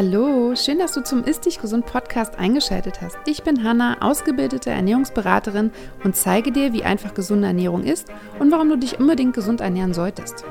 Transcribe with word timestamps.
Hallo, 0.00 0.54
schön, 0.54 0.78
dass 0.78 0.92
du 0.92 1.02
zum 1.02 1.24
Ist 1.24 1.44
Dich 1.44 1.60
Gesund 1.60 1.84
Podcast 1.84 2.38
eingeschaltet 2.38 3.00
hast. 3.00 3.18
Ich 3.26 3.42
bin 3.42 3.64
Hanna, 3.64 4.00
ausgebildete 4.00 4.70
Ernährungsberaterin 4.70 5.72
und 6.04 6.14
zeige 6.14 6.52
dir, 6.52 6.72
wie 6.72 6.84
einfach 6.84 7.14
gesunde 7.14 7.48
Ernährung 7.48 7.82
ist 7.82 8.06
und 8.38 8.52
warum 8.52 8.68
du 8.68 8.76
dich 8.76 9.00
unbedingt 9.00 9.34
gesund 9.34 9.60
ernähren 9.60 9.92
solltest. 9.94 10.44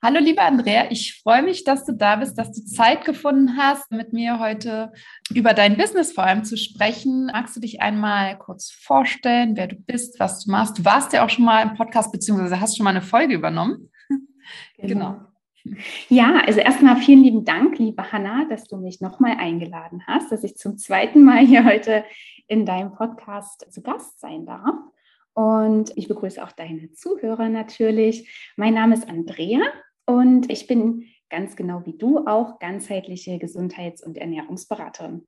Hallo, 0.00 0.20
liebe 0.20 0.40
Andrea, 0.40 0.88
ich 0.92 1.20
freue 1.20 1.42
mich, 1.42 1.64
dass 1.64 1.84
du 1.84 1.94
da 1.96 2.14
bist, 2.14 2.38
dass 2.38 2.52
du 2.52 2.64
Zeit 2.64 3.04
gefunden 3.04 3.56
hast, 3.56 3.90
mit 3.90 4.12
mir 4.12 4.38
heute 4.38 4.92
über 5.34 5.54
dein 5.54 5.76
Business 5.76 6.12
vor 6.12 6.22
allem 6.22 6.44
zu 6.44 6.56
sprechen. 6.56 7.26
Magst 7.32 7.56
du 7.56 7.60
dich 7.60 7.82
einmal 7.82 8.38
kurz 8.38 8.70
vorstellen, 8.70 9.56
wer 9.56 9.66
du 9.66 9.74
bist, 9.74 10.20
was 10.20 10.44
du 10.44 10.52
machst? 10.52 10.78
Du 10.78 10.84
warst 10.84 11.12
ja 11.12 11.24
auch 11.24 11.28
schon 11.28 11.44
mal 11.44 11.62
im 11.62 11.74
Podcast, 11.74 12.12
beziehungsweise 12.12 12.60
hast 12.60 12.76
schon 12.76 12.84
mal 12.84 12.90
eine 12.90 13.02
Folge 13.02 13.34
übernommen. 13.34 13.90
Genau. 14.76 15.12
genau. 15.14 15.31
Ja, 16.08 16.42
also 16.44 16.60
erstmal 16.60 16.96
vielen 16.96 17.22
lieben 17.22 17.44
Dank, 17.44 17.78
liebe 17.78 18.10
Hanna, 18.10 18.46
dass 18.48 18.64
du 18.64 18.76
mich 18.76 19.00
nochmal 19.00 19.36
eingeladen 19.38 20.02
hast, 20.06 20.32
dass 20.32 20.42
ich 20.42 20.56
zum 20.56 20.76
zweiten 20.76 21.24
Mal 21.24 21.46
hier 21.46 21.64
heute 21.64 22.04
in 22.48 22.66
deinem 22.66 22.92
Podcast 22.92 23.72
zu 23.72 23.82
Gast 23.82 24.20
sein 24.20 24.44
darf. 24.44 24.74
Und 25.34 25.96
ich 25.96 26.08
begrüße 26.08 26.42
auch 26.42 26.52
deine 26.52 26.92
Zuhörer 26.92 27.48
natürlich. 27.48 28.52
Mein 28.56 28.74
Name 28.74 28.94
ist 28.94 29.08
Andrea 29.08 29.60
und 30.04 30.50
ich 30.50 30.66
bin 30.66 31.04
ganz 31.30 31.56
genau 31.56 31.86
wie 31.86 31.96
du 31.96 32.26
auch 32.26 32.58
ganzheitliche 32.58 33.38
Gesundheits- 33.38 34.04
und 34.04 34.18
Ernährungsberaterin. 34.18 35.26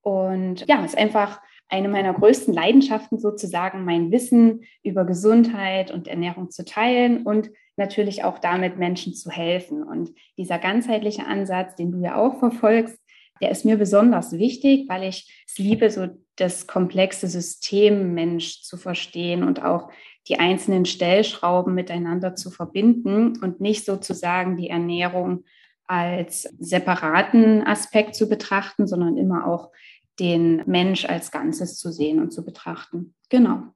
Und 0.00 0.66
ja, 0.66 0.84
ist 0.84 0.98
einfach 0.98 1.40
eine 1.68 1.88
meiner 1.88 2.12
größten 2.12 2.52
Leidenschaften 2.52 3.18
sozusagen, 3.18 3.84
mein 3.84 4.10
Wissen 4.10 4.64
über 4.82 5.04
Gesundheit 5.04 5.90
und 5.90 6.08
Ernährung 6.08 6.50
zu 6.50 6.64
teilen 6.64 7.22
und 7.22 7.50
natürlich 7.76 8.24
auch 8.24 8.38
damit 8.38 8.78
Menschen 8.78 9.14
zu 9.14 9.30
helfen. 9.30 9.82
Und 9.82 10.10
dieser 10.36 10.58
ganzheitliche 10.58 11.26
Ansatz, 11.26 11.74
den 11.74 11.92
du 11.92 11.98
ja 11.98 12.16
auch 12.16 12.38
verfolgst, 12.38 12.98
der 13.40 13.50
ist 13.50 13.64
mir 13.64 13.76
besonders 13.76 14.32
wichtig, 14.32 14.88
weil 14.88 15.02
ich 15.04 15.44
es 15.46 15.58
liebe, 15.58 15.90
so 15.90 16.08
das 16.36 16.66
komplexe 16.66 17.26
System 17.26 18.14
Mensch 18.14 18.62
zu 18.62 18.76
verstehen 18.76 19.42
und 19.42 19.62
auch 19.62 19.90
die 20.28 20.38
einzelnen 20.38 20.84
Stellschrauben 20.84 21.74
miteinander 21.74 22.34
zu 22.34 22.50
verbinden 22.50 23.38
und 23.42 23.60
nicht 23.60 23.84
sozusagen 23.84 24.56
die 24.56 24.70
Ernährung 24.70 25.44
als 25.86 26.42
separaten 26.58 27.66
Aspekt 27.66 28.14
zu 28.14 28.28
betrachten, 28.28 28.86
sondern 28.86 29.18
immer 29.18 29.46
auch 29.46 29.70
den 30.18 30.62
Mensch 30.66 31.04
als 31.04 31.30
Ganzes 31.30 31.76
zu 31.78 31.92
sehen 31.92 32.20
und 32.20 32.32
zu 32.32 32.44
betrachten. 32.44 33.14
Genau. 33.28 33.73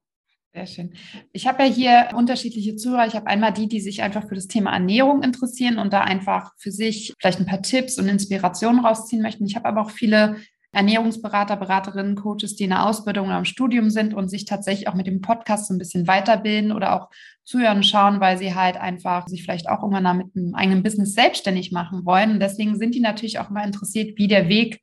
Sehr 0.59 0.67
schön. 0.67 0.93
Ich 1.33 1.47
habe 1.47 1.63
ja 1.63 1.69
hier 1.69 2.09
unterschiedliche 2.17 2.75
Zuhörer. 2.75 3.07
Ich 3.07 3.15
habe 3.15 3.29
einmal 3.29 3.53
die, 3.53 3.69
die 3.69 3.81
sich 3.81 4.03
einfach 4.03 4.27
für 4.27 4.35
das 4.35 4.49
Thema 4.49 4.73
Ernährung 4.73 5.23
interessieren 5.23 5.79
und 5.79 5.93
da 5.93 6.01
einfach 6.01 6.51
für 6.59 6.73
sich 6.73 7.15
vielleicht 7.21 7.39
ein 7.39 7.47
paar 7.47 7.63
Tipps 7.63 7.97
und 7.97 8.09
Inspirationen 8.09 8.85
rausziehen 8.85 9.23
möchten. 9.23 9.47
Ich 9.47 9.55
habe 9.55 9.69
aber 9.69 9.83
auch 9.83 9.91
viele 9.91 10.37
Ernährungsberater, 10.73 11.55
Beraterinnen, 11.55 12.17
Coaches, 12.17 12.57
die 12.57 12.65
in 12.65 12.71
der 12.71 12.87
Ausbildung 12.87 13.29
oder 13.29 13.39
im 13.39 13.45
Studium 13.45 13.89
sind 13.89 14.15
und 14.15 14.31
sich 14.31 14.47
tatsächlich 14.47 14.89
auch 14.89 14.95
mit 14.95 15.07
dem 15.07 15.21
Podcast 15.21 15.69
so 15.69 15.75
ein 15.75 15.79
bisschen 15.79 16.09
weiterbilden 16.09 16.73
oder 16.73 16.97
auch 16.97 17.09
zuhören 17.45 17.85
schauen, 17.85 18.19
weil 18.19 18.37
sie 18.37 18.57
halt 18.57 18.79
einfach 18.79 19.29
sich 19.29 19.45
vielleicht 19.45 19.69
auch 19.69 19.85
irgendwann 19.85 20.19
mit 20.19 20.35
einem 20.35 20.57
eigenen 20.57 20.83
Business 20.83 21.15
selbstständig 21.15 21.71
machen 21.71 22.05
wollen. 22.05 22.33
Und 22.33 22.41
deswegen 22.41 22.77
sind 22.77 22.97
die 22.97 23.01
natürlich 23.01 23.39
auch 23.39 23.51
mal 23.51 23.65
interessiert, 23.65 24.19
wie 24.19 24.27
der 24.27 24.49
Weg 24.49 24.81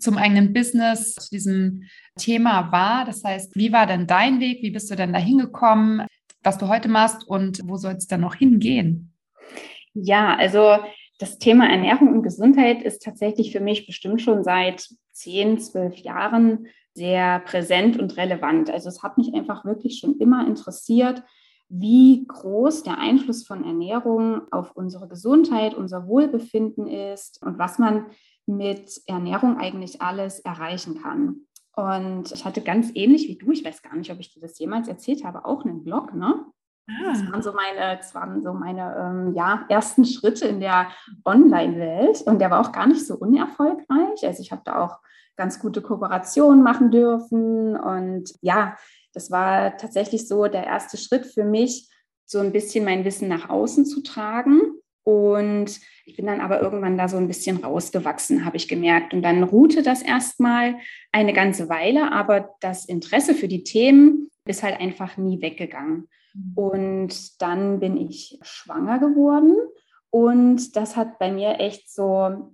zum 0.00 0.18
eigenen 0.18 0.52
Business, 0.52 1.14
zu 1.14 1.30
diesem 1.30 1.84
Thema 2.18 2.72
war. 2.72 3.04
Das 3.04 3.24
heißt, 3.24 3.56
wie 3.56 3.72
war 3.72 3.86
denn 3.86 4.06
dein 4.06 4.40
Weg? 4.40 4.62
Wie 4.62 4.70
bist 4.70 4.90
du 4.90 4.96
denn 4.96 5.12
da 5.12 5.18
hingekommen? 5.18 6.06
Was 6.42 6.58
du 6.58 6.68
heute 6.68 6.88
machst 6.88 7.26
und 7.26 7.60
wo 7.68 7.76
soll 7.76 7.94
es 7.94 8.06
dann 8.06 8.20
noch 8.20 8.34
hingehen? 8.34 9.12
Ja, 9.94 10.34
also 10.36 10.78
das 11.18 11.38
Thema 11.38 11.70
Ernährung 11.70 12.08
und 12.08 12.22
Gesundheit 12.22 12.82
ist 12.82 13.02
tatsächlich 13.02 13.52
für 13.52 13.60
mich 13.60 13.86
bestimmt 13.86 14.20
schon 14.22 14.42
seit 14.42 14.88
zehn, 15.12 15.60
zwölf 15.60 15.96
Jahren 15.98 16.66
sehr 16.94 17.40
präsent 17.40 17.98
und 17.98 18.16
relevant. 18.16 18.70
Also 18.70 18.88
es 18.88 19.02
hat 19.02 19.18
mich 19.18 19.32
einfach 19.34 19.64
wirklich 19.64 19.98
schon 19.98 20.18
immer 20.18 20.46
interessiert, 20.46 21.22
wie 21.68 22.26
groß 22.26 22.82
der 22.82 22.98
Einfluss 22.98 23.46
von 23.46 23.64
Ernährung 23.64 24.42
auf 24.50 24.72
unsere 24.72 25.08
Gesundheit, 25.08 25.74
unser 25.74 26.06
Wohlbefinden 26.06 26.86
ist 26.86 27.40
und 27.42 27.58
was 27.58 27.78
man 27.78 28.06
mit 28.44 29.00
Ernährung 29.06 29.56
eigentlich 29.58 30.02
alles 30.02 30.40
erreichen 30.40 31.00
kann. 31.00 31.46
Und 31.74 32.32
ich 32.32 32.44
hatte 32.44 32.60
ganz 32.60 32.90
ähnlich 32.94 33.28
wie 33.28 33.36
du, 33.36 33.50
ich 33.50 33.64
weiß 33.64 33.82
gar 33.82 33.96
nicht, 33.96 34.10
ob 34.10 34.20
ich 34.20 34.32
dir 34.32 34.40
das 34.40 34.58
jemals 34.58 34.88
erzählt 34.88 35.24
habe, 35.24 35.44
auch 35.44 35.64
einen 35.64 35.82
Blog, 35.82 36.14
ne? 36.14 36.44
Das 36.86 37.22
ah. 37.22 37.32
waren 37.32 37.42
so 37.42 37.52
meine, 37.52 37.96
das 37.96 38.14
waren 38.14 38.42
so 38.42 38.52
meine 38.52 38.96
ähm, 38.98 39.34
ja, 39.34 39.64
ersten 39.68 40.04
Schritte 40.04 40.46
in 40.46 40.60
der 40.60 40.88
Online-Welt. 41.24 42.22
Und 42.22 42.40
der 42.40 42.50
war 42.50 42.60
auch 42.60 42.72
gar 42.72 42.86
nicht 42.86 43.06
so 43.06 43.14
unerfolgreich. 43.14 44.24
Also 44.24 44.42
ich 44.42 44.52
habe 44.52 44.62
da 44.64 44.84
auch 44.84 44.98
ganz 45.36 45.60
gute 45.60 45.80
Kooperationen 45.80 46.62
machen 46.62 46.90
dürfen. 46.90 47.76
Und 47.76 48.34
ja, 48.42 48.76
das 49.14 49.30
war 49.30 49.76
tatsächlich 49.76 50.26
so 50.26 50.46
der 50.48 50.64
erste 50.64 50.96
Schritt 50.96 51.26
für 51.26 51.44
mich, 51.44 51.88
so 52.26 52.40
ein 52.40 52.52
bisschen 52.52 52.84
mein 52.84 53.04
Wissen 53.04 53.28
nach 53.28 53.48
außen 53.48 53.86
zu 53.86 54.02
tragen. 54.02 54.60
Und 55.04 55.80
ich 56.04 56.16
bin 56.16 56.26
dann 56.26 56.40
aber 56.40 56.60
irgendwann 56.60 56.96
da 56.96 57.08
so 57.08 57.16
ein 57.16 57.26
bisschen 57.26 57.58
rausgewachsen, 57.58 58.44
habe 58.44 58.56
ich 58.56 58.68
gemerkt. 58.68 59.12
Und 59.14 59.22
dann 59.22 59.42
ruhte 59.42 59.82
das 59.82 60.02
erstmal 60.02 60.76
eine 61.10 61.32
ganze 61.32 61.68
Weile, 61.68 62.12
aber 62.12 62.54
das 62.60 62.84
Interesse 62.84 63.34
für 63.34 63.48
die 63.48 63.64
Themen 63.64 64.30
ist 64.46 64.62
halt 64.62 64.80
einfach 64.80 65.16
nie 65.16 65.40
weggegangen. 65.40 66.08
Mhm. 66.34 66.52
Und 66.54 67.42
dann 67.42 67.80
bin 67.80 67.96
ich 67.96 68.38
schwanger 68.42 68.98
geworden 68.98 69.56
und 70.10 70.76
das 70.76 70.96
hat 70.96 71.18
bei 71.18 71.32
mir 71.32 71.58
echt 71.58 71.90
so 71.90 72.52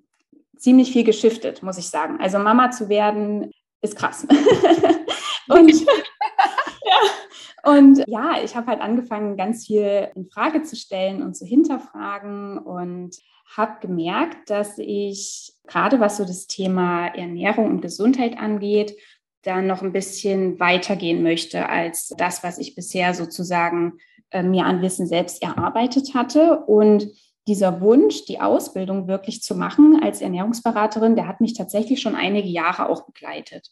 ziemlich 0.57 0.93
viel 0.93 1.05
geschiftet, 1.05 1.63
muss 1.63 1.79
ich 1.79 1.89
sagen. 1.89 2.19
Also 2.21 2.39
Mama 2.39 2.71
zu 2.71 2.89
werden 2.89 3.51
ist 3.81 3.97
krass. 3.97 4.27
und, 5.49 5.71
ja, 5.81 7.73
und 7.73 8.05
ja, 8.07 8.43
ich 8.43 8.57
habe 8.57 8.69
halt 8.69 8.81
angefangen, 8.81 9.37
ganz 9.37 9.67
viel 9.67 10.09
in 10.15 10.27
Frage 10.27 10.63
zu 10.63 10.77
stellen 10.77 11.23
und 11.23 11.35
zu 11.35 11.45
hinterfragen 11.45 12.59
und 12.59 13.17
habe 13.57 13.81
gemerkt, 13.81 14.51
dass 14.51 14.79
ich 14.79 15.53
gerade 15.67 16.01
was 16.01 16.19
so 16.19 16.25
das 16.25 16.47
Thema 16.47 17.07
Ernährung 17.09 17.67
und 17.67 17.81
Gesundheit 17.81 18.39
angeht, 18.39 18.97
da 19.43 19.63
noch 19.63 19.83
ein 19.83 19.93
bisschen 19.93 20.61
weitergehen 20.61 21.23
möchte 21.23 21.69
als 21.69 22.09
das, 22.19 22.43
was 22.43 22.59
ich 22.59 22.75
bisher 22.75 23.15
sozusagen 23.15 23.99
äh, 24.31 24.43
mir 24.43 24.67
an 24.67 24.83
Wissen 24.83 25.07
selbst 25.07 25.43
erarbeitet 25.43 26.15
hatte. 26.15 26.65
Und 26.67 27.09
dieser 27.47 27.81
Wunsch, 27.81 28.27
die 28.27 28.41
Ausbildung 28.41 29.09
wirklich 29.09 29.43
zu 29.43 29.55
machen 29.55 30.01
als 30.03 30.21
Ernährungsberaterin, 30.21 31.17
der 31.17 31.27
hat 31.27 31.41
mich 31.41 31.55
tatsächlich 31.55 32.03
schon 32.03 32.15
einige 32.15 32.49
Jahre 32.49 32.89
auch 32.89 33.07
begleitet. 33.07 33.71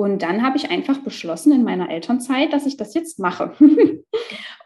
Und 0.00 0.22
dann 0.22 0.42
habe 0.42 0.56
ich 0.56 0.70
einfach 0.70 1.00
beschlossen 1.00 1.52
in 1.52 1.62
meiner 1.62 1.90
Elternzeit, 1.90 2.54
dass 2.54 2.64
ich 2.64 2.78
das 2.78 2.94
jetzt 2.94 3.18
mache. 3.18 3.52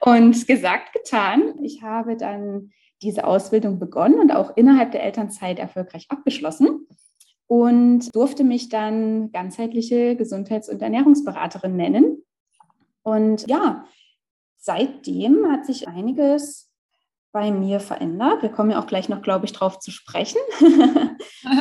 und 0.00 0.46
gesagt, 0.46 0.92
getan. 0.92 1.54
Ich 1.60 1.82
habe 1.82 2.16
dann 2.16 2.70
diese 3.02 3.24
Ausbildung 3.24 3.80
begonnen 3.80 4.20
und 4.20 4.30
auch 4.30 4.56
innerhalb 4.56 4.92
der 4.92 5.02
Elternzeit 5.02 5.58
erfolgreich 5.58 6.06
abgeschlossen 6.08 6.86
und 7.48 8.14
durfte 8.14 8.44
mich 8.44 8.68
dann 8.68 9.32
ganzheitliche 9.32 10.14
Gesundheits- 10.14 10.68
und 10.68 10.80
Ernährungsberaterin 10.80 11.74
nennen. 11.74 12.22
Und 13.02 13.44
ja, 13.50 13.86
seitdem 14.56 15.50
hat 15.50 15.66
sich 15.66 15.88
einiges 15.88 16.70
bei 17.34 17.50
mir 17.50 17.80
verändert. 17.80 18.42
Wir 18.42 18.48
kommen 18.48 18.70
ja 18.70 18.80
auch 18.80 18.86
gleich 18.86 19.08
noch, 19.08 19.20
glaube 19.20 19.44
ich, 19.44 19.52
drauf 19.52 19.80
zu 19.80 19.90
sprechen. 19.90 20.38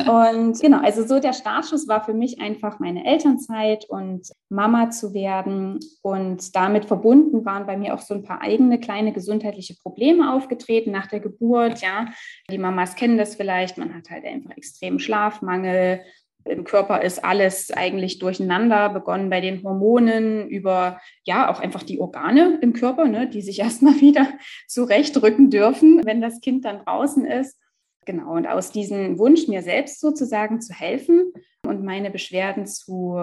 und 0.08 0.60
genau, 0.60 0.80
also 0.80 1.04
so 1.04 1.18
der 1.18 1.32
Startschuss 1.32 1.88
war 1.88 2.04
für 2.04 2.14
mich 2.14 2.40
einfach 2.40 2.78
meine 2.78 3.04
Elternzeit 3.04 3.84
und 3.88 4.30
Mama 4.48 4.90
zu 4.90 5.12
werden. 5.14 5.80
Und 6.00 6.54
damit 6.54 6.84
verbunden 6.84 7.44
waren 7.44 7.66
bei 7.66 7.76
mir 7.76 7.94
auch 7.94 7.98
so 7.98 8.14
ein 8.14 8.22
paar 8.22 8.40
eigene 8.40 8.78
kleine 8.78 9.12
gesundheitliche 9.12 9.74
Probleme 9.82 10.32
aufgetreten 10.32 10.92
nach 10.92 11.08
der 11.08 11.18
Geburt. 11.18 11.80
Ja, 11.80 12.06
die 12.48 12.58
Mamas 12.58 12.94
kennen 12.94 13.18
das 13.18 13.34
vielleicht. 13.34 13.76
Man 13.76 13.92
hat 13.96 14.10
halt 14.10 14.24
einfach 14.24 14.56
extremen 14.56 15.00
Schlafmangel, 15.00 16.02
im 16.44 16.64
Körper 16.64 17.02
ist 17.02 17.24
alles 17.24 17.70
eigentlich 17.70 18.18
durcheinander, 18.18 18.90
begonnen 18.90 19.30
bei 19.30 19.40
den 19.40 19.62
Hormonen 19.62 20.48
über 20.48 21.00
ja 21.24 21.50
auch 21.50 21.60
einfach 21.60 21.82
die 21.82 22.00
Organe 22.00 22.58
im 22.60 22.72
Körper, 22.72 23.06
ne, 23.06 23.28
die 23.28 23.42
sich 23.42 23.58
erstmal 23.60 24.00
wieder 24.00 24.26
zurechtrücken 24.68 25.50
dürfen, 25.50 26.04
wenn 26.04 26.20
das 26.20 26.40
Kind 26.40 26.64
dann 26.64 26.84
draußen 26.84 27.24
ist. 27.24 27.58
Genau, 28.06 28.34
und 28.34 28.46
aus 28.46 28.70
diesem 28.70 29.18
Wunsch, 29.18 29.48
mir 29.48 29.62
selbst 29.62 30.00
sozusagen 30.00 30.60
zu 30.60 30.74
helfen 30.74 31.32
und 31.66 31.82
meine 31.82 32.10
Beschwerden 32.10 32.66
zu 32.66 33.18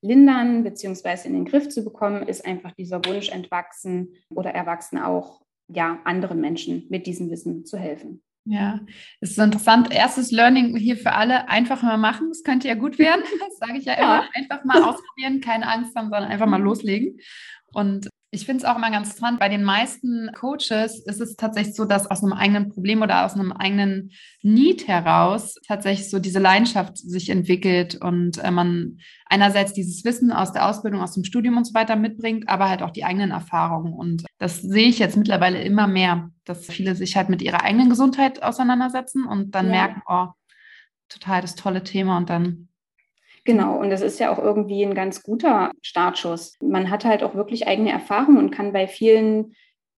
lindern 0.00 0.64
bzw. 0.64 1.28
in 1.28 1.34
den 1.34 1.44
Griff 1.44 1.68
zu 1.68 1.84
bekommen, 1.84 2.26
ist 2.26 2.44
einfach 2.46 2.72
dieser 2.72 3.04
Wunsch 3.04 3.28
entwachsen 3.30 4.14
oder 4.30 4.50
erwachsen 4.50 4.98
auch, 4.98 5.42
ja, 5.68 6.00
anderen 6.04 6.40
Menschen 6.40 6.86
mit 6.88 7.06
diesem 7.06 7.30
Wissen 7.30 7.64
zu 7.64 7.78
helfen. 7.78 8.22
Ja, 8.44 8.80
es 9.20 9.30
ist 9.32 9.38
interessant. 9.38 9.92
Erstes 9.92 10.32
Learning 10.32 10.76
hier 10.76 10.96
für 10.96 11.12
alle: 11.12 11.48
einfach 11.48 11.82
mal 11.82 11.96
machen. 11.96 12.28
Das 12.28 12.42
könnte 12.42 12.68
ja 12.68 12.74
gut 12.74 12.98
werden. 12.98 13.22
Das 13.40 13.58
sage 13.58 13.78
ich 13.78 13.84
ja 13.84 13.94
immer. 13.94 14.22
Ja. 14.22 14.28
Einfach 14.34 14.64
mal 14.64 14.82
ausprobieren, 14.82 15.40
keine 15.40 15.68
Angst 15.68 15.94
haben, 15.94 16.10
sondern 16.10 16.24
einfach 16.24 16.46
mal 16.46 16.60
loslegen. 16.60 17.20
Und 17.72 18.08
Ich 18.34 18.46
finde 18.46 18.64
es 18.64 18.64
auch 18.64 18.76
immer 18.76 18.90
ganz 18.90 19.08
interessant. 19.08 19.38
Bei 19.40 19.50
den 19.50 19.62
meisten 19.62 20.30
Coaches 20.32 21.04
ist 21.04 21.20
es 21.20 21.36
tatsächlich 21.36 21.76
so, 21.76 21.84
dass 21.84 22.10
aus 22.10 22.22
einem 22.22 22.32
eigenen 22.32 22.70
Problem 22.70 23.02
oder 23.02 23.26
aus 23.26 23.34
einem 23.34 23.52
eigenen 23.52 24.10
Need 24.40 24.88
heraus 24.88 25.56
tatsächlich 25.68 26.08
so 26.08 26.18
diese 26.18 26.38
Leidenschaft 26.38 26.96
sich 26.96 27.28
entwickelt 27.28 27.96
und 28.00 28.38
äh, 28.42 28.50
man 28.50 28.96
einerseits 29.26 29.74
dieses 29.74 30.02
Wissen 30.06 30.32
aus 30.32 30.54
der 30.54 30.66
Ausbildung, 30.66 31.02
aus 31.02 31.12
dem 31.12 31.24
Studium 31.24 31.58
und 31.58 31.66
so 31.66 31.74
weiter 31.74 31.94
mitbringt, 31.94 32.48
aber 32.48 32.70
halt 32.70 32.82
auch 32.82 32.90
die 32.90 33.04
eigenen 33.04 33.32
Erfahrungen. 33.32 33.92
Und 33.92 34.24
das 34.38 34.62
sehe 34.62 34.88
ich 34.88 34.98
jetzt 34.98 35.18
mittlerweile 35.18 35.62
immer 35.62 35.86
mehr, 35.86 36.30
dass 36.46 36.64
viele 36.64 36.94
sich 36.94 37.18
halt 37.18 37.28
mit 37.28 37.42
ihrer 37.42 37.62
eigenen 37.62 37.90
Gesundheit 37.90 38.42
auseinandersetzen 38.42 39.26
und 39.26 39.54
dann 39.54 39.66
ja. 39.66 39.72
merken, 39.72 40.02
oh, 40.08 40.28
total 41.10 41.42
das 41.42 41.54
tolle 41.54 41.84
Thema 41.84 42.16
und 42.16 42.30
dann 42.30 42.68
Genau, 43.44 43.78
und 43.78 43.90
das 43.90 44.02
ist 44.02 44.20
ja 44.20 44.32
auch 44.32 44.38
irgendwie 44.38 44.84
ein 44.84 44.94
ganz 44.94 45.22
guter 45.22 45.72
Startschuss. 45.82 46.56
Man 46.62 46.90
hat 46.90 47.04
halt 47.04 47.24
auch 47.24 47.34
wirklich 47.34 47.66
eigene 47.66 47.90
Erfahrungen 47.90 48.38
und 48.38 48.50
kann 48.50 48.72
bei 48.72 48.86
vielen 48.86 49.54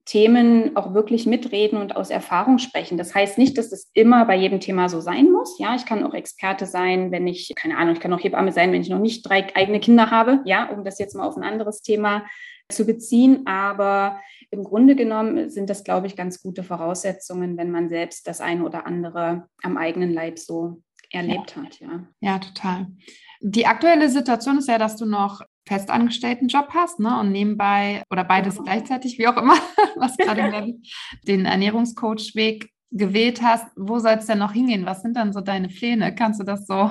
Themen 0.06 0.76
auch 0.76 0.94
wirklich 0.94 1.26
mitreden 1.26 1.78
und 1.78 1.96
aus 1.96 2.10
Erfahrung 2.10 2.58
sprechen. 2.58 2.98
Das 2.98 3.16
heißt 3.16 3.38
nicht, 3.38 3.58
dass 3.58 3.72
es 3.72 3.90
immer 3.94 4.26
bei 4.26 4.36
jedem 4.36 4.60
Thema 4.60 4.90
so 4.90 5.00
sein 5.00 5.32
muss. 5.32 5.58
Ja, 5.60 5.76
ich 5.76 5.86
kann 5.86 6.04
auch 6.04 6.14
Experte 6.14 6.66
sein, 6.66 7.12
wenn 7.12 7.26
ich, 7.26 7.54
keine 7.56 7.78
Ahnung, 7.78 7.94
ich 7.94 8.02
kann 8.02 8.14
auch 8.14 8.24
Hebamme 8.24 8.52
sein, 8.52 8.72
wenn 8.72 8.82
ich 8.82 8.90
noch 8.90 9.00
nicht 9.00 9.28
drei 9.28 9.48
eigene 9.56 9.80
Kinder 9.80 10.12
habe. 10.12 10.42
Ja, 10.46 10.70
um 10.70 10.84
das 10.84 11.00
jetzt 11.00 11.16
mal 11.16 11.26
auf 11.26 11.38
ein 11.38 11.44
anderes 11.44 11.82
Thema 11.82 12.26
zu 12.70 12.86
beziehen. 12.86 13.46
Aber 13.46 14.20
im 14.52 14.64
Grunde 14.64 14.96
genommen 14.96 15.50
sind 15.50 15.70
das, 15.70 15.86
glaube 15.86 16.08
ich, 16.08 16.18
ganz 16.18 16.42
gute 16.42 16.64
Voraussetzungen, 16.64 17.58
wenn 17.58 17.72
man 17.72 17.88
selbst 17.88 18.28
das 18.28 18.42
eine 18.42 18.64
oder 18.64 18.86
andere 18.86 19.48
am 19.62 19.78
eigenen 19.78 20.14
Leib 20.14 20.38
so 20.38 20.82
erlebt 21.12 21.56
ja. 21.56 21.64
hat. 21.64 21.80
Ja. 21.80 22.08
ja, 22.20 22.40
total. 22.40 22.88
Die 23.46 23.68
aktuelle 23.68 24.10
Situation 24.10 24.58
ist 24.58 24.70
ja, 24.70 24.78
dass 24.78 24.96
du 24.96 25.06
noch 25.06 25.42
festangestellten 25.68 26.48
Job 26.48 26.70
hast 26.70 27.00
ne? 27.00 27.20
und 27.20 27.32
nebenbei 27.32 28.04
oder 28.10 28.24
beides 28.24 28.56
ja. 28.56 28.64
gleichzeitig, 28.64 29.18
wie 29.18 29.28
auch 29.28 29.36
immer, 29.36 29.56
was 29.98 30.16
gerade 30.16 30.74
den 31.28 31.46
Ernährungscoach-Weg 31.46 32.72
gewählt 32.92 33.42
hast. 33.42 33.68
Wo 33.76 34.00
soll 34.00 34.14
es 34.14 34.28
denn 34.28 34.40
noch 34.40 34.54
hingehen? 34.54 34.86
Was 34.86 35.02
sind 35.02 35.18
dann 35.18 35.34
so 35.34 35.42
deine 35.42 35.68
Pläne? 35.68 36.16
Kannst 36.16 36.40
du 36.40 36.46
das 36.46 36.66
so? 36.66 36.90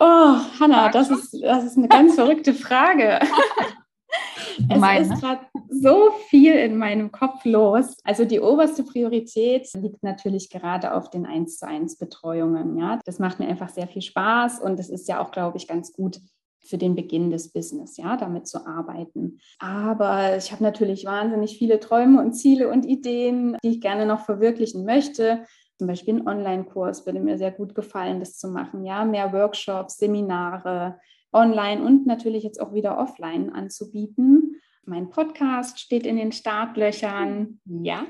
oh, 0.00 0.36
Hanna, 0.58 0.88
das 0.88 1.10
ist, 1.10 1.36
das 1.42 1.64
ist 1.64 1.76
eine 1.76 1.88
ganz 1.88 2.14
verrückte 2.14 2.54
Frage. 2.54 3.20
es 4.70 4.78
Meine. 4.78 5.00
ist 5.00 5.20
gerade 5.20 5.40
so 5.68 6.10
viel 6.28 6.54
in 6.54 6.76
meinem 6.76 7.12
Kopf 7.12 7.44
los. 7.44 7.96
Also 8.04 8.24
die 8.24 8.40
oberste 8.40 8.82
Priorität 8.82 9.68
liegt 9.74 10.02
natürlich 10.02 10.50
gerade 10.50 10.94
auf 10.94 11.10
den 11.10 11.26
1 11.26 11.58
zu 11.58 11.66
1 11.66 11.98
Betreuungen. 11.98 12.78
Ja, 12.78 12.98
das 13.04 13.18
macht 13.18 13.40
mir 13.40 13.48
einfach 13.48 13.68
sehr 13.68 13.88
viel 13.88 14.02
Spaß 14.02 14.60
und 14.60 14.78
das 14.78 14.88
ist 14.88 15.08
ja 15.08 15.20
auch, 15.20 15.30
glaube 15.30 15.56
ich, 15.58 15.68
ganz 15.68 15.92
gut 15.92 16.20
für 16.66 16.78
den 16.78 16.94
Beginn 16.96 17.30
des 17.30 17.52
Business, 17.52 17.96
ja, 17.96 18.16
damit 18.16 18.46
zu 18.48 18.66
arbeiten. 18.66 19.38
Aber 19.58 20.36
ich 20.36 20.50
habe 20.52 20.64
natürlich 20.64 21.04
wahnsinnig 21.04 21.58
viele 21.58 21.78
Träume 21.78 22.20
und 22.20 22.32
Ziele 22.32 22.68
und 22.68 22.84
Ideen, 22.84 23.56
die 23.62 23.70
ich 23.70 23.80
gerne 23.80 24.04
noch 24.04 24.24
verwirklichen 24.24 24.84
möchte. 24.84 25.44
Zum 25.78 25.86
Beispiel 25.86 26.16
ein 26.16 26.26
Online-Kurs 26.26 27.06
würde 27.06 27.20
mir 27.20 27.38
sehr 27.38 27.52
gut 27.52 27.74
gefallen, 27.74 28.18
das 28.18 28.38
zu 28.38 28.48
machen. 28.48 28.84
Ja, 28.84 29.04
mehr 29.04 29.32
Workshops, 29.32 29.98
Seminare, 29.98 30.98
online 31.36 31.82
und 31.84 32.06
natürlich 32.06 32.42
jetzt 32.42 32.60
auch 32.60 32.72
wieder 32.72 32.98
offline 32.98 33.50
anzubieten. 33.50 34.60
Mein 34.84 35.10
Podcast 35.10 35.78
steht 35.78 36.06
in 36.06 36.16
den 36.16 36.32
Startlöchern. 36.32 37.60
Ja. 37.64 38.06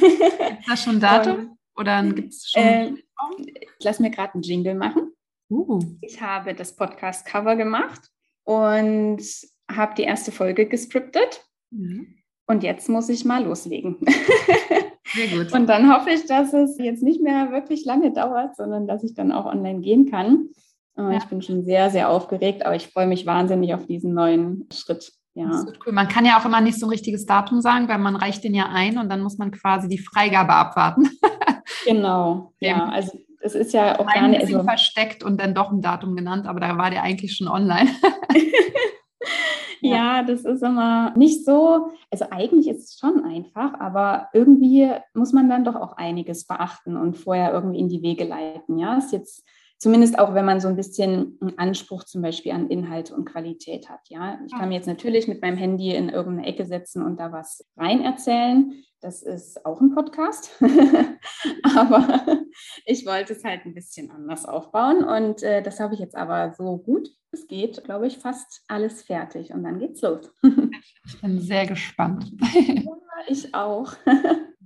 Gibt 0.00 0.60
es 0.60 0.66
da 0.66 0.76
schon 0.76 0.96
ein 0.96 1.00
Datum? 1.00 1.58
Oder 1.76 2.02
gibt 2.04 2.32
es 2.32 2.50
schon? 2.50 2.62
Äh, 2.62 2.92
ich 3.38 3.84
lasse 3.84 4.02
mir 4.02 4.10
gerade 4.10 4.34
einen 4.34 4.42
Jingle 4.42 4.74
machen. 4.74 5.12
Uh. 5.50 5.80
Ich 6.00 6.20
habe 6.22 6.54
das 6.54 6.76
Podcast-Cover 6.76 7.56
gemacht 7.56 8.10
und 8.44 9.22
habe 9.70 9.94
die 9.96 10.02
erste 10.02 10.32
Folge 10.32 10.66
gescriptet. 10.66 11.44
Mhm. 11.70 12.16
Und 12.46 12.62
jetzt 12.62 12.88
muss 12.88 13.08
ich 13.08 13.24
mal 13.24 13.44
loslegen. 13.44 13.98
Sehr 15.12 15.26
gut. 15.36 15.52
Und 15.52 15.66
dann 15.66 15.92
hoffe 15.92 16.10
ich, 16.10 16.26
dass 16.26 16.52
es 16.52 16.78
jetzt 16.78 17.02
nicht 17.02 17.20
mehr 17.20 17.50
wirklich 17.52 17.84
lange 17.84 18.12
dauert, 18.12 18.56
sondern 18.56 18.86
dass 18.86 19.02
ich 19.02 19.14
dann 19.14 19.32
auch 19.32 19.46
online 19.46 19.80
gehen 19.80 20.10
kann. 20.10 20.48
Ja. 21.08 21.18
Ich 21.18 21.24
bin 21.24 21.42
schon 21.42 21.64
sehr, 21.64 21.90
sehr 21.90 22.10
aufgeregt, 22.10 22.64
aber 22.66 22.76
ich 22.76 22.88
freue 22.88 23.06
mich 23.06 23.26
wahnsinnig 23.26 23.74
auf 23.74 23.86
diesen 23.86 24.14
neuen 24.14 24.68
Schritt. 24.72 25.12
Ja. 25.34 25.64
Cool. 25.86 25.92
Man 25.92 26.08
kann 26.08 26.24
ja 26.24 26.38
auch 26.38 26.44
immer 26.44 26.60
nicht 26.60 26.78
so 26.78 26.86
ein 26.86 26.90
richtiges 26.90 27.24
Datum 27.24 27.60
sagen, 27.60 27.88
weil 27.88 27.98
man 27.98 28.16
reicht 28.16 28.44
den 28.44 28.54
ja 28.54 28.66
ein 28.72 28.98
und 28.98 29.08
dann 29.08 29.22
muss 29.22 29.38
man 29.38 29.52
quasi 29.52 29.88
die 29.88 29.98
Freigabe 29.98 30.52
abwarten. 30.52 31.08
genau, 31.86 32.52
ja. 32.58 32.88
Also 32.88 33.18
es 33.40 33.54
ist 33.54 33.72
ja 33.72 33.98
auch 33.98 34.06
gar 34.06 34.28
nicht. 34.28 34.40
Also, 34.40 34.62
versteckt 34.62 35.22
und 35.22 35.40
dann 35.40 35.54
doch 35.54 35.70
ein 35.70 35.80
Datum 35.80 36.16
genannt, 36.16 36.46
aber 36.46 36.60
da 36.60 36.76
war 36.76 36.90
der 36.90 37.02
eigentlich 37.02 37.36
schon 37.36 37.48
online. 37.48 37.88
ja. 39.80 39.96
ja, 39.96 40.22
das 40.22 40.44
ist 40.44 40.62
immer 40.62 41.16
nicht 41.16 41.44
so, 41.44 41.90
also 42.10 42.26
eigentlich 42.30 42.68
ist 42.68 42.84
es 42.84 42.98
schon 42.98 43.24
einfach, 43.24 43.78
aber 43.80 44.28
irgendwie 44.34 44.90
muss 45.14 45.32
man 45.32 45.48
dann 45.48 45.64
doch 45.64 45.76
auch 45.76 45.96
einiges 45.96 46.46
beachten 46.46 46.96
und 46.96 47.16
vorher 47.16 47.52
irgendwie 47.52 47.78
in 47.78 47.88
die 47.88 48.02
Wege 48.02 48.24
leiten. 48.24 48.78
Ja, 48.78 48.98
ist 48.98 49.12
jetzt 49.12 49.44
Zumindest 49.80 50.18
auch, 50.18 50.34
wenn 50.34 50.44
man 50.44 50.60
so 50.60 50.68
ein 50.68 50.76
bisschen 50.76 51.38
einen 51.40 51.58
Anspruch 51.58 52.04
zum 52.04 52.22
Beispiel 52.22 52.52
an 52.52 52.68
Inhalt 52.68 53.10
und 53.10 53.24
Qualität 53.24 53.88
hat. 53.88 54.00
Ja, 54.08 54.38
ich 54.46 54.52
kann 54.52 54.68
mir 54.68 54.74
jetzt 54.74 54.86
natürlich 54.86 55.26
mit 55.26 55.40
meinem 55.40 55.56
Handy 55.56 55.94
in 55.94 56.10
irgendeine 56.10 56.46
Ecke 56.46 56.66
setzen 56.66 57.02
und 57.02 57.18
da 57.18 57.32
was 57.32 57.66
rein 57.76 58.02
erzählen. 58.02 58.72
Das 59.00 59.22
ist 59.22 59.64
auch 59.64 59.80
ein 59.80 59.94
Podcast. 59.94 60.50
aber 61.74 62.42
ich 62.84 63.06
wollte 63.06 63.32
es 63.32 63.42
halt 63.42 63.64
ein 63.64 63.74
bisschen 63.74 64.10
anders 64.10 64.44
aufbauen. 64.44 65.02
Und 65.02 65.42
äh, 65.42 65.62
das 65.62 65.80
habe 65.80 65.94
ich 65.94 66.00
jetzt 66.00 66.14
aber 66.14 66.52
so 66.52 66.76
gut 66.76 67.08
es 67.32 67.46
geht, 67.46 67.84
glaube 67.84 68.06
ich, 68.06 68.18
fast 68.18 68.62
alles 68.68 69.02
fertig. 69.02 69.52
Und 69.52 69.62
dann 69.62 69.78
geht's 69.78 70.02
los. 70.02 70.32
ich 71.06 71.20
bin 71.20 71.40
sehr 71.40 71.66
gespannt. 71.66 72.30
ja, 72.40 72.82
ich 73.28 73.54
auch. 73.54 73.92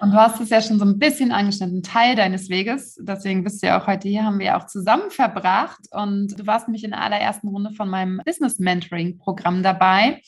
Und 0.00 0.10
du 0.10 0.16
hast 0.16 0.40
es 0.40 0.50
ja 0.50 0.60
schon 0.60 0.78
so 0.78 0.84
ein 0.84 0.98
bisschen 0.98 1.32
angeschnitten, 1.32 1.82
Teil 1.82 2.16
deines 2.16 2.48
Weges. 2.50 2.98
Deswegen 3.00 3.44
bist 3.44 3.62
du 3.62 3.68
ja 3.68 3.80
auch 3.80 3.86
heute 3.86 4.08
hier, 4.08 4.24
haben 4.24 4.38
wir 4.38 4.46
ja 4.46 4.58
auch 4.60 4.66
zusammen 4.66 5.10
verbracht. 5.10 5.80
Und 5.90 6.38
du 6.38 6.46
warst 6.46 6.68
nämlich 6.68 6.84
in 6.84 6.90
der 6.90 7.00
allerersten 7.00 7.48
Runde 7.48 7.70
von 7.70 7.88
meinem 7.88 8.20
Business 8.24 8.58
Mentoring 8.58 9.16
Programm 9.18 9.62
dabei. 9.62 10.20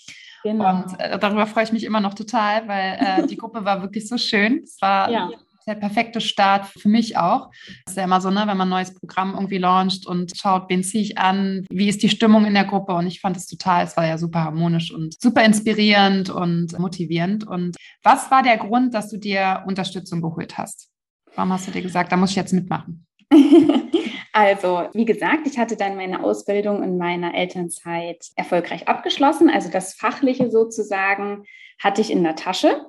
Genau. 0.42 0.70
Und 0.70 1.00
äh, 1.00 1.18
darüber 1.18 1.46
freue 1.46 1.64
ich 1.64 1.72
mich 1.72 1.84
immer 1.84 2.00
noch 2.00 2.14
total, 2.14 2.66
weil 2.68 2.98
äh, 3.00 3.26
die 3.26 3.36
Gruppe 3.36 3.64
war 3.64 3.82
wirklich 3.82 4.08
so 4.08 4.16
schön. 4.16 4.60
Es 4.62 4.80
war 4.80 5.10
ja 5.10 5.30
der 5.66 5.74
perfekte 5.74 6.20
Start 6.20 6.66
für 6.66 6.88
mich 6.88 7.16
auch. 7.16 7.50
Das 7.84 7.92
ist 7.92 7.96
ja 7.96 8.04
immer 8.04 8.20
so, 8.20 8.30
ne, 8.30 8.44
wenn 8.46 8.56
man 8.56 8.68
ein 8.68 8.70
neues 8.70 8.94
Programm 8.94 9.34
irgendwie 9.34 9.58
launcht 9.58 10.06
und 10.06 10.36
schaut, 10.36 10.68
wen 10.68 10.84
ziehe 10.84 11.02
ich 11.02 11.18
an, 11.18 11.66
wie 11.70 11.88
ist 11.88 12.02
die 12.02 12.08
Stimmung 12.08 12.44
in 12.44 12.54
der 12.54 12.64
Gruppe. 12.64 12.94
Und 12.94 13.06
ich 13.06 13.20
fand 13.20 13.36
es 13.36 13.46
total, 13.46 13.84
es 13.84 13.96
war 13.96 14.06
ja 14.06 14.18
super 14.18 14.44
harmonisch 14.44 14.92
und 14.92 15.20
super 15.20 15.44
inspirierend 15.44 16.30
und 16.30 16.78
motivierend. 16.78 17.46
Und 17.46 17.76
was 18.02 18.30
war 18.30 18.42
der 18.42 18.58
Grund, 18.58 18.94
dass 18.94 19.10
du 19.10 19.16
dir 19.16 19.64
Unterstützung 19.66 20.22
geholt 20.22 20.56
hast? 20.56 20.88
Warum 21.34 21.52
hast 21.52 21.66
du 21.66 21.72
dir 21.72 21.82
gesagt, 21.82 22.12
da 22.12 22.16
muss 22.16 22.30
ich 22.30 22.36
jetzt 22.36 22.52
mitmachen? 22.52 23.06
Also, 24.38 24.90
wie 24.92 25.06
gesagt, 25.06 25.46
ich 25.46 25.56
hatte 25.56 25.78
dann 25.78 25.96
meine 25.96 26.22
Ausbildung 26.22 26.82
in 26.82 26.98
meiner 26.98 27.34
Elternzeit 27.34 28.22
erfolgreich 28.34 28.86
abgeschlossen. 28.86 29.48
Also 29.48 29.70
das 29.70 29.94
Fachliche 29.94 30.50
sozusagen 30.50 31.44
hatte 31.82 32.02
ich 32.02 32.10
in 32.10 32.22
der 32.22 32.36
Tasche. 32.36 32.84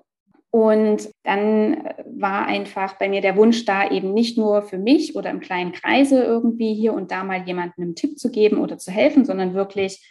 Und 0.49 1.09
dann 1.23 1.73
äh, 1.73 2.03
war 2.05 2.45
einfach 2.45 2.93
bei 2.97 3.09
mir 3.09 3.21
der 3.21 3.35
Wunsch 3.35 3.65
da, 3.65 3.89
eben 3.89 4.13
nicht 4.13 4.37
nur 4.37 4.61
für 4.61 4.77
mich 4.77 5.15
oder 5.15 5.29
im 5.29 5.39
kleinen 5.39 5.73
Kreise 5.73 6.23
irgendwie 6.23 6.73
hier 6.73 6.93
und 6.93 7.11
da 7.11 7.23
mal 7.23 7.45
jemandem 7.45 7.83
einen 7.83 7.95
Tipp 7.95 8.17
zu 8.17 8.31
geben 8.31 8.59
oder 8.59 8.77
zu 8.77 8.91
helfen, 8.91 9.25
sondern 9.25 9.53
wirklich 9.53 10.03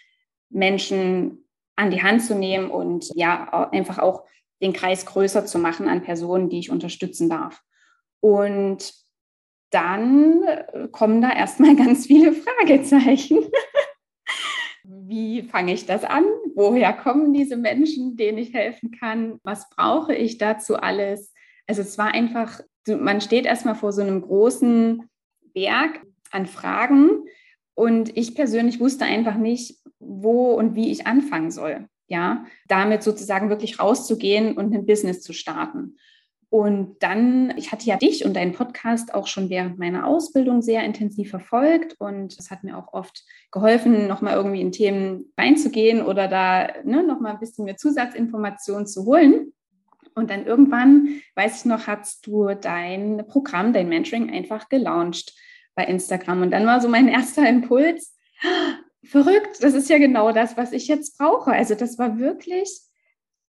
Menschen 0.50 1.46
an 1.74 1.90
die 1.90 2.02
Hand 2.02 2.22
zu 2.22 2.34
nehmen 2.34 2.70
und 2.70 3.10
ja, 3.14 3.68
einfach 3.70 3.98
auch 3.98 4.24
den 4.62 4.72
Kreis 4.72 5.04
größer 5.04 5.44
zu 5.44 5.58
machen 5.58 5.88
an 5.88 6.02
Personen, 6.02 6.48
die 6.48 6.58
ich 6.58 6.70
unterstützen 6.70 7.28
darf. 7.28 7.60
Und 8.20 8.94
dann 9.70 10.42
äh, 10.42 10.88
kommen 10.90 11.20
da 11.20 11.32
erstmal 11.32 11.76
ganz 11.76 12.06
viele 12.06 12.32
Fragezeichen. 12.32 13.38
Wie 15.08 15.42
fange 15.42 15.72
ich 15.72 15.86
das 15.86 16.04
an? 16.04 16.24
Woher 16.54 16.92
kommen 16.92 17.32
diese 17.32 17.56
Menschen, 17.56 18.16
denen 18.16 18.38
ich 18.38 18.54
helfen 18.54 18.90
kann? 18.90 19.38
Was 19.42 19.70
brauche 19.70 20.14
ich 20.14 20.38
dazu 20.38 20.76
alles? 20.76 21.32
Also 21.66 21.82
es 21.82 21.98
war 21.98 22.12
einfach, 22.12 22.60
man 22.88 23.20
steht 23.20 23.46
erstmal 23.46 23.74
vor 23.74 23.92
so 23.92 24.02
einem 24.02 24.22
großen 24.22 25.08
Berg 25.54 26.02
an 26.30 26.46
Fragen 26.46 27.24
und 27.74 28.16
ich 28.16 28.34
persönlich 28.34 28.80
wusste 28.80 29.04
einfach 29.04 29.36
nicht, 29.36 29.78
wo 29.98 30.52
und 30.54 30.74
wie 30.74 30.90
ich 30.90 31.06
anfangen 31.06 31.50
soll. 31.50 31.88
Ja, 32.08 32.44
damit 32.68 33.02
sozusagen 33.02 33.48
wirklich 33.48 33.80
rauszugehen 33.80 34.56
und 34.56 34.72
ein 34.72 34.86
Business 34.86 35.22
zu 35.22 35.32
starten. 35.32 35.96
Und 36.56 36.96
dann, 37.00 37.52
ich 37.58 37.70
hatte 37.70 37.84
ja 37.84 37.98
dich 37.98 38.24
und 38.24 38.34
deinen 38.34 38.54
Podcast 38.54 39.12
auch 39.12 39.26
schon 39.26 39.50
während 39.50 39.78
meiner 39.78 40.06
Ausbildung 40.06 40.62
sehr 40.62 40.84
intensiv 40.84 41.28
verfolgt 41.28 41.96
und 41.98 42.34
es 42.38 42.50
hat 42.50 42.64
mir 42.64 42.78
auch 42.78 42.94
oft 42.94 43.26
geholfen, 43.52 44.08
nochmal 44.08 44.36
irgendwie 44.36 44.62
in 44.62 44.72
Themen 44.72 45.30
reinzugehen 45.38 46.00
oder 46.00 46.28
da 46.28 46.68
ne, 46.82 47.02
nochmal 47.02 47.32
ein 47.32 47.40
bisschen 47.40 47.66
mehr 47.66 47.76
Zusatzinformationen 47.76 48.86
zu 48.86 49.04
holen. 49.04 49.52
Und 50.14 50.30
dann 50.30 50.46
irgendwann, 50.46 51.20
weiß 51.34 51.58
ich 51.58 51.64
noch, 51.66 51.88
hast 51.88 52.26
du 52.26 52.54
dein 52.54 53.26
Programm, 53.28 53.74
dein 53.74 53.90
Mentoring 53.90 54.32
einfach 54.32 54.70
gelauncht 54.70 55.34
bei 55.74 55.84
Instagram. 55.84 56.40
Und 56.40 56.52
dann 56.52 56.64
war 56.64 56.80
so 56.80 56.88
mein 56.88 57.08
erster 57.18 57.46
Impuls, 57.46 58.16
verrückt, 59.04 59.58
das 59.60 59.74
ist 59.74 59.90
ja 59.90 59.98
genau 59.98 60.32
das, 60.32 60.56
was 60.56 60.72
ich 60.72 60.88
jetzt 60.88 61.18
brauche. 61.18 61.52
Also 61.52 61.74
das 61.74 61.98
war 61.98 62.18
wirklich 62.18 62.80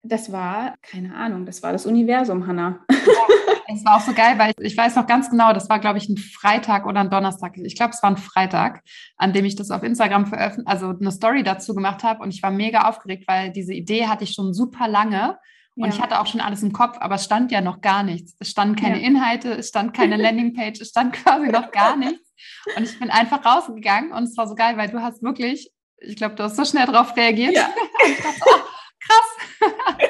Das 0.02 0.33
war, 0.33 0.76
keine 0.83 1.14
Ahnung, 1.14 1.45
das 1.45 1.62
war 1.62 1.73
das 1.73 1.85
Universum, 1.85 2.47
Hanna. 2.47 2.80
Ja, 2.90 2.97
es 3.75 3.85
war 3.85 3.97
auch 3.97 4.00
so 4.00 4.14
geil, 4.14 4.38
weil 4.38 4.54
ich 4.59 4.76
weiß 4.76 4.97
noch 4.97 5.07
ganz 5.07 5.28
genau, 5.28 5.52
das 5.52 5.69
war, 5.69 5.78
glaube 5.78 5.99
ich, 5.99 6.09
ein 6.09 6.16
Freitag 6.16 6.87
oder 6.87 7.00
ein 7.00 7.11
Donnerstag. 7.11 7.57
Ich 7.59 7.76
glaube, 7.76 7.92
es 7.92 8.02
war 8.02 8.11
ein 8.11 8.16
Freitag, 8.16 8.83
an 9.16 9.35
dem 9.35 9.45
ich 9.45 9.57
das 9.57 9.71
auf 9.71 9.83
Instagram 9.83 10.26
veröffentlicht, 10.26 10.69
also 10.69 10.88
eine 10.88 11.12
Story 11.12 11.42
dazu 11.42 11.75
gemacht 11.75 12.02
habe. 12.02 12.23
Und 12.23 12.33
ich 12.33 12.42
war 12.42 12.50
mega 12.50 12.88
aufgeregt, 12.88 13.25
weil 13.28 13.52
diese 13.52 13.75
Idee 13.75 14.07
hatte 14.07 14.25
ich 14.25 14.33
schon 14.33 14.54
super 14.54 14.88
lange. 14.88 15.38
Und 15.76 15.85
ja. 15.85 15.95
ich 15.95 16.00
hatte 16.00 16.21
auch 16.21 16.26
schon 16.26 16.40
alles 16.40 16.62
im 16.62 16.73
Kopf, 16.73 16.97
aber 17.00 17.16
es 17.16 17.25
stand 17.25 17.52
ja 17.52 17.61
noch 17.61 17.80
gar 17.80 18.02
nichts. 18.02 18.35
Es 18.38 18.50
standen 18.50 18.76
keine 18.76 19.00
ja. 19.00 19.07
Inhalte, 19.07 19.52
es 19.52 19.69
stand 19.69 19.95
keine 19.95 20.16
Landingpage, 20.23 20.80
es 20.80 20.88
stand 20.88 21.12
quasi 21.12 21.49
noch 21.49 21.71
gar 21.71 21.97
nichts. 21.97 22.33
Und 22.76 22.85
ich 22.85 22.99
bin 22.99 23.11
einfach 23.11 23.45
rausgegangen 23.45 24.12
und 24.12 24.25
es 24.25 24.37
war 24.37 24.49
so 24.49 24.54
geil, 24.54 24.76
weil 24.76 24.88
du 24.88 25.00
hast 25.00 25.23
wirklich, 25.23 25.71
ich 25.99 26.16
glaube, 26.16 26.35
du 26.35 26.42
hast 26.42 26.57
so 26.57 26.64
schnell 26.64 26.87
darauf 26.87 27.14
reagiert. 27.16 27.54
Ja. 27.54 27.69
krass. 29.00 29.71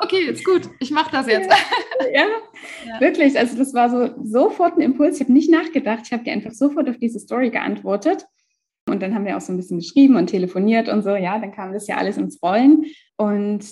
okay, 0.00 0.26
jetzt 0.26 0.44
gut, 0.44 0.62
ich 0.78 0.90
mache 0.90 1.12
das 1.12 1.26
jetzt. 1.26 1.50
Ja, 2.12 2.26
ja, 2.86 2.98
wirklich. 3.00 3.38
Also 3.38 3.56
das 3.58 3.74
war 3.74 3.90
so 3.90 4.10
sofort 4.24 4.76
ein 4.76 4.80
Impuls. 4.80 5.16
Ich 5.16 5.20
habe 5.20 5.32
nicht 5.32 5.50
nachgedacht. 5.50 6.00
Ich 6.04 6.12
habe 6.12 6.24
dir 6.24 6.32
einfach 6.32 6.52
sofort 6.52 6.88
auf 6.88 6.96
diese 6.96 7.20
Story 7.20 7.50
geantwortet. 7.50 8.26
Und 8.88 9.00
dann 9.02 9.14
haben 9.14 9.26
wir 9.26 9.36
auch 9.36 9.40
so 9.40 9.52
ein 9.52 9.58
bisschen 9.58 9.78
geschrieben 9.78 10.16
und 10.16 10.28
telefoniert 10.28 10.88
und 10.88 11.02
so. 11.02 11.10
Ja, 11.10 11.38
dann 11.38 11.52
kam 11.52 11.72
das 11.72 11.86
ja 11.86 11.98
alles 11.98 12.16
ins 12.16 12.42
Rollen. 12.42 12.86
Und 13.16 13.64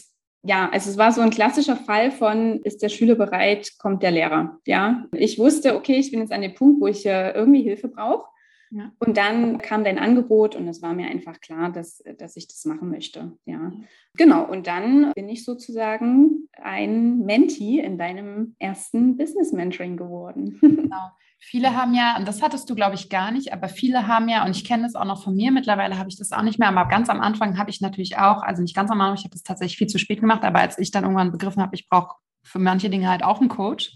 ja, 0.44 0.68
also 0.70 0.90
es 0.90 0.98
war 0.98 1.10
so 1.10 1.20
ein 1.20 1.30
klassischer 1.30 1.76
Fall 1.76 2.10
von, 2.10 2.60
ist 2.62 2.82
der 2.82 2.90
Schüler 2.90 3.16
bereit, 3.16 3.72
kommt 3.78 4.02
der 4.02 4.12
Lehrer. 4.12 4.58
Ja, 4.66 5.06
ich 5.12 5.38
wusste, 5.38 5.74
okay, 5.74 5.96
ich 5.96 6.10
bin 6.10 6.20
jetzt 6.20 6.32
an 6.32 6.42
dem 6.42 6.54
Punkt, 6.54 6.80
wo 6.80 6.86
ich 6.86 7.04
äh, 7.06 7.32
irgendwie 7.32 7.62
Hilfe 7.62 7.88
brauche. 7.88 8.26
Ja. 8.70 8.92
Und 8.98 9.16
dann 9.16 9.58
kam 9.58 9.84
dein 9.84 9.98
Angebot 9.98 10.54
und 10.54 10.68
es 10.68 10.82
war 10.82 10.94
mir 10.94 11.06
einfach 11.08 11.40
klar, 11.40 11.72
dass, 11.72 12.02
dass 12.18 12.36
ich 12.36 12.48
das 12.48 12.64
machen 12.64 12.90
möchte. 12.90 13.36
Ja, 13.44 13.72
genau. 14.14 14.44
Und 14.44 14.66
dann 14.66 15.12
bin 15.14 15.28
ich 15.28 15.44
sozusagen 15.44 16.48
ein 16.60 17.20
Mentee 17.20 17.80
in 17.80 17.98
deinem 17.98 18.56
ersten 18.58 19.16
Business 19.16 19.52
Mentoring 19.52 19.96
geworden. 19.96 20.58
Genau. 20.88 21.10
Viele 21.40 21.76
haben 21.76 21.94
ja, 21.94 22.16
und 22.16 22.26
das 22.26 22.42
hattest 22.42 22.68
du, 22.68 22.74
glaube 22.74 22.96
ich, 22.96 23.10
gar 23.10 23.30
nicht, 23.30 23.52
aber 23.52 23.68
viele 23.68 24.08
haben 24.08 24.28
ja, 24.28 24.44
und 24.44 24.50
ich 24.50 24.64
kenne 24.64 24.82
das 24.82 24.96
auch 24.96 25.04
noch 25.04 25.22
von 25.22 25.36
mir, 25.36 25.52
mittlerweile 25.52 25.96
habe 25.96 26.08
ich 26.08 26.18
das 26.18 26.32
auch 26.32 26.42
nicht 26.42 26.58
mehr, 26.58 26.68
aber 26.68 26.88
ganz 26.88 27.08
am 27.08 27.20
Anfang 27.20 27.58
habe 27.58 27.70
ich 27.70 27.80
natürlich 27.80 28.18
auch, 28.18 28.42
also 28.42 28.60
nicht 28.60 28.74
ganz 28.74 28.90
am 28.90 29.00
Anfang, 29.00 29.18
ich 29.18 29.24
habe 29.24 29.32
das 29.32 29.44
tatsächlich 29.44 29.76
viel 29.76 29.86
zu 29.86 29.98
spät 29.98 30.20
gemacht, 30.20 30.42
aber 30.42 30.58
als 30.58 30.78
ich 30.78 30.90
dann 30.90 31.04
irgendwann 31.04 31.30
begriffen 31.30 31.62
habe, 31.62 31.76
ich 31.76 31.88
brauche 31.88 32.16
für 32.42 32.58
manche 32.58 32.90
Dinge 32.90 33.08
halt 33.08 33.22
auch 33.22 33.40
einen 33.40 33.48
Coach. 33.48 33.92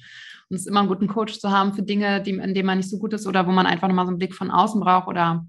Und 0.52 0.56
es 0.56 0.66
ist 0.66 0.68
immer 0.68 0.82
ein 0.82 0.88
guten 0.88 1.08
Coach 1.08 1.40
zu 1.40 1.50
haben 1.50 1.72
für 1.72 1.80
Dinge, 1.80 2.20
die, 2.20 2.32
in 2.32 2.52
denen 2.52 2.66
man 2.66 2.76
nicht 2.76 2.90
so 2.90 2.98
gut 2.98 3.14
ist 3.14 3.26
oder 3.26 3.46
wo 3.46 3.52
man 3.52 3.64
einfach 3.64 3.88
nochmal 3.88 4.04
so 4.04 4.10
einen 4.10 4.18
Blick 4.18 4.34
von 4.34 4.50
außen 4.50 4.82
braucht 4.82 5.08
oder 5.08 5.46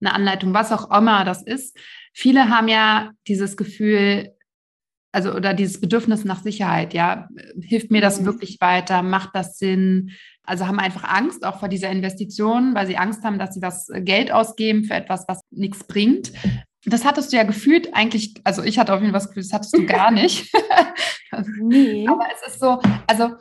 eine 0.00 0.14
Anleitung, 0.14 0.54
was 0.54 0.72
auch 0.72 0.90
immer 0.96 1.26
das 1.26 1.42
ist. 1.42 1.76
Viele 2.14 2.48
haben 2.48 2.66
ja 2.66 3.10
dieses 3.28 3.58
Gefühl, 3.58 4.32
also 5.12 5.34
oder 5.34 5.52
dieses 5.52 5.78
Bedürfnis 5.78 6.24
nach 6.24 6.40
Sicherheit, 6.40 6.94
ja, 6.94 7.28
hilft 7.60 7.90
mir 7.90 8.00
das 8.00 8.22
mhm. 8.22 8.24
wirklich 8.24 8.58
weiter, 8.62 9.02
macht 9.02 9.28
das 9.34 9.58
Sinn? 9.58 10.12
Also 10.42 10.66
haben 10.66 10.78
einfach 10.78 11.04
Angst 11.04 11.44
auch 11.44 11.60
vor 11.60 11.68
dieser 11.68 11.90
Investition, 11.90 12.74
weil 12.74 12.86
sie 12.86 12.96
Angst 12.96 13.22
haben, 13.24 13.38
dass 13.38 13.52
sie 13.52 13.60
das 13.60 13.88
Geld 13.92 14.32
ausgeben 14.32 14.84
für 14.84 14.94
etwas, 14.94 15.26
was 15.28 15.42
nichts 15.50 15.84
bringt. 15.84 16.32
Das 16.86 17.04
hattest 17.04 17.30
du 17.30 17.36
ja 17.36 17.42
gefühlt 17.42 17.92
eigentlich, 17.92 18.36
also 18.44 18.62
ich 18.62 18.78
hatte 18.78 18.94
auf 18.94 19.02
jeden 19.02 19.12
Fall 19.12 19.20
das 19.20 19.28
Gefühl, 19.28 19.42
das 19.42 19.52
hattest 19.52 19.76
du 19.76 19.84
gar 19.84 20.10
nicht. 20.10 20.50
nee. 21.60 22.08
Aber 22.08 22.24
es 22.34 22.54
ist 22.54 22.58
so, 22.58 22.80
also 23.06 23.32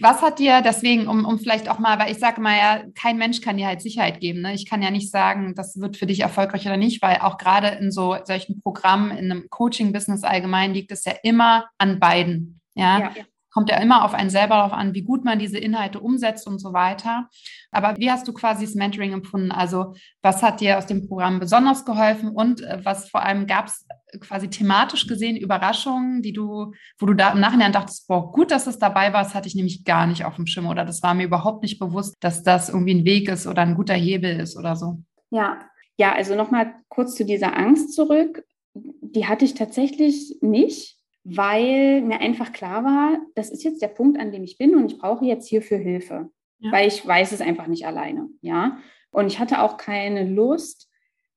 was 0.00 0.22
hat 0.22 0.38
dir 0.38 0.60
deswegen, 0.62 1.08
um, 1.08 1.24
um 1.24 1.38
vielleicht 1.38 1.68
auch 1.68 1.78
mal, 1.78 1.98
weil 1.98 2.10
ich 2.10 2.18
sage 2.18 2.40
mal 2.40 2.56
ja, 2.56 2.82
kein 2.94 3.16
Mensch 3.16 3.40
kann 3.40 3.56
dir 3.56 3.66
halt 3.66 3.80
Sicherheit 3.80 4.20
geben. 4.20 4.42
Ne? 4.42 4.54
Ich 4.54 4.68
kann 4.68 4.82
ja 4.82 4.90
nicht 4.90 5.10
sagen, 5.10 5.54
das 5.54 5.80
wird 5.80 5.96
für 5.96 6.06
dich 6.06 6.20
erfolgreich 6.20 6.66
oder 6.66 6.76
nicht, 6.76 7.02
weil 7.02 7.18
auch 7.18 7.38
gerade 7.38 7.68
in 7.68 7.90
so 7.90 8.16
solchen 8.24 8.60
Programmen, 8.60 9.10
in 9.10 9.30
einem 9.30 9.48
Coaching-Business 9.48 10.22
allgemein 10.22 10.74
liegt 10.74 10.92
es 10.92 11.04
ja 11.04 11.12
immer 11.22 11.68
an 11.78 11.98
beiden. 11.98 12.60
Ja? 12.74 12.98
ja 12.98 13.12
kommt 13.52 13.70
ja 13.70 13.78
immer 13.80 14.04
auf 14.04 14.14
einen 14.14 14.30
selber 14.30 14.56
darauf 14.56 14.72
an, 14.72 14.94
wie 14.94 15.02
gut 15.02 15.24
man 15.24 15.38
diese 15.38 15.58
Inhalte 15.58 16.00
umsetzt 16.00 16.46
und 16.46 16.58
so 16.58 16.72
weiter. 16.72 17.28
Aber 17.70 17.96
wie 17.98 18.10
hast 18.10 18.26
du 18.28 18.32
quasi 18.32 18.64
das 18.64 18.74
Mentoring 18.74 19.12
empfunden? 19.12 19.50
Also 19.52 19.94
was 20.22 20.42
hat 20.42 20.60
dir 20.60 20.78
aus 20.78 20.86
dem 20.86 21.08
Programm 21.08 21.40
besonders 21.40 21.84
geholfen 21.84 22.30
und 22.30 22.62
äh, 22.62 22.78
was 22.84 23.10
vor 23.10 23.22
allem 23.22 23.46
gab 23.46 23.66
es 23.66 23.86
quasi 24.20 24.48
thematisch 24.48 25.06
gesehen 25.06 25.36
Überraschungen, 25.36 26.22
die 26.22 26.32
du, 26.32 26.72
wo 26.98 27.06
du 27.06 27.14
da 27.14 27.32
im 27.32 27.40
Nachhinein 27.40 27.72
dachtest, 27.72 28.08
boah, 28.08 28.32
gut, 28.32 28.50
dass 28.50 28.66
es 28.66 28.78
dabei 28.78 29.12
war, 29.12 29.22
das 29.22 29.34
hatte 29.34 29.48
ich 29.48 29.54
nämlich 29.54 29.84
gar 29.84 30.06
nicht 30.06 30.24
auf 30.24 30.36
dem 30.36 30.46
Schirm 30.46 30.66
oder 30.66 30.84
das 30.84 31.02
war 31.02 31.14
mir 31.14 31.24
überhaupt 31.24 31.62
nicht 31.62 31.78
bewusst, 31.78 32.16
dass 32.20 32.42
das 32.42 32.68
irgendwie 32.68 32.94
ein 32.94 33.04
Weg 33.04 33.28
ist 33.28 33.46
oder 33.46 33.62
ein 33.62 33.76
guter 33.76 33.94
Hebel 33.94 34.40
ist 34.40 34.56
oder 34.56 34.74
so. 34.74 34.98
Ja, 35.30 35.58
ja, 35.96 36.12
also 36.12 36.34
nochmal 36.34 36.74
kurz 36.88 37.14
zu 37.14 37.24
dieser 37.24 37.56
Angst 37.56 37.94
zurück. 37.94 38.44
Die 38.74 39.26
hatte 39.26 39.44
ich 39.44 39.54
tatsächlich 39.54 40.36
nicht 40.40 40.99
weil 41.24 42.00
mir 42.02 42.20
einfach 42.20 42.52
klar 42.52 42.84
war, 42.84 43.18
das 43.34 43.50
ist 43.50 43.62
jetzt 43.62 43.82
der 43.82 43.88
Punkt, 43.88 44.18
an 44.18 44.32
dem 44.32 44.44
ich 44.44 44.58
bin 44.58 44.74
und 44.74 44.90
ich 44.90 44.98
brauche 44.98 45.24
jetzt 45.24 45.48
hierfür 45.48 45.78
Hilfe, 45.78 46.30
ja. 46.58 46.72
weil 46.72 46.88
ich 46.88 47.06
weiß 47.06 47.32
es 47.32 47.40
einfach 47.40 47.66
nicht 47.66 47.86
alleine, 47.86 48.28
ja. 48.40 48.78
Und 49.10 49.26
ich 49.26 49.38
hatte 49.38 49.60
auch 49.60 49.76
keine 49.76 50.24
Lust, 50.24 50.88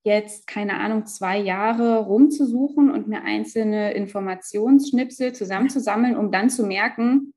jetzt, 0.03 0.47
keine 0.47 0.79
Ahnung, 0.79 1.05
zwei 1.05 1.37
Jahre 1.39 1.99
rumzusuchen 1.99 2.91
und 2.91 3.07
mir 3.07 3.23
einzelne 3.23 3.93
Informationsschnipsel 3.93 5.33
zusammenzusammeln, 5.33 6.17
um 6.17 6.31
dann 6.31 6.49
zu 6.49 6.65
merken, 6.65 7.33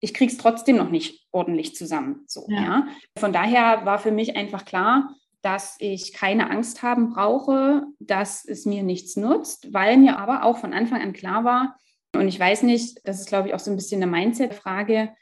ich 0.00 0.12
kriege 0.12 0.32
es 0.32 0.38
trotzdem 0.38 0.76
noch 0.76 0.90
nicht 0.90 1.26
ordentlich 1.30 1.76
zusammen. 1.76 2.24
So, 2.26 2.44
ja. 2.48 2.60
ja. 2.60 2.86
Von 3.16 3.32
daher 3.32 3.86
war 3.86 3.98
für 3.98 4.10
mich 4.10 4.36
einfach 4.36 4.64
klar, 4.64 5.14
dass 5.42 5.76
ich 5.78 6.12
keine 6.12 6.50
Angst 6.50 6.82
haben 6.82 7.10
brauche, 7.10 7.84
dass 7.98 8.44
es 8.44 8.64
mir 8.64 8.82
nichts 8.82 9.16
nutzt, 9.16 9.72
weil 9.72 9.96
mir 9.96 10.18
aber 10.18 10.44
auch 10.44 10.58
von 10.58 10.72
Anfang 10.72 11.02
an 11.02 11.12
klar 11.12 11.44
war, 11.44 11.76
und 12.14 12.28
ich 12.28 12.38
weiß 12.38 12.62
nicht, 12.64 13.00
das 13.06 13.20
ist, 13.20 13.28
glaube 13.28 13.48
ich, 13.48 13.54
auch 13.54 13.58
so 13.58 13.70
ein 13.70 13.76
bisschen 13.76 14.02
eine 14.02 14.10
Mindset-Frage, 14.10 15.14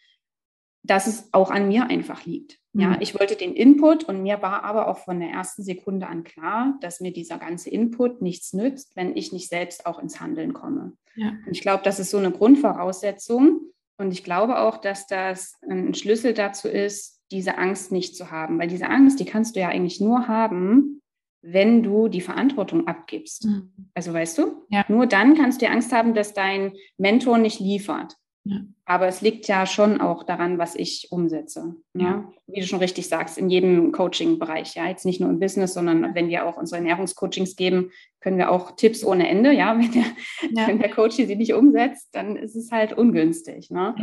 dass 0.82 1.06
es 1.06 1.28
auch 1.32 1.50
an 1.50 1.68
mir 1.68 1.86
einfach 1.86 2.24
liegt. 2.24 2.58
Ja, 2.72 2.90
mhm. 2.90 2.96
ich 3.00 3.18
wollte 3.18 3.36
den 3.36 3.54
Input 3.54 4.04
und 4.04 4.22
mir 4.22 4.42
war 4.42 4.64
aber 4.64 4.88
auch 4.88 4.98
von 4.98 5.18
der 5.20 5.30
ersten 5.30 5.62
Sekunde 5.62 6.06
an 6.06 6.24
klar, 6.24 6.78
dass 6.80 7.00
mir 7.00 7.12
dieser 7.12 7.38
ganze 7.38 7.68
Input 7.70 8.22
nichts 8.22 8.52
nützt, 8.52 8.96
wenn 8.96 9.16
ich 9.16 9.32
nicht 9.32 9.48
selbst 9.48 9.86
auch 9.86 9.98
ins 9.98 10.20
Handeln 10.20 10.52
komme. 10.52 10.92
Ja. 11.16 11.30
Und 11.46 11.52
ich 11.52 11.62
glaube, 11.62 11.82
das 11.84 11.98
ist 11.98 12.10
so 12.10 12.18
eine 12.18 12.30
Grundvoraussetzung. 12.30 13.60
Und 13.98 14.12
ich 14.12 14.24
glaube 14.24 14.60
auch, 14.60 14.78
dass 14.78 15.06
das 15.06 15.56
ein 15.68 15.94
Schlüssel 15.94 16.32
dazu 16.32 16.68
ist, 16.68 17.19
diese 17.30 17.58
Angst 17.58 17.92
nicht 17.92 18.16
zu 18.16 18.30
haben. 18.30 18.58
Weil 18.58 18.68
diese 18.68 18.88
Angst, 18.88 19.20
die 19.20 19.25
kannst 19.25 19.56
du 19.56 19.60
ja 19.60 19.68
eigentlich 19.68 20.00
nur 20.00 20.28
haben, 20.28 21.00
wenn 21.42 21.82
du 21.82 22.08
die 22.08 22.20
Verantwortung 22.20 22.87
abgibst. 22.87 23.46
Mhm. 23.46 23.72
Also 23.94 24.12
weißt 24.12 24.38
du, 24.38 24.66
ja. 24.68 24.84
nur 24.88 25.06
dann 25.06 25.34
kannst 25.34 25.60
du 25.60 25.66
dir 25.66 25.72
Angst 25.72 25.92
haben, 25.92 26.14
dass 26.14 26.34
dein 26.34 26.72
Mentor 26.99 27.38
nicht 27.38 27.60
liefert. 27.60 28.16
Ja. 28.44 28.56
Aber 28.87 29.06
es 29.06 29.20
liegt 29.20 29.49
ja 29.49 29.66
schon 29.66 30.00
auch 30.00 30.25
daran, 30.25 30.58
was 30.58 30.75
ich 30.75 31.08
umsetze. 31.10 31.75
Ne? 31.92 32.02
Ja. 32.02 32.32
Wie 32.46 32.60
du 32.60 32.66
schon 32.66 32.78
richtig 32.78 33.06
sagst, 33.08 33.37
in 33.37 33.50
jedem 33.50 33.92
Coaching-Bereich. 33.92 34.75
Ja, 34.75 34.88
jetzt 34.88 35.04
nicht 35.04 35.20
nur 35.20 35.28
im 35.28 35.38
Business, 35.40 35.75
sondern 35.75 36.14
wenn 36.14 36.28
wir 36.28 36.46
auch 36.46 36.56
unsere 36.56 36.78
Ernährungscoachings 36.78 37.54
geben, 37.56 37.90
können 38.20 38.38
wir 38.38 38.50
auch 38.50 38.72
Tipps 38.76 39.04
ohne 39.04 39.28
Ende. 39.28 39.52
Ja, 39.52 39.78
wenn 39.78 39.92
der, 39.92 40.04
ja. 40.50 40.66
Wenn 40.66 40.78
der 40.78 40.90
Coach 40.90 41.16
sie 41.16 41.37
nicht 41.37 41.52
umsetzt, 41.52 42.08
dann 42.12 42.37
ist 42.37 42.56
es 42.56 42.70
halt 42.72 42.94
ungünstig. 42.94 43.70
Ne? 43.70 43.94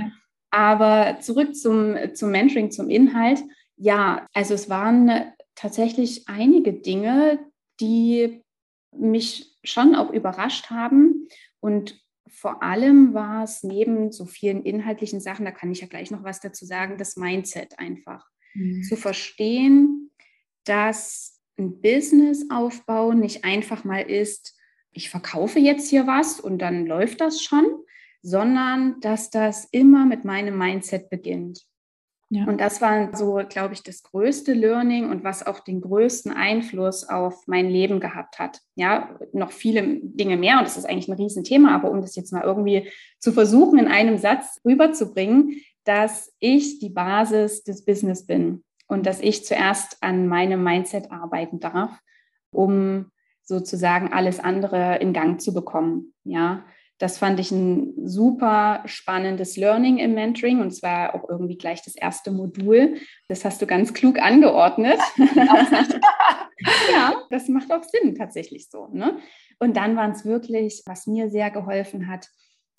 Aber 0.49 1.19
zurück 1.19 1.55
zum, 1.55 1.95
zum 2.13 2.31
Mentoring, 2.31 2.71
zum 2.71 2.89
Inhalt. 2.89 3.43
Ja, 3.75 4.25
also 4.33 4.53
es 4.53 4.69
waren 4.69 5.11
tatsächlich 5.55 6.27
einige 6.27 6.73
Dinge, 6.73 7.39
die 7.79 8.41
mich 8.95 9.57
schon 9.63 9.95
auch 9.95 10.11
überrascht 10.11 10.69
haben. 10.69 11.27
Und 11.59 11.99
vor 12.27 12.63
allem 12.63 13.13
war 13.13 13.43
es 13.43 13.63
neben 13.63 14.11
so 14.11 14.25
vielen 14.25 14.63
inhaltlichen 14.63 15.19
Sachen, 15.19 15.45
da 15.45 15.51
kann 15.51 15.71
ich 15.71 15.81
ja 15.81 15.87
gleich 15.87 16.11
noch 16.11 16.23
was 16.23 16.39
dazu 16.39 16.65
sagen, 16.65 16.97
das 16.97 17.17
Mindset 17.17 17.79
einfach. 17.79 18.25
Mhm. 18.53 18.83
Zu 18.83 18.95
verstehen, 18.95 20.11
dass 20.65 21.39
ein 21.57 21.81
Businessaufbau 21.81 23.13
nicht 23.13 23.43
einfach 23.43 23.83
mal 23.83 24.01
ist, 24.01 24.55
ich 24.91 25.09
verkaufe 25.09 25.59
jetzt 25.59 25.89
hier 25.89 26.07
was 26.07 26.39
und 26.39 26.59
dann 26.59 26.85
läuft 26.85 27.21
das 27.21 27.41
schon, 27.41 27.65
sondern 28.21 28.99
dass 29.01 29.29
das 29.29 29.65
immer 29.71 30.05
mit 30.05 30.25
meinem 30.25 30.57
Mindset 30.57 31.09
beginnt. 31.09 31.67
Ja. 32.29 32.43
Und 32.45 32.59
das 32.59 32.81
war 32.81 33.15
so, 33.15 33.39
glaube 33.47 33.73
ich, 33.73 33.83
das 33.83 34.03
größte 34.03 34.51
Learning 34.53 35.09
und 35.09 35.23
was 35.23 35.47
auch 35.47 35.61
den 35.61 35.79
größten 35.79 36.33
Einfluss 36.33 37.07
auf 37.07 37.47
mein 37.47 37.69
Leben 37.69 38.01
gehabt 38.01 38.37
hat. 38.37 38.59
Ja, 38.75 39.17
noch 39.31 39.51
viele 39.51 39.99
Dinge 40.01 40.35
mehr 40.35 40.57
und 40.57 40.65
das 40.65 40.77
ist 40.77 40.85
eigentlich 40.85 41.07
ein 41.07 41.15
Riesenthema, 41.15 41.73
aber 41.73 41.89
um 41.89 42.01
das 42.01 42.17
jetzt 42.17 42.33
mal 42.33 42.43
irgendwie 42.43 42.89
zu 43.19 43.31
versuchen, 43.31 43.79
in 43.79 43.87
einem 43.87 44.17
Satz 44.17 44.59
rüberzubringen, 44.65 45.61
dass 45.85 46.33
ich 46.39 46.79
die 46.79 46.89
Basis 46.89 47.63
des 47.63 47.85
Business 47.85 48.25
bin 48.25 48.65
und 48.87 49.05
dass 49.05 49.21
ich 49.21 49.45
zuerst 49.45 49.97
an 50.01 50.27
meinem 50.27 50.61
Mindset 50.61 51.11
arbeiten 51.11 51.61
darf, 51.61 51.97
um 52.51 53.09
sozusagen 53.43 54.11
alles 54.11 54.41
andere 54.41 54.97
in 54.97 55.13
Gang 55.13 55.39
zu 55.39 55.53
bekommen. 55.53 56.13
Ja, 56.25 56.65
das 56.99 57.19
fand 57.19 57.39
ich 57.39 57.51
ein 57.51 57.93
super 58.07 58.81
spannendes 58.85 59.55
Learning 59.55 59.97
im 59.99 60.15
Mentoring 60.15 60.61
und 60.61 60.71
zwar 60.71 61.13
auch 61.13 61.29
irgendwie 61.29 61.57
gleich 61.57 61.83
das 61.83 61.95
erste 61.95 62.31
Modul. 62.31 62.95
Das 63.27 63.45
hast 63.45 63.61
du 63.61 63.67
ganz 63.67 63.93
klug 63.93 64.19
angeordnet. 64.19 64.99
ja, 66.91 67.13
das 67.29 67.47
macht 67.49 67.71
auch 67.71 67.83
Sinn 67.83 68.15
tatsächlich 68.17 68.69
so. 68.69 68.87
Ne? 68.91 69.17
Und 69.59 69.77
dann 69.77 69.95
waren 69.95 70.11
es 70.11 70.25
wirklich, 70.25 70.81
was 70.85 71.05
mir 71.05 71.29
sehr 71.29 71.51
geholfen 71.51 72.07
hat, 72.07 72.29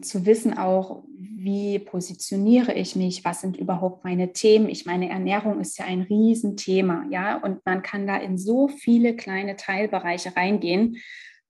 zu 0.00 0.26
wissen 0.26 0.56
auch, 0.56 1.04
wie 1.18 1.78
positioniere 1.80 2.72
ich 2.72 2.94
mich, 2.94 3.24
was 3.24 3.40
sind 3.40 3.56
überhaupt 3.56 4.04
meine 4.04 4.32
Themen. 4.32 4.68
Ich 4.68 4.86
meine, 4.86 5.08
Ernährung 5.08 5.60
ist 5.60 5.78
ja 5.78 5.86
ein 5.86 6.02
Riesenthema, 6.02 7.04
ja, 7.10 7.36
und 7.36 7.64
man 7.66 7.82
kann 7.82 8.06
da 8.06 8.16
in 8.16 8.38
so 8.38 8.68
viele 8.68 9.16
kleine 9.16 9.56
Teilbereiche 9.56 10.36
reingehen 10.36 10.98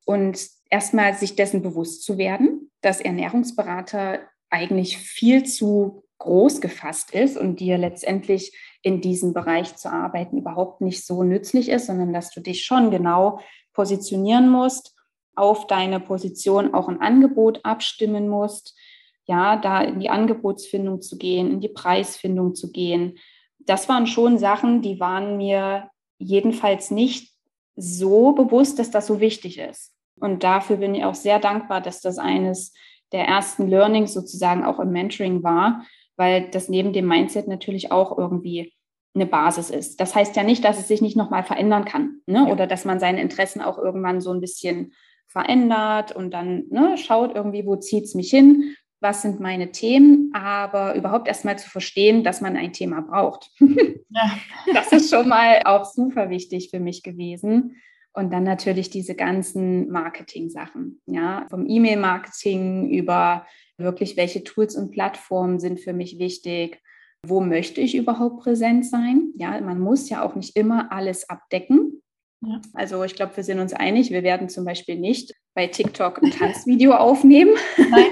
und 0.06 0.48
erstmal 0.70 1.14
sich 1.14 1.36
dessen 1.36 1.62
bewusst 1.62 2.02
zu 2.02 2.16
werden, 2.16 2.57
dass 2.80 3.00
Ernährungsberater 3.00 4.20
eigentlich 4.50 4.98
viel 4.98 5.44
zu 5.44 6.04
groß 6.18 6.60
gefasst 6.60 7.12
ist 7.12 7.36
und 7.36 7.60
dir 7.60 7.78
letztendlich 7.78 8.56
in 8.82 9.00
diesem 9.00 9.32
Bereich 9.32 9.76
zu 9.76 9.90
arbeiten 9.90 10.38
überhaupt 10.38 10.80
nicht 10.80 11.06
so 11.06 11.22
nützlich 11.22 11.68
ist, 11.68 11.86
sondern 11.86 12.12
dass 12.12 12.30
du 12.30 12.40
dich 12.40 12.64
schon 12.64 12.90
genau 12.90 13.40
positionieren 13.72 14.48
musst, 14.48 14.94
auf 15.36 15.66
deine 15.68 16.00
Position 16.00 16.74
auch 16.74 16.88
ein 16.88 17.00
Angebot 17.00 17.64
abstimmen 17.64 18.28
musst, 18.28 18.76
ja, 19.24 19.56
da 19.56 19.82
in 19.82 20.00
die 20.00 20.10
Angebotsfindung 20.10 21.00
zu 21.00 21.16
gehen, 21.16 21.50
in 21.52 21.60
die 21.60 21.68
Preisfindung 21.68 22.54
zu 22.54 22.72
gehen. 22.72 23.18
Das 23.58 23.88
waren 23.88 24.06
schon 24.06 24.38
Sachen, 24.38 24.82
die 24.82 24.98
waren 24.98 25.36
mir 25.36 25.90
jedenfalls 26.18 26.90
nicht 26.90 27.32
so 27.76 28.32
bewusst, 28.32 28.78
dass 28.78 28.90
das 28.90 29.06
so 29.06 29.20
wichtig 29.20 29.58
ist. 29.58 29.94
Und 30.20 30.44
dafür 30.44 30.76
bin 30.76 30.94
ich 30.94 31.04
auch 31.04 31.14
sehr 31.14 31.38
dankbar, 31.38 31.80
dass 31.80 32.00
das 32.00 32.18
eines 32.18 32.72
der 33.12 33.24
ersten 33.24 33.68
Learnings 33.68 34.12
sozusagen 34.12 34.64
auch 34.64 34.78
im 34.78 34.90
Mentoring 34.90 35.42
war, 35.42 35.84
weil 36.16 36.50
das 36.50 36.68
neben 36.68 36.92
dem 36.92 37.06
Mindset 37.06 37.48
natürlich 37.48 37.90
auch 37.90 38.16
irgendwie 38.16 38.74
eine 39.14 39.26
Basis 39.26 39.70
ist. 39.70 40.00
Das 40.00 40.14
heißt 40.14 40.36
ja 40.36 40.42
nicht, 40.42 40.64
dass 40.64 40.78
es 40.78 40.88
sich 40.88 41.00
nicht 41.00 41.16
nochmal 41.16 41.42
verändern 41.42 41.84
kann 41.84 42.20
ne? 42.26 42.44
Ja. 42.46 42.52
oder 42.52 42.66
dass 42.66 42.84
man 42.84 43.00
seine 43.00 43.20
Interessen 43.20 43.60
auch 43.60 43.78
irgendwann 43.78 44.20
so 44.20 44.32
ein 44.32 44.40
bisschen 44.40 44.92
verändert 45.26 46.12
und 46.14 46.32
dann 46.32 46.64
ne, 46.70 46.96
schaut 46.96 47.34
irgendwie, 47.34 47.66
wo 47.66 47.76
zieht 47.76 48.04
es 48.04 48.14
mich 48.14 48.30
hin, 48.30 48.74
was 49.00 49.22
sind 49.22 49.40
meine 49.40 49.70
Themen, 49.70 50.30
aber 50.34 50.94
überhaupt 50.94 51.28
erstmal 51.28 51.58
zu 51.58 51.68
verstehen, 51.70 52.24
dass 52.24 52.40
man 52.40 52.56
ein 52.56 52.72
Thema 52.72 53.02
braucht. 53.02 53.50
Ja. 53.60 54.38
Das 54.74 54.90
ist 54.92 55.10
schon 55.10 55.28
mal 55.28 55.62
auch 55.64 55.84
super 55.84 56.30
wichtig 56.30 56.70
für 56.70 56.80
mich 56.80 57.02
gewesen. 57.02 57.76
Und 58.18 58.32
dann 58.32 58.42
natürlich 58.42 58.90
diese 58.90 59.14
ganzen 59.14 59.90
Marketing-Sachen, 59.90 61.00
ja, 61.06 61.46
vom 61.50 61.68
E-Mail-Marketing 61.68 62.90
über 62.90 63.46
wirklich, 63.76 64.16
welche 64.16 64.42
Tools 64.42 64.74
und 64.74 64.90
Plattformen 64.90 65.60
sind 65.60 65.78
für 65.78 65.92
mich 65.92 66.18
wichtig, 66.18 66.82
wo 67.24 67.40
möchte 67.40 67.80
ich 67.80 67.94
überhaupt 67.94 68.40
präsent 68.42 68.84
sein? 68.86 69.28
Ja, 69.36 69.60
man 69.60 69.78
muss 69.78 70.10
ja 70.10 70.24
auch 70.24 70.34
nicht 70.34 70.56
immer 70.56 70.90
alles 70.90 71.30
abdecken. 71.30 72.02
Ja. 72.44 72.60
Also 72.74 73.04
ich 73.04 73.14
glaube, 73.14 73.36
wir 73.36 73.44
sind 73.44 73.60
uns 73.60 73.72
einig, 73.72 74.10
wir 74.10 74.24
werden 74.24 74.48
zum 74.48 74.64
Beispiel 74.64 74.98
nicht 74.98 75.32
bei 75.54 75.68
TikTok 75.68 76.20
ein 76.20 76.32
Tanzvideo 76.32 76.94
aufnehmen. 76.96 77.54
Nein, 77.76 78.06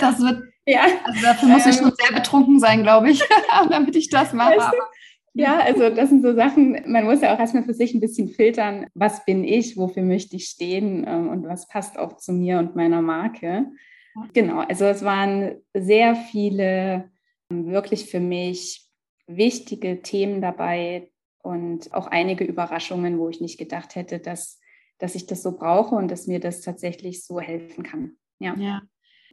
das 0.00 0.18
wird, 0.18 0.44
ja. 0.66 0.86
also 1.04 1.20
dafür 1.20 1.48
muss 1.48 1.66
ich 1.66 1.76
schon 1.76 1.92
sehr 1.94 2.18
betrunken 2.18 2.58
sein, 2.58 2.84
glaube 2.84 3.10
ich, 3.10 3.22
damit 3.68 3.96
ich 3.96 4.08
das 4.08 4.32
mache. 4.32 4.56
Weißt 4.56 4.72
du? 4.72 4.78
Ja, 5.34 5.60
also 5.64 5.90
das 5.90 6.08
sind 6.08 6.22
so 6.22 6.34
Sachen, 6.34 6.78
man 6.86 7.04
muss 7.04 7.20
ja 7.20 7.34
auch 7.34 7.38
erstmal 7.38 7.64
für 7.64 7.74
sich 7.74 7.94
ein 7.94 8.00
bisschen 8.00 8.28
filtern, 8.28 8.86
was 8.94 9.24
bin 9.24 9.44
ich, 9.44 9.76
wofür 9.76 10.02
möchte 10.02 10.36
ich 10.36 10.46
stehen 10.46 11.04
ähm, 11.06 11.28
und 11.28 11.44
was 11.44 11.68
passt 11.68 11.98
auch 11.98 12.16
zu 12.16 12.32
mir 12.32 12.58
und 12.58 12.76
meiner 12.76 13.02
Marke. 13.02 13.66
Genau, 14.34 14.60
also 14.60 14.84
es 14.84 15.02
waren 15.02 15.56
sehr 15.72 16.14
viele 16.14 17.10
ähm, 17.50 17.66
wirklich 17.70 18.10
für 18.10 18.20
mich 18.20 18.88
wichtige 19.26 20.02
Themen 20.02 20.42
dabei 20.42 21.10
und 21.42 21.92
auch 21.94 22.06
einige 22.06 22.44
Überraschungen, 22.44 23.18
wo 23.18 23.28
ich 23.28 23.40
nicht 23.40 23.58
gedacht 23.58 23.94
hätte, 23.94 24.18
dass, 24.18 24.60
dass 24.98 25.14
ich 25.14 25.26
das 25.26 25.42
so 25.42 25.56
brauche 25.56 25.94
und 25.94 26.10
dass 26.10 26.26
mir 26.26 26.40
das 26.40 26.60
tatsächlich 26.60 27.24
so 27.24 27.40
helfen 27.40 27.84
kann. 27.84 28.16
Ja. 28.38 28.54
ja 28.56 28.82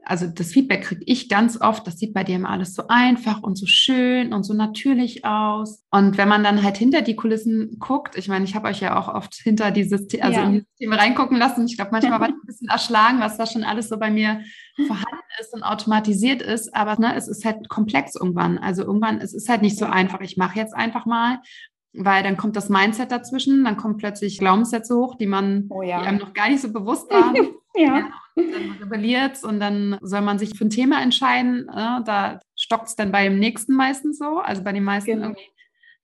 also 0.03 0.27
das 0.27 0.51
Feedback 0.51 0.83
kriege 0.83 1.03
ich 1.05 1.29
ganz 1.29 1.59
oft, 1.59 1.85
das 1.85 1.97
sieht 1.97 2.13
bei 2.13 2.23
dir 2.23 2.35
immer 2.35 2.49
alles 2.49 2.73
so 2.73 2.83
einfach 2.87 3.43
und 3.43 3.57
so 3.57 3.65
schön 3.65 4.33
und 4.33 4.43
so 4.43 4.53
natürlich 4.53 5.25
aus. 5.25 5.83
Und 5.91 6.17
wenn 6.17 6.27
man 6.27 6.43
dann 6.43 6.63
halt 6.63 6.77
hinter 6.77 7.01
die 7.01 7.15
Kulissen 7.15 7.77
guckt, 7.79 8.17
ich 8.17 8.27
meine, 8.27 8.45
ich 8.45 8.55
habe 8.55 8.67
euch 8.67 8.79
ja 8.79 8.99
auch 8.99 9.13
oft 9.13 9.35
hinter 9.35 9.71
dieses, 9.71 10.07
also 10.21 10.39
ja. 10.39 10.45
in 10.45 10.51
dieses 10.53 10.75
Thema 10.77 10.95
reingucken 10.95 11.37
lassen. 11.37 11.65
Ich 11.65 11.75
glaube, 11.75 11.91
manchmal 11.91 12.19
war 12.19 12.29
ich 12.29 12.35
ein 12.35 12.45
bisschen 12.45 12.69
erschlagen, 12.69 13.19
was 13.19 13.37
da 13.37 13.45
schon 13.45 13.63
alles 13.63 13.89
so 13.89 13.97
bei 13.97 14.09
mir 14.09 14.41
vorhanden 14.87 15.17
ist 15.39 15.53
und 15.53 15.63
automatisiert 15.63 16.41
ist. 16.41 16.73
Aber 16.73 16.99
ne, 16.99 17.15
es 17.15 17.27
ist 17.27 17.45
halt 17.45 17.69
komplex 17.69 18.15
irgendwann. 18.15 18.57
Also 18.57 18.83
irgendwann, 18.83 19.19
es 19.19 19.33
ist 19.33 19.49
halt 19.49 19.61
nicht 19.61 19.77
so 19.77 19.85
einfach. 19.85 20.21
Ich 20.21 20.37
mache 20.37 20.57
jetzt 20.57 20.73
einfach 20.73 21.05
mal 21.05 21.39
weil 21.93 22.23
dann 22.23 22.37
kommt 22.37 22.55
das 22.55 22.69
Mindset 22.69 23.11
dazwischen, 23.11 23.63
dann 23.63 23.77
kommen 23.77 23.97
plötzlich 23.97 24.37
Glaubenssätze 24.37 24.95
hoch, 24.95 25.15
die 25.15 25.25
man 25.25 25.65
oh 25.69 25.81
ja. 25.81 26.01
die 26.01 26.07
einem 26.07 26.19
noch 26.19 26.33
gar 26.33 26.49
nicht 26.49 26.61
so 26.61 26.71
bewusst 26.71 27.09
waren. 27.11 27.35
ja. 27.75 28.09
Dann 28.35 28.77
rebelliert 28.81 29.43
und 29.43 29.59
dann 29.59 29.97
soll 30.01 30.21
man 30.21 30.39
sich 30.39 30.57
für 30.57 30.65
ein 30.65 30.69
Thema 30.69 31.01
entscheiden. 31.01 31.67
Äh, 31.67 32.03
da 32.03 32.39
stockt 32.55 32.87
es 32.87 32.95
dann 32.95 33.11
beim 33.11 33.37
nächsten 33.37 33.73
meistens 33.73 34.17
so. 34.19 34.37
Also 34.37 34.63
bei 34.63 34.71
den 34.71 34.83
meisten 34.83 35.11
genau. 35.11 35.23
irgendwie, 35.23 35.49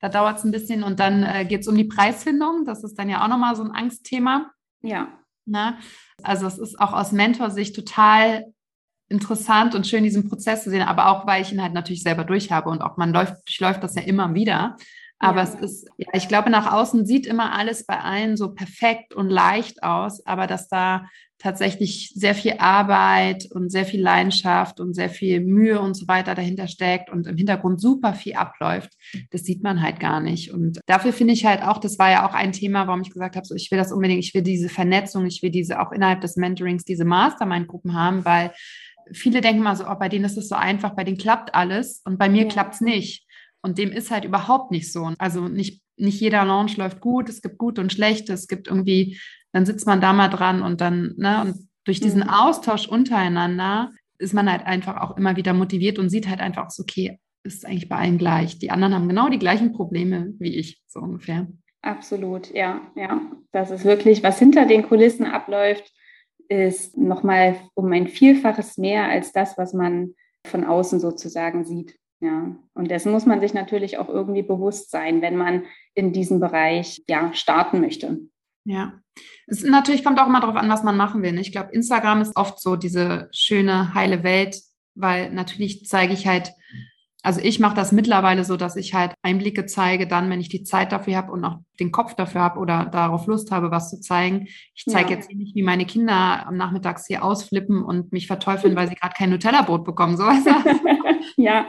da 0.01 0.09
dauert 0.09 0.39
es 0.39 0.43
ein 0.43 0.51
bisschen 0.51 0.83
und 0.83 0.99
dann 0.99 1.23
äh, 1.23 1.45
geht 1.45 1.61
es 1.61 1.67
um 1.67 1.77
die 1.77 1.85
Preisfindung. 1.85 2.65
Das 2.65 2.83
ist 2.83 2.95
dann 2.99 3.09
ja 3.09 3.23
auch 3.23 3.29
nochmal 3.29 3.55
so 3.55 3.63
ein 3.63 3.71
Angstthema. 3.71 4.51
Ja. 4.81 5.07
Na? 5.45 5.71
Ne? 5.71 5.77
Also 6.23 6.47
es 6.47 6.57
ist 6.57 6.79
auch 6.79 6.93
aus 6.93 7.11
Mentorsicht 7.11 7.75
total 7.75 8.45
interessant 9.07 9.75
und 9.75 9.85
schön, 9.85 10.03
diesen 10.03 10.27
Prozess 10.27 10.63
zu 10.63 10.71
sehen, 10.71 10.81
aber 10.81 11.09
auch, 11.09 11.27
weil 11.27 11.41
ich 11.41 11.53
ihn 11.53 11.61
halt 11.61 11.73
natürlich 11.73 12.01
selber 12.01 12.23
durchhabe 12.23 12.69
und 12.69 12.81
auch 12.81 12.97
man 12.97 13.13
läuft, 13.13 13.47
durchläuft 13.47 13.83
das 13.83 13.95
ja 13.95 14.01
immer 14.01 14.33
wieder. 14.33 14.77
Aber 15.19 15.43
ja. 15.43 15.43
es 15.43 15.55
ist, 15.55 15.87
ja, 15.97 16.07
ich 16.13 16.27
glaube, 16.27 16.49
nach 16.49 16.71
außen 16.71 17.05
sieht 17.05 17.25
immer 17.25 17.53
alles 17.53 17.85
bei 17.85 17.99
allen 17.99 18.37
so 18.37 18.53
perfekt 18.53 19.13
und 19.13 19.29
leicht 19.29 19.81
aus, 19.83 20.25
aber 20.25 20.45
dass 20.45 20.67
da 20.67 21.05
tatsächlich 21.37 22.11
sehr 22.15 22.33
viel 22.33 22.55
Arbeit 22.59 23.47
und 23.51 23.69
sehr 23.69 23.85
viel 23.85 24.01
Leidenschaft 24.01 24.79
und 24.79 24.93
sehr 24.93 25.09
viel 25.09 25.41
Mühe 25.41 25.79
und 25.79 25.93
so 25.93 26.07
weiter 26.07 26.33
dahinter 26.33 26.67
steckt 26.67 27.09
und 27.09 27.27
im 27.27 27.37
Hintergrund 27.37 27.79
super 27.81 28.13
viel 28.13 28.35
abläuft, 28.35 28.93
das 29.31 29.43
sieht 29.43 29.61
man 29.61 29.81
halt 29.81 29.99
gar 29.99 30.21
nicht. 30.21 30.51
Und 30.51 30.79
dafür 30.85 31.13
finde 31.13 31.33
ich 31.33 31.45
halt 31.45 31.61
auch, 31.61 31.77
das 31.77 31.99
war 31.99 32.09
ja 32.09 32.27
auch 32.27 32.33
ein 32.33 32.51
Thema, 32.51 32.87
warum 32.87 33.01
ich 33.01 33.11
gesagt 33.11 33.35
habe, 33.35 33.45
so 33.45 33.53
ich 33.53 33.69
will 33.69 33.77
das 33.77 33.91
unbedingt, 33.91 34.23
ich 34.23 34.33
will 34.33 34.43
diese 34.43 34.69
Vernetzung, 34.69 35.25
ich 35.25 35.41
will 35.43 35.51
diese 35.51 35.79
auch 35.81 35.91
innerhalb 35.91 36.21
des 36.21 36.37
Mentorings, 36.37 36.83
diese 36.83 37.05
Mastermind-Gruppen 37.05 37.93
haben, 37.93 38.23
weil 38.25 38.51
viele 39.11 39.41
denken 39.41 39.61
mal 39.61 39.75
so, 39.75 39.85
oh, 39.87 39.95
bei 39.95 40.09
denen 40.09 40.25
ist 40.25 40.37
es 40.37 40.49
so 40.49 40.55
einfach, 40.55 40.95
bei 40.95 41.03
denen 41.03 41.17
klappt 41.17 41.53
alles 41.53 42.01
und 42.05 42.17
bei 42.17 42.29
mir 42.29 42.43
ja. 42.43 42.49
klappt 42.49 42.75
es 42.75 42.81
nicht. 42.81 43.24
Und 43.65 43.79
dem 43.79 43.91
ist 43.91 44.11
halt 44.11 44.25
überhaupt 44.25 44.69
nicht 44.69 44.93
so. 44.93 45.11
Also 45.17 45.47
nicht, 45.47 45.81
nicht 45.97 46.21
jeder 46.21 46.45
Launch 46.45 46.77
läuft 46.77 47.01
gut, 47.01 47.29
es 47.29 47.41
gibt 47.41 47.57
gut 47.57 47.79
und 47.79 47.91
schlecht, 47.91 48.29
es 48.29 48.47
gibt 48.47 48.67
irgendwie, 48.67 49.19
dann 49.53 49.65
sitzt 49.65 49.87
man 49.87 50.01
da 50.01 50.13
mal 50.13 50.27
dran 50.27 50.61
und 50.61 50.81
dann, 50.81 51.15
ne, 51.17 51.41
und 51.41 51.67
durch 51.83 51.99
diesen 51.99 52.21
mhm. 52.21 52.29
Austausch 52.29 52.87
untereinander 52.87 53.89
ist 54.19 54.35
man 54.35 54.51
halt 54.51 54.67
einfach 54.67 55.01
auch 55.01 55.17
immer 55.17 55.35
wieder 55.35 55.53
motiviert 55.55 55.97
und 55.97 56.09
sieht 56.09 56.29
halt 56.29 56.41
einfach 56.41 56.69
so, 56.69 56.83
okay, 56.83 57.19
ist 57.43 57.65
eigentlich 57.65 57.89
bei 57.89 57.95
allen 57.95 58.19
gleich. 58.19 58.59
Die 58.59 58.69
anderen 58.69 58.93
haben 58.93 59.09
genau 59.09 59.29
die 59.29 59.39
gleichen 59.39 59.73
Probleme 59.73 60.35
wie 60.37 60.55
ich, 60.55 60.83
so 60.85 60.99
ungefähr. 60.99 61.47
Absolut, 61.81 62.53
ja, 62.53 62.81
ja. 62.95 63.19
Das 63.51 63.71
ist 63.71 63.83
wirklich, 63.83 64.21
was 64.21 64.37
hinter 64.37 64.67
den 64.67 64.83
Kulissen 64.83 65.25
abläuft, 65.25 65.91
ist 66.49 66.99
nochmal 66.99 67.55
um 67.73 67.91
ein 67.91 68.07
Vielfaches 68.07 68.77
mehr 68.77 69.05
als 69.05 69.31
das, 69.31 69.57
was 69.57 69.73
man 69.73 70.13
von 70.45 70.65
außen 70.65 70.99
sozusagen 70.99 71.65
sieht. 71.65 71.97
Ja, 72.21 72.55
und 72.73 72.89
dessen 72.89 73.11
muss 73.11 73.25
man 73.25 73.41
sich 73.41 73.53
natürlich 73.53 73.97
auch 73.97 74.09
irgendwie 74.09 74.41
bewusst 74.41 74.89
sein, 74.89 75.21
wenn 75.21 75.35
man 75.35 75.63
in 75.93 76.13
diesem 76.13 76.39
Bereich 76.39 77.03
ja 77.07 77.33
starten 77.33 77.81
möchte. 77.81 78.19
Ja, 78.63 78.93
es 79.47 79.63
natürlich 79.63 80.03
kommt 80.03 80.19
auch 80.19 80.27
immer 80.27 80.39
darauf 80.39 80.55
an, 80.55 80.69
was 80.69 80.83
man 80.83 80.97
machen 80.97 81.21
will. 81.21 81.33
Ne? 81.33 81.41
Ich 81.41 81.51
glaube, 81.51 81.71
Instagram 81.71 82.21
ist 82.21 82.35
oft 82.35 82.59
so 82.59 82.75
diese 82.75 83.29
schöne, 83.31 83.93
heile 83.93 84.23
Welt, 84.23 84.59
weil 84.95 85.29
natürlich 85.31 85.85
zeige 85.85 86.13
ich 86.13 86.25
halt 86.25 86.51
also 87.25 87.41
ich 87.41 87.59
mache 87.59 87.75
das 87.75 87.91
mittlerweile 87.91 88.43
so, 88.43 88.55
dass 88.55 88.75
ich 88.75 88.93
halt 88.93 89.15
Einblicke 89.23 89.65
zeige, 89.65 90.07
dann, 90.07 90.29
wenn 90.29 90.39
ich 90.39 90.49
die 90.49 90.63
Zeit 90.63 90.91
dafür 90.91 91.17
habe 91.17 91.31
und 91.31 91.43
auch 91.43 91.57
den 91.79 91.91
Kopf 91.91 92.13
dafür 92.13 92.41
habe 92.41 92.59
oder 92.59 92.85
darauf 92.85 93.25
Lust 93.25 93.51
habe, 93.51 93.71
was 93.71 93.89
zu 93.89 93.99
zeigen. 93.99 94.47
Ich 94.75 94.85
zeige 94.87 95.09
ja. 95.09 95.15
jetzt 95.15 95.31
nicht, 95.31 95.55
wie 95.55 95.63
meine 95.63 95.87
Kinder 95.87 96.45
am 96.45 96.55
Nachmittags 96.55 97.07
hier 97.07 97.23
ausflippen 97.23 97.83
und 97.83 98.13
mich 98.13 98.27
verteufeln, 98.27 98.75
weil 98.75 98.87
sie 98.87 98.95
gerade 98.95 99.15
kein 99.17 99.31
Nutella-Brot 99.31 99.83
bekommen. 99.83 100.17
Sowas. 100.17 100.43
ja. 101.35 101.65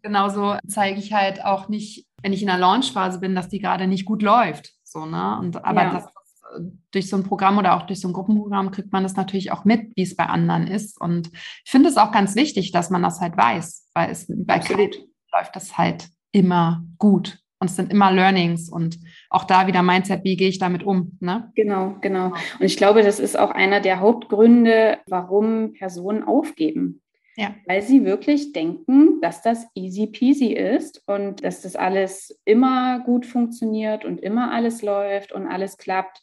Genauso 0.00 0.56
zeige 0.66 0.98
ich 0.98 1.12
halt 1.12 1.44
auch 1.44 1.68
nicht, 1.68 2.06
wenn 2.22 2.32
ich 2.32 2.40
in 2.40 2.48
der 2.48 2.58
Launchphase 2.58 3.20
bin, 3.20 3.34
dass 3.34 3.50
die 3.50 3.60
gerade 3.60 3.86
nicht 3.86 4.06
gut 4.06 4.22
läuft. 4.22 4.70
So, 4.82 5.04
ne? 5.04 5.38
Und 5.40 5.62
aber 5.62 5.82
ja. 5.82 5.90
das 5.92 6.06
durch 6.90 7.08
so 7.08 7.16
ein 7.16 7.24
Programm 7.24 7.58
oder 7.58 7.76
auch 7.76 7.86
durch 7.86 8.00
so 8.00 8.08
ein 8.08 8.12
Gruppenprogramm 8.12 8.70
kriegt 8.70 8.92
man 8.92 9.02
das 9.02 9.16
natürlich 9.16 9.52
auch 9.52 9.64
mit, 9.64 9.92
wie 9.96 10.02
es 10.02 10.16
bei 10.16 10.26
anderen 10.26 10.66
ist. 10.66 11.00
Und 11.00 11.30
ich 11.64 11.70
finde 11.70 11.88
es 11.88 11.96
auch 11.96 12.12
ganz 12.12 12.36
wichtig, 12.36 12.72
dass 12.72 12.90
man 12.90 13.02
das 13.02 13.20
halt 13.20 13.36
weiß, 13.36 13.90
weil 13.94 14.10
es 14.10 14.26
bei 14.28 14.54
Absolut. 14.54 14.96
läuft 15.32 15.56
das 15.56 15.78
halt 15.78 16.08
immer 16.32 16.84
gut. 16.98 17.38
Und 17.60 17.70
es 17.70 17.76
sind 17.76 17.90
immer 17.90 18.12
Learnings 18.12 18.68
und 18.68 18.98
auch 19.30 19.44
da 19.44 19.66
wieder 19.66 19.82
Mindset, 19.82 20.24
wie 20.24 20.36
gehe 20.36 20.48
ich 20.48 20.58
damit 20.58 20.82
um? 20.82 21.16
Ne? 21.20 21.50
Genau, 21.54 21.96
genau. 22.00 22.26
Und 22.26 22.66
ich 22.66 22.76
glaube, 22.76 23.02
das 23.02 23.18
ist 23.18 23.38
auch 23.38 23.50
einer 23.50 23.80
der 23.80 24.00
Hauptgründe, 24.00 24.98
warum 25.06 25.72
Personen 25.72 26.24
aufgeben. 26.24 27.00
Ja. 27.36 27.54
Weil 27.66 27.82
sie 27.82 28.04
wirklich 28.04 28.52
denken, 28.52 29.20
dass 29.20 29.42
das 29.42 29.66
easy 29.74 30.06
peasy 30.06 30.52
ist 30.52 31.02
und 31.06 31.42
dass 31.42 31.62
das 31.62 31.74
alles 31.74 32.38
immer 32.44 33.00
gut 33.00 33.26
funktioniert 33.26 34.04
und 34.04 34.20
immer 34.20 34.52
alles 34.52 34.82
läuft 34.82 35.32
und 35.32 35.46
alles 35.46 35.76
klappt. 35.76 36.20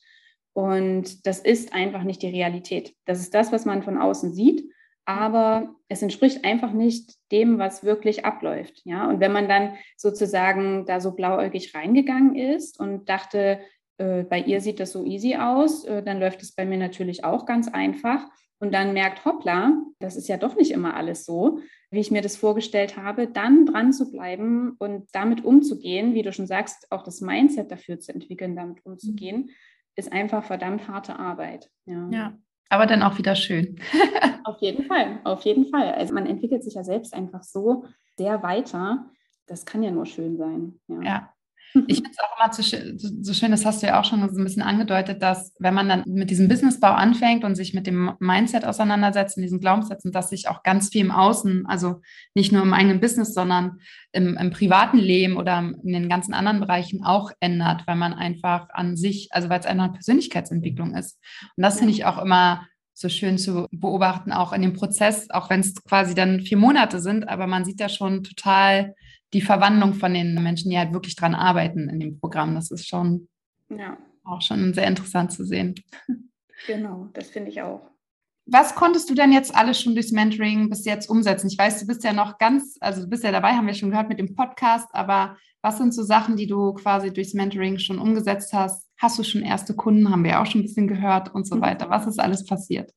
Und 0.53 1.25
das 1.25 1.39
ist 1.39 1.73
einfach 1.73 2.03
nicht 2.03 2.21
die 2.21 2.29
Realität. 2.29 2.93
Das 3.05 3.19
ist 3.19 3.33
das, 3.33 3.51
was 3.51 3.65
man 3.65 3.83
von 3.83 3.97
außen 3.97 4.33
sieht. 4.33 4.69
aber 5.05 5.75
es 5.87 6.01
entspricht 6.01 6.45
einfach 6.45 6.71
nicht 6.71 7.15
dem, 7.31 7.59
was 7.59 7.83
wirklich 7.83 8.23
abläuft. 8.25 8.81
Ja, 8.85 9.09
und 9.09 9.19
wenn 9.19 9.31
man 9.31 9.49
dann 9.49 9.73
sozusagen 9.97 10.85
da 10.85 10.99
so 11.01 11.11
blauäugig 11.11 11.73
reingegangen 11.75 12.35
ist 12.35 12.79
und 12.79 13.09
dachte, 13.09 13.59
äh, 13.97 14.23
bei 14.23 14.39
ihr 14.39 14.61
sieht 14.61 14.79
das 14.79 14.91
so 14.91 15.03
easy 15.03 15.35
aus, 15.35 15.85
äh, 15.85 16.03
dann 16.03 16.19
läuft 16.19 16.41
es 16.41 16.53
bei 16.53 16.65
mir 16.65 16.77
natürlich 16.77 17.23
auch 17.23 17.45
ganz 17.45 17.67
einfach. 17.67 18.25
Und 18.59 18.73
dann 18.73 18.93
merkt, 18.93 19.25
hoppla, 19.25 19.73
das 19.99 20.15
ist 20.15 20.27
ja 20.29 20.37
doch 20.37 20.55
nicht 20.55 20.69
immer 20.71 20.95
alles 20.95 21.25
so, 21.25 21.59
wie 21.89 21.99
ich 21.99 22.11
mir 22.11 22.21
das 22.21 22.37
vorgestellt 22.37 22.95
habe, 22.95 23.27
dann 23.27 23.65
dran 23.65 23.91
zu 23.91 24.11
bleiben 24.11 24.75
und 24.77 25.07
damit 25.13 25.43
umzugehen, 25.43 26.13
wie 26.13 26.21
du 26.21 26.31
schon 26.31 26.45
sagst, 26.45 26.91
auch 26.91 27.01
das 27.01 27.21
Mindset 27.21 27.71
dafür 27.71 27.99
zu 27.99 28.13
entwickeln, 28.13 28.55
damit 28.55 28.85
umzugehen, 28.85 29.49
ist 29.95 30.11
einfach 30.11 30.43
verdammt 30.43 30.87
harte 30.87 31.17
Arbeit. 31.17 31.69
Ja. 31.85 32.07
ja 32.11 32.37
aber 32.71 32.85
dann 32.85 33.03
auch 33.03 33.17
wieder 33.17 33.35
schön. 33.35 33.75
auf 34.45 34.61
jeden 34.61 34.85
Fall, 34.85 35.19
auf 35.25 35.43
jeden 35.43 35.65
Fall. 35.67 35.93
Also 35.93 36.13
man 36.13 36.25
entwickelt 36.25 36.63
sich 36.63 36.75
ja 36.75 36.85
selbst 36.85 37.13
einfach 37.13 37.43
so 37.43 37.83
sehr 38.15 38.43
weiter. 38.43 39.11
Das 39.45 39.65
kann 39.65 39.83
ja 39.83 39.91
nur 39.91 40.05
schön 40.05 40.37
sein. 40.37 40.79
Ja. 40.87 41.01
ja. 41.01 41.33
Ich 41.87 41.97
finde 41.97 42.11
es 42.11 42.19
auch 42.19 42.37
immer 42.37 42.53
so, 42.53 43.21
so, 43.21 43.33
schön, 43.33 43.51
das 43.51 43.65
hast 43.65 43.81
du 43.81 43.87
ja 43.87 43.99
auch 43.99 44.03
schon 44.03 44.19
so 44.29 44.39
ein 44.39 44.43
bisschen 44.43 44.61
angedeutet, 44.61 45.21
dass 45.21 45.53
wenn 45.57 45.73
man 45.73 45.87
dann 45.87 46.03
mit 46.05 46.29
diesem 46.29 46.49
Businessbau 46.49 46.91
anfängt 46.91 47.45
und 47.45 47.55
sich 47.55 47.73
mit 47.73 47.87
dem 47.87 48.11
Mindset 48.19 48.65
auseinandersetzt, 48.65 49.37
in 49.37 49.43
diesen 49.43 49.61
Glaubenssätzen, 49.61 50.11
dass 50.11 50.29
sich 50.29 50.49
auch 50.49 50.63
ganz 50.63 50.89
viel 50.89 51.01
im 51.01 51.11
Außen, 51.11 51.65
also 51.67 52.01
nicht 52.35 52.51
nur 52.51 52.61
im 52.61 52.73
eigenen 52.73 52.99
Business, 52.99 53.33
sondern 53.33 53.79
im, 54.11 54.35
im 54.35 54.51
privaten 54.51 54.97
Leben 54.97 55.37
oder 55.37 55.59
in 55.59 55.93
den 55.93 56.09
ganzen 56.09 56.33
anderen 56.33 56.59
Bereichen 56.59 57.05
auch 57.05 57.31
ändert, 57.39 57.87
weil 57.87 57.95
man 57.95 58.13
einfach 58.13 58.67
an 58.71 58.97
sich, 58.97 59.29
also 59.31 59.49
weil 59.49 59.61
es 59.61 59.65
eine 59.65 59.89
Persönlichkeitsentwicklung 59.91 60.93
ist. 60.95 61.19
Und 61.55 61.63
das 61.63 61.77
finde 61.77 61.93
ich 61.93 62.03
auch 62.05 62.21
immer 62.21 62.67
so 62.93 63.07
schön 63.07 63.37
zu 63.37 63.67
beobachten, 63.71 64.31
auch 64.31 64.51
in 64.51 64.61
dem 64.61 64.73
Prozess, 64.73 65.29
auch 65.29 65.49
wenn 65.49 65.61
es 65.61 65.73
quasi 65.85 66.13
dann 66.13 66.41
vier 66.41 66.57
Monate 66.57 66.99
sind, 66.99 67.29
aber 67.29 67.47
man 67.47 67.63
sieht 67.65 67.79
ja 67.79 67.89
schon 67.89 68.23
total 68.23 68.93
die 69.33 69.41
Verwandlung 69.41 69.93
von 69.93 70.13
den 70.13 70.35
Menschen, 70.35 70.69
die 70.69 70.77
halt 70.77 70.93
wirklich 70.93 71.15
dran 71.15 71.35
arbeiten 71.35 71.89
in 71.89 71.99
dem 71.99 72.19
Programm. 72.19 72.55
Das 72.55 72.71
ist 72.71 72.87
schon 72.87 73.27
ja. 73.69 73.97
auch 74.23 74.41
schon 74.41 74.73
sehr 74.73 74.87
interessant 74.87 75.31
zu 75.31 75.45
sehen. 75.45 75.75
Genau, 76.67 77.09
das 77.13 77.29
finde 77.29 77.49
ich 77.49 77.61
auch. 77.61 77.81
Was 78.45 78.75
konntest 78.75 79.09
du 79.09 79.13
denn 79.13 79.31
jetzt 79.31 79.55
alles 79.55 79.81
schon 79.81 79.93
durchs 79.93 80.11
Mentoring 80.11 80.69
bis 80.69 80.85
jetzt 80.85 81.09
umsetzen? 81.09 81.47
Ich 81.47 81.57
weiß, 81.57 81.79
du 81.79 81.87
bist 81.87 82.03
ja 82.03 82.11
noch 82.11 82.37
ganz, 82.37 82.77
also 82.81 83.01
du 83.01 83.07
bist 83.07 83.23
ja 83.23 83.31
dabei, 83.31 83.53
haben 83.53 83.67
wir 83.67 83.73
schon 83.73 83.91
gehört 83.91 84.09
mit 84.09 84.19
dem 84.19 84.35
Podcast, 84.35 84.87
aber 84.93 85.37
was 85.61 85.77
sind 85.77 85.93
so 85.93 86.03
Sachen, 86.03 86.35
die 86.35 86.47
du 86.47 86.73
quasi 86.73 87.13
durchs 87.13 87.33
Mentoring 87.33 87.77
schon 87.77 87.99
umgesetzt 87.99 88.51
hast? 88.51 88.89
Hast 88.97 89.19
du 89.19 89.23
schon 89.23 89.43
erste 89.43 89.75
Kunden? 89.75 90.09
Haben 90.09 90.23
wir 90.23 90.41
auch 90.41 90.45
schon 90.45 90.61
ein 90.61 90.65
bisschen 90.65 90.87
gehört 90.87 91.33
und 91.33 91.47
so 91.47 91.55
mhm. 91.55 91.61
weiter. 91.61 91.89
Was 91.89 92.07
ist 92.07 92.19
alles 92.19 92.45
passiert? 92.45 92.91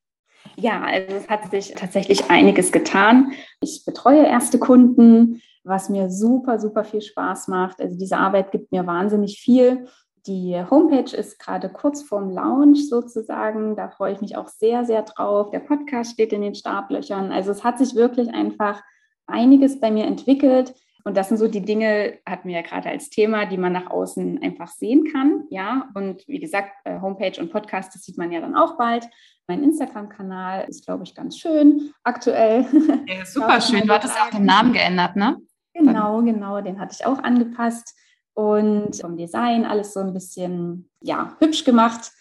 Ja, 0.56 0.82
also 0.82 1.16
es 1.16 1.28
hat 1.28 1.50
sich 1.50 1.72
tatsächlich 1.74 2.30
einiges 2.30 2.72
getan. 2.72 3.32
Ich 3.60 3.84
betreue 3.84 4.26
erste 4.26 4.58
Kunden, 4.58 5.42
was 5.64 5.88
mir 5.88 6.10
super, 6.10 6.58
super 6.58 6.84
viel 6.84 7.00
Spaß 7.00 7.48
macht. 7.48 7.80
Also 7.80 7.96
diese 7.98 8.18
Arbeit 8.18 8.52
gibt 8.52 8.70
mir 8.70 8.86
wahnsinnig 8.86 9.38
viel. 9.40 9.86
Die 10.26 10.56
Homepage 10.70 11.14
ist 11.14 11.38
gerade 11.38 11.68
kurz 11.68 12.02
vorm 12.02 12.30
Launch 12.30 12.88
sozusagen. 12.88 13.76
Da 13.76 13.90
freue 13.90 14.12
ich 14.12 14.20
mich 14.20 14.36
auch 14.36 14.48
sehr, 14.48 14.84
sehr 14.84 15.02
drauf. 15.02 15.50
Der 15.50 15.60
Podcast 15.60 16.12
steht 16.12 16.32
in 16.32 16.42
den 16.42 16.54
Startlöchern. 16.54 17.32
Also 17.32 17.50
es 17.50 17.64
hat 17.64 17.78
sich 17.78 17.94
wirklich 17.94 18.32
einfach 18.32 18.82
einiges 19.26 19.80
bei 19.80 19.90
mir 19.90 20.04
entwickelt. 20.04 20.74
Und 21.06 21.18
das 21.18 21.28
sind 21.28 21.36
so 21.36 21.48
die 21.48 21.60
Dinge, 21.60 22.18
hatten 22.26 22.48
wir 22.48 22.56
ja 22.56 22.62
gerade 22.62 22.88
als 22.88 23.10
Thema, 23.10 23.44
die 23.44 23.58
man 23.58 23.74
nach 23.74 23.90
außen 23.90 24.42
einfach 24.42 24.68
sehen 24.68 25.04
kann. 25.12 25.44
Ja, 25.50 25.90
und 25.94 26.26
wie 26.26 26.40
gesagt, 26.40 26.70
äh, 26.84 26.98
Homepage 27.00 27.38
und 27.38 27.52
Podcast, 27.52 27.94
das 27.94 28.02
sieht 28.02 28.16
man 28.16 28.32
ja 28.32 28.40
dann 28.40 28.56
auch 28.56 28.78
bald. 28.78 29.06
Mein 29.46 29.62
Instagram-Kanal 29.62 30.66
ist, 30.68 30.86
glaube 30.86 31.04
ich, 31.04 31.14
ganz 31.14 31.38
schön 31.38 31.92
aktuell. 32.02 32.66
Ja, 33.06 33.24
super 33.26 33.60
schön. 33.60 33.86
Du 33.86 33.92
hattest 33.92 34.18
auch 34.18 34.30
den 34.30 34.44
Namen 34.44 34.72
geändert, 34.72 35.16
ne? 35.16 35.38
Genau, 35.74 36.22
genau, 36.22 36.60
den 36.60 36.78
hatte 36.78 36.96
ich 36.98 37.04
auch 37.04 37.18
angepasst 37.18 37.94
und 38.34 38.96
vom 39.00 39.16
Design 39.16 39.64
alles 39.64 39.92
so 39.92 40.00
ein 40.00 40.14
bisschen, 40.14 40.88
ja, 41.00 41.36
hübsch 41.40 41.64
gemacht. 41.64 42.12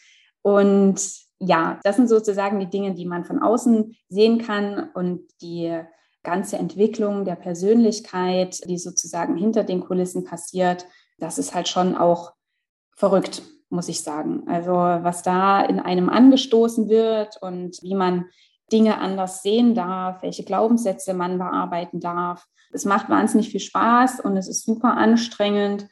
Und 0.41 0.99
ja, 1.39 1.79
das 1.83 1.95
sind 1.95 2.09
sozusagen 2.09 2.59
die 2.59 2.69
Dinge, 2.69 2.93
die 2.93 3.05
man 3.05 3.25
von 3.25 3.41
außen 3.41 3.95
sehen 4.09 4.39
kann 4.39 4.89
und 4.93 5.21
die 5.41 5.79
ganze 6.23 6.57
Entwicklung 6.57 7.25
der 7.25 7.35
Persönlichkeit, 7.35 8.61
die 8.67 8.77
sozusagen 8.77 9.37
hinter 9.37 9.63
den 9.63 9.81
Kulissen 9.81 10.23
passiert, 10.23 10.85
das 11.19 11.37
ist 11.37 11.53
halt 11.53 11.67
schon 11.67 11.95
auch 11.95 12.33
verrückt, 12.95 13.43
muss 13.73 13.89
ich 13.89 14.01
sagen. 14.01 14.43
Also 14.47 14.71
was 14.71 15.23
da 15.23 15.61
in 15.61 15.79
einem 15.79 16.09
angestoßen 16.09 16.87
wird 16.87 17.37
und 17.41 17.81
wie 17.81 17.95
man 17.95 18.25
Dinge 18.71 18.99
anders 18.99 19.41
sehen 19.41 19.75
darf, 19.75 20.21
welche 20.23 20.43
Glaubenssätze 20.43 21.13
man 21.13 21.37
bearbeiten 21.37 21.99
darf. 21.99 22.45
Es 22.71 22.85
macht 22.85 23.09
wahnsinnig 23.09 23.49
viel 23.49 23.59
Spaß 23.59 24.21
und 24.21 24.37
es 24.37 24.47
ist 24.47 24.63
super 24.63 24.95
anstrengend. 24.95 25.87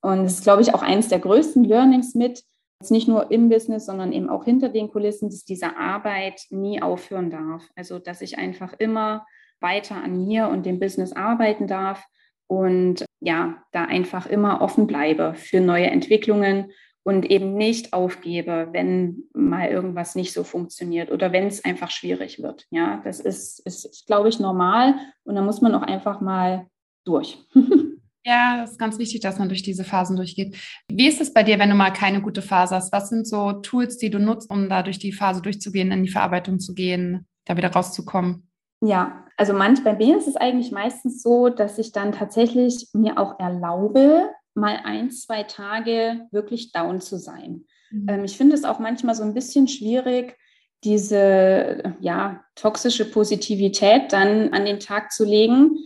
Und 0.00 0.24
es 0.24 0.34
ist, 0.34 0.44
glaube 0.44 0.62
ich, 0.62 0.72
auch 0.72 0.82
eines 0.82 1.08
der 1.08 1.18
größten 1.18 1.64
Learnings 1.64 2.14
mit, 2.14 2.42
jetzt 2.80 2.90
nicht 2.90 3.08
nur 3.08 3.30
im 3.30 3.48
Business, 3.48 3.86
sondern 3.86 4.12
eben 4.12 4.30
auch 4.30 4.44
hinter 4.44 4.68
den 4.68 4.90
Kulissen, 4.90 5.28
dass 5.28 5.44
diese 5.44 5.76
Arbeit 5.76 6.42
nie 6.50 6.80
aufhören 6.80 7.30
darf. 7.30 7.64
Also, 7.74 7.98
dass 7.98 8.20
ich 8.20 8.38
einfach 8.38 8.74
immer 8.78 9.26
weiter 9.60 9.96
an 9.96 10.24
mir 10.24 10.48
und 10.48 10.64
dem 10.64 10.78
Business 10.78 11.12
arbeiten 11.12 11.66
darf 11.66 12.04
und 12.46 13.04
ja, 13.20 13.62
da 13.72 13.84
einfach 13.84 14.26
immer 14.26 14.60
offen 14.60 14.86
bleibe 14.86 15.34
für 15.34 15.60
neue 15.60 15.86
Entwicklungen 15.86 16.70
und 17.06 17.30
eben 17.30 17.54
nicht 17.54 17.92
aufgebe, 17.92 18.68
wenn 18.72 19.28
mal 19.32 19.68
irgendwas 19.68 20.16
nicht 20.16 20.32
so 20.32 20.42
funktioniert 20.42 21.12
oder 21.12 21.30
wenn 21.30 21.46
es 21.46 21.64
einfach 21.64 21.92
schwierig 21.92 22.42
wird. 22.42 22.66
Ja, 22.70 23.00
das 23.04 23.20
ist, 23.20 23.60
ist, 23.64 24.06
glaube 24.08 24.28
ich, 24.28 24.40
normal 24.40 24.96
und 25.22 25.36
da 25.36 25.42
muss 25.42 25.60
man 25.60 25.72
auch 25.76 25.82
einfach 25.82 26.20
mal 26.20 26.66
durch. 27.04 27.38
Ja, 28.28 28.56
das 28.56 28.72
ist 28.72 28.78
ganz 28.80 28.98
wichtig, 28.98 29.20
dass 29.20 29.38
man 29.38 29.48
durch 29.48 29.62
diese 29.62 29.84
Phasen 29.84 30.16
durchgeht. 30.16 30.56
Wie 30.90 31.06
ist 31.06 31.20
es 31.20 31.32
bei 31.32 31.44
dir, 31.44 31.60
wenn 31.60 31.70
du 31.70 31.76
mal 31.76 31.92
keine 31.92 32.20
gute 32.20 32.42
Phase 32.42 32.74
hast? 32.74 32.92
Was 32.92 33.08
sind 33.08 33.24
so 33.24 33.52
Tools, 33.52 33.98
die 33.98 34.10
du 34.10 34.18
nutzt, 34.18 34.50
um 34.50 34.68
da 34.68 34.82
durch 34.82 34.98
die 34.98 35.12
Phase 35.12 35.40
durchzugehen, 35.40 35.92
in 35.92 36.02
die 36.02 36.10
Verarbeitung 36.10 36.58
zu 36.58 36.74
gehen, 36.74 37.28
da 37.44 37.56
wieder 37.56 37.70
rauszukommen? 37.70 38.50
Ja, 38.80 39.24
also 39.36 39.52
manch 39.52 39.84
bei 39.84 39.94
mir 39.94 40.18
ist 40.18 40.26
es 40.26 40.34
eigentlich 40.34 40.72
meistens 40.72 41.22
so, 41.22 41.50
dass 41.50 41.78
ich 41.78 41.92
dann 41.92 42.10
tatsächlich 42.10 42.88
mir 42.94 43.16
auch 43.16 43.38
erlaube, 43.38 44.28
mal 44.56 44.80
ein, 44.84 45.10
zwei 45.10 45.42
Tage 45.42 46.26
wirklich 46.30 46.72
down 46.72 47.00
zu 47.00 47.18
sein. 47.18 47.64
Mhm. 47.90 48.06
Ähm, 48.08 48.24
ich 48.24 48.36
finde 48.36 48.54
es 48.54 48.64
auch 48.64 48.78
manchmal 48.78 49.14
so 49.14 49.22
ein 49.22 49.34
bisschen 49.34 49.68
schwierig, 49.68 50.36
diese 50.84 51.96
ja, 52.00 52.44
toxische 52.54 53.10
Positivität 53.10 54.12
dann 54.12 54.52
an 54.52 54.64
den 54.64 54.80
Tag 54.80 55.12
zu 55.12 55.24
legen. 55.24 55.78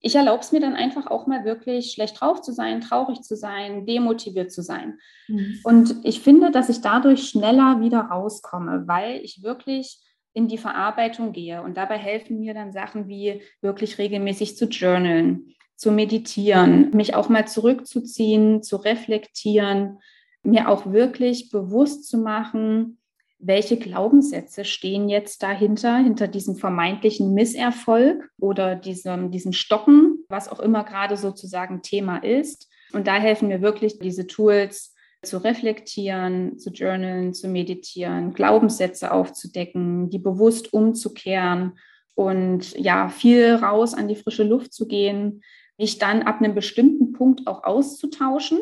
Ich 0.00 0.14
erlaube 0.14 0.40
es 0.40 0.52
mir 0.52 0.60
dann 0.60 0.74
einfach 0.74 1.06
auch 1.08 1.26
mal 1.26 1.44
wirklich 1.44 1.92
schlecht 1.92 2.20
drauf 2.20 2.42
zu 2.42 2.52
sein, 2.52 2.80
traurig 2.80 3.22
zu 3.22 3.34
sein, 3.34 3.86
demotiviert 3.86 4.52
zu 4.52 4.62
sein. 4.62 4.98
Mhm. 5.26 5.60
Und 5.64 5.96
ich 6.04 6.20
finde, 6.20 6.50
dass 6.50 6.68
ich 6.68 6.80
dadurch 6.80 7.28
schneller 7.28 7.80
wieder 7.80 8.00
rauskomme, 8.00 8.84
weil 8.86 9.20
ich 9.24 9.42
wirklich 9.42 10.00
in 10.32 10.48
die 10.48 10.58
Verarbeitung 10.58 11.32
gehe. 11.32 11.62
Und 11.62 11.78
dabei 11.78 11.96
helfen 11.96 12.38
mir 12.38 12.52
dann 12.52 12.70
Sachen 12.70 13.08
wie 13.08 13.40
wirklich 13.62 13.96
regelmäßig 13.96 14.56
zu 14.56 14.66
journalen, 14.66 15.55
zu 15.76 15.92
meditieren, 15.92 16.90
mich 16.90 17.14
auch 17.14 17.28
mal 17.28 17.46
zurückzuziehen, 17.46 18.62
zu 18.62 18.76
reflektieren, 18.76 19.98
mir 20.42 20.68
auch 20.68 20.92
wirklich 20.92 21.50
bewusst 21.50 22.08
zu 22.08 22.18
machen, 22.18 22.98
welche 23.38 23.76
Glaubenssätze 23.76 24.64
stehen 24.64 25.08
jetzt 25.08 25.42
dahinter, 25.42 25.98
hinter 25.98 26.28
diesem 26.28 26.56
vermeintlichen 26.56 27.34
Misserfolg 27.34 28.30
oder 28.40 28.74
diesem, 28.74 29.30
diesem 29.30 29.52
Stocken, 29.52 30.24
was 30.28 30.48
auch 30.48 30.60
immer 30.60 30.84
gerade 30.84 31.16
sozusagen 31.16 31.82
Thema 31.82 32.18
ist. 32.18 32.68
Und 32.92 33.06
da 33.06 33.16
helfen 33.16 33.48
mir 33.48 33.60
wirklich 33.60 33.98
diese 33.98 34.26
Tools, 34.26 34.94
zu 35.22 35.38
reflektieren, 35.38 36.58
zu 36.58 36.70
journalen, 36.70 37.34
zu 37.34 37.48
meditieren, 37.48 38.32
Glaubenssätze 38.32 39.12
aufzudecken, 39.12 40.08
die 40.08 40.18
bewusst 40.18 40.72
umzukehren 40.72 41.78
und 42.14 42.72
ja, 42.78 43.08
viel 43.08 43.54
raus 43.54 43.92
an 43.92 44.08
die 44.08 44.16
frische 44.16 44.44
Luft 44.44 44.72
zu 44.72 44.86
gehen, 44.86 45.42
mich 45.78 45.98
dann 45.98 46.22
ab 46.22 46.40
einem 46.40 46.54
bestimmten 46.54 47.12
Punkt 47.12 47.46
auch 47.46 47.64
auszutauschen. 47.64 48.58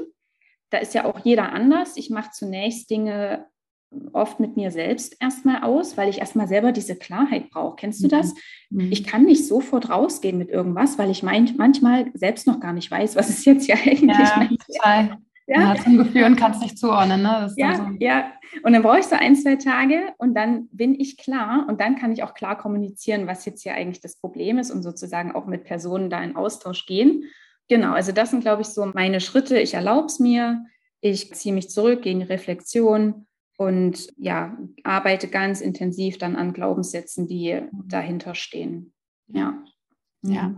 Da 0.71 0.79
ist 0.79 0.95
ja 0.95 1.05
auch 1.05 1.21
jeder 1.21 1.53
anders. 1.53 1.97
Ich 1.97 2.11
mache 2.11 2.31
zunächst 2.33 2.91
Dinge 2.91 3.47
oft 4.13 4.41
mit 4.41 4.57
mir 4.57 4.71
selbst 4.71 5.17
erstmal 5.21 5.63
aus, 5.63 5.97
weil 5.97 6.09
ich 6.09 6.19
erstmal 6.19 6.49
selber 6.49 6.73
diese 6.73 6.97
Klarheit 6.97 7.51
brauche. 7.51 7.77
Kennst 7.77 8.03
du 8.03 8.09
das? 8.09 8.35
Mhm. 8.71 8.91
Ich 8.91 9.05
kann 9.05 9.25
nicht 9.25 9.47
sofort 9.47 9.89
rausgehen 9.89 10.39
mit 10.39 10.51
irgendwas, 10.51 10.99
weil 10.99 11.11
ich 11.11 11.23
mein, 11.23 11.55
manchmal 11.57 12.11
selbst 12.15 12.47
noch 12.47 12.61
gar 12.61 12.73
nicht 12.73 12.91
weiß, 12.91 13.17
was 13.17 13.31
ist 13.31 13.45
jetzt 13.45 13.67
ja 13.67 13.77
eigentlich 13.77 14.19
ja, 14.19 14.49
total. 14.67 15.19
Ja, 15.47 15.75
zum 15.77 15.99
Gefühl 15.99 16.25
und 16.25 16.37
kannst 16.37 16.63
nicht 16.63 16.79
zuordnen. 16.79 17.23
Ne? 17.23 17.53
ja, 17.57 17.77
so. 17.77 17.85
ja. 17.99 18.33
Und 18.63 18.73
dann 18.73 18.83
brauche 18.83 19.01
ich 19.01 19.05
so 19.05 19.17
ein, 19.17 19.37
zwei 19.37 19.57
Tage 19.57 20.15
und 20.17 20.35
dann 20.35 20.69
bin 20.69 20.99
ich 20.99 21.19
klar 21.19 21.67
und 21.69 21.81
dann 21.81 21.97
kann 21.97 22.13
ich 22.13 22.23
auch 22.23 22.33
klar 22.33 22.57
kommunizieren, 22.57 23.27
was 23.27 23.45
jetzt 23.45 23.63
hier 23.63 23.75
eigentlich 23.75 24.01
das 24.01 24.17
Problem 24.17 24.59
ist 24.59 24.71
und 24.71 24.83
sozusagen 24.83 25.33
auch 25.33 25.47
mit 25.47 25.65
Personen 25.65 26.09
da 26.09 26.23
in 26.23 26.37
Austausch 26.37 26.87
gehen. 26.87 27.25
Genau, 27.69 27.93
also 27.93 28.13
das 28.13 28.31
sind, 28.31 28.41
glaube 28.41 28.63
ich, 28.63 28.69
so 28.69 28.87
meine 28.87 29.21
Schritte. 29.21 29.59
Ich 29.59 29.75
erlaube 29.75 30.07
es 30.07 30.19
mir, 30.19 30.65
ich 31.01 31.35
ziehe 31.35 31.55
mich 31.55 31.69
zurück, 31.69 32.03
gehe 32.03 32.13
in 32.13 32.21
die 32.21 32.27
Reflexion 32.27 33.27
und 33.59 34.09
ja, 34.17 34.57
arbeite 34.83 35.29
ganz 35.29 35.61
intensiv 35.61 36.17
dann 36.19 36.37
an 36.37 36.53
Glaubenssätzen, 36.55 37.27
die 37.27 37.61
dahinter 37.87 38.35
stehen. 38.35 38.93
Ja. 39.29 39.63
Ja. 40.23 40.55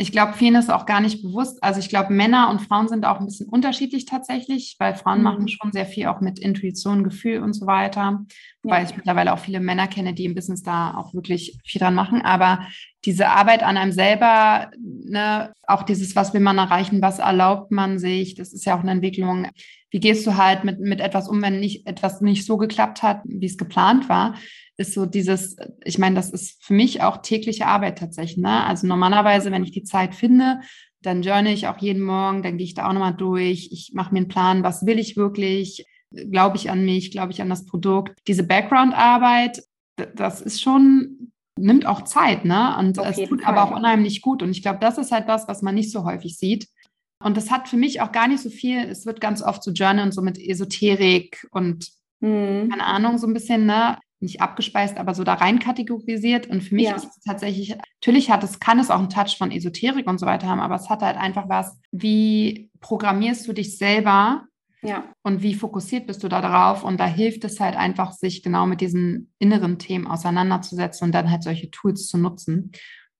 Ich 0.00 0.12
glaube, 0.12 0.32
vielen 0.32 0.54
ist 0.54 0.70
auch 0.70 0.86
gar 0.86 1.02
nicht 1.02 1.22
bewusst. 1.22 1.62
Also 1.62 1.78
ich 1.78 1.90
glaube, 1.90 2.14
Männer 2.14 2.48
und 2.48 2.62
Frauen 2.62 2.88
sind 2.88 3.04
auch 3.04 3.20
ein 3.20 3.26
bisschen 3.26 3.50
unterschiedlich 3.50 4.06
tatsächlich, 4.06 4.76
weil 4.78 4.94
Frauen 4.94 5.18
mhm. 5.18 5.24
machen 5.24 5.48
schon 5.48 5.72
sehr 5.72 5.84
viel 5.84 6.06
auch 6.06 6.22
mit 6.22 6.38
Intuition, 6.38 7.04
Gefühl 7.04 7.42
und 7.42 7.52
so 7.52 7.66
weiter. 7.66 8.00
Ja. 8.00 8.24
Weil 8.62 8.86
ich 8.86 8.96
mittlerweile 8.96 9.34
auch 9.34 9.40
viele 9.40 9.60
Männer 9.60 9.88
kenne, 9.88 10.14
die 10.14 10.24
im 10.24 10.34
Business 10.34 10.62
da 10.62 10.94
auch 10.96 11.12
wirklich 11.12 11.58
viel 11.66 11.80
dran 11.80 11.94
machen. 11.94 12.22
Aber 12.22 12.60
diese 13.04 13.28
Arbeit 13.28 13.62
an 13.62 13.76
einem 13.76 13.92
selber, 13.92 14.70
ne, 14.80 15.52
auch 15.66 15.82
dieses, 15.82 16.16
was 16.16 16.32
will 16.32 16.40
man 16.40 16.56
erreichen, 16.56 17.02
was 17.02 17.18
erlaubt 17.18 17.70
man 17.70 17.98
sich, 17.98 18.34
das 18.34 18.54
ist 18.54 18.64
ja 18.64 18.76
auch 18.76 18.80
eine 18.80 18.92
Entwicklung. 18.92 19.48
Wie 19.90 20.00
gehst 20.00 20.26
du 20.26 20.38
halt 20.38 20.64
mit, 20.64 20.80
mit 20.80 21.00
etwas 21.00 21.28
um, 21.28 21.42
wenn 21.42 21.60
nicht 21.60 21.86
etwas 21.86 22.22
nicht 22.22 22.46
so 22.46 22.56
geklappt 22.56 23.02
hat, 23.02 23.20
wie 23.24 23.44
es 23.44 23.58
geplant 23.58 24.08
war? 24.08 24.34
Ist 24.80 24.94
so 24.94 25.04
dieses, 25.04 25.56
ich 25.84 25.98
meine, 25.98 26.16
das 26.16 26.30
ist 26.30 26.64
für 26.64 26.72
mich 26.72 27.02
auch 27.02 27.18
tägliche 27.18 27.66
Arbeit 27.66 27.98
tatsächlich. 27.98 28.38
Ne? 28.38 28.64
Also 28.64 28.86
normalerweise, 28.86 29.52
wenn 29.52 29.62
ich 29.62 29.72
die 29.72 29.84
Zeit 29.84 30.14
finde, 30.14 30.60
dann 31.02 31.22
journal 31.22 31.52
ich 31.52 31.68
auch 31.68 31.78
jeden 31.78 32.02
Morgen, 32.02 32.42
dann 32.42 32.56
gehe 32.56 32.64
ich 32.64 32.74
da 32.74 32.88
auch 32.88 32.92
nochmal 32.92 33.14
durch. 33.14 33.68
Ich 33.72 33.92
mache 33.94 34.12
mir 34.12 34.20
einen 34.20 34.28
Plan, 34.28 34.62
was 34.62 34.86
will 34.86 34.98
ich 34.98 35.16
wirklich? 35.16 35.86
Glaube 36.10 36.56
ich 36.56 36.70
an 36.70 36.84
mich? 36.84 37.10
Glaube 37.10 37.32
ich 37.32 37.42
an 37.42 37.50
das 37.50 37.66
Produkt? 37.66 38.18
Diese 38.26 38.42
Background-Arbeit, 38.42 39.62
das 40.14 40.40
ist 40.40 40.62
schon, 40.62 41.32
nimmt 41.58 41.84
auch 41.84 42.04
Zeit, 42.04 42.46
ne? 42.46 42.76
Und 42.78 42.96
es 42.98 43.16
tut 43.16 43.42
Fall. 43.42 43.54
aber 43.54 43.64
auch 43.64 43.76
unheimlich 43.76 44.22
gut. 44.22 44.42
Und 44.42 44.50
ich 44.50 44.62
glaube, 44.62 44.78
das 44.80 44.96
ist 44.96 45.12
halt 45.12 45.28
das, 45.28 45.46
was 45.46 45.60
man 45.60 45.74
nicht 45.74 45.92
so 45.92 46.04
häufig 46.04 46.38
sieht. 46.38 46.68
Und 47.22 47.36
das 47.36 47.50
hat 47.50 47.68
für 47.68 47.76
mich 47.76 48.00
auch 48.00 48.12
gar 48.12 48.28
nicht 48.28 48.42
so 48.42 48.48
viel, 48.48 48.78
es 48.78 49.04
wird 49.04 49.20
ganz 49.20 49.42
oft 49.42 49.62
so 49.62 49.72
Journal 49.72 50.06
und 50.06 50.12
so 50.12 50.22
mit 50.22 50.38
Esoterik 50.38 51.46
und 51.50 51.86
hm. 52.22 52.68
keine 52.70 52.86
Ahnung, 52.86 53.18
so 53.18 53.26
ein 53.26 53.34
bisschen, 53.34 53.66
ne? 53.66 53.98
Nicht 54.20 54.40
abgespeist, 54.40 54.98
aber 54.98 55.14
so 55.14 55.24
da 55.24 55.34
rein 55.34 55.58
kategorisiert. 55.58 56.46
Und 56.46 56.62
für 56.62 56.74
mich 56.74 56.86
ja. 56.86 56.96
ist 56.96 57.04
es 57.04 57.20
tatsächlich, 57.20 57.76
natürlich 58.00 58.30
hat 58.30 58.44
es, 58.44 58.60
kann 58.60 58.78
es 58.78 58.90
auch 58.90 58.98
einen 58.98 59.08
Touch 59.08 59.36
von 59.38 59.50
Esoterik 59.50 60.06
und 60.06 60.20
so 60.20 60.26
weiter 60.26 60.46
haben, 60.46 60.60
aber 60.60 60.74
es 60.74 60.90
hat 60.90 61.02
halt 61.02 61.16
einfach 61.16 61.48
was, 61.48 61.78
wie 61.90 62.70
programmierst 62.80 63.48
du 63.48 63.52
dich 63.52 63.78
selber 63.78 64.44
ja. 64.82 65.04
und 65.22 65.42
wie 65.42 65.54
fokussiert 65.54 66.06
bist 66.06 66.22
du 66.22 66.28
da 66.28 66.40
drauf? 66.40 66.84
Und 66.84 67.00
da 67.00 67.06
hilft 67.06 67.44
es 67.44 67.60
halt 67.60 67.76
einfach, 67.76 68.12
sich 68.12 68.42
genau 68.42 68.66
mit 68.66 68.80
diesen 68.80 69.32
inneren 69.38 69.78
Themen 69.78 70.06
auseinanderzusetzen 70.06 71.06
und 71.06 71.12
dann 71.12 71.30
halt 71.30 71.42
solche 71.42 71.70
Tools 71.70 72.06
zu 72.06 72.18
nutzen. 72.18 72.72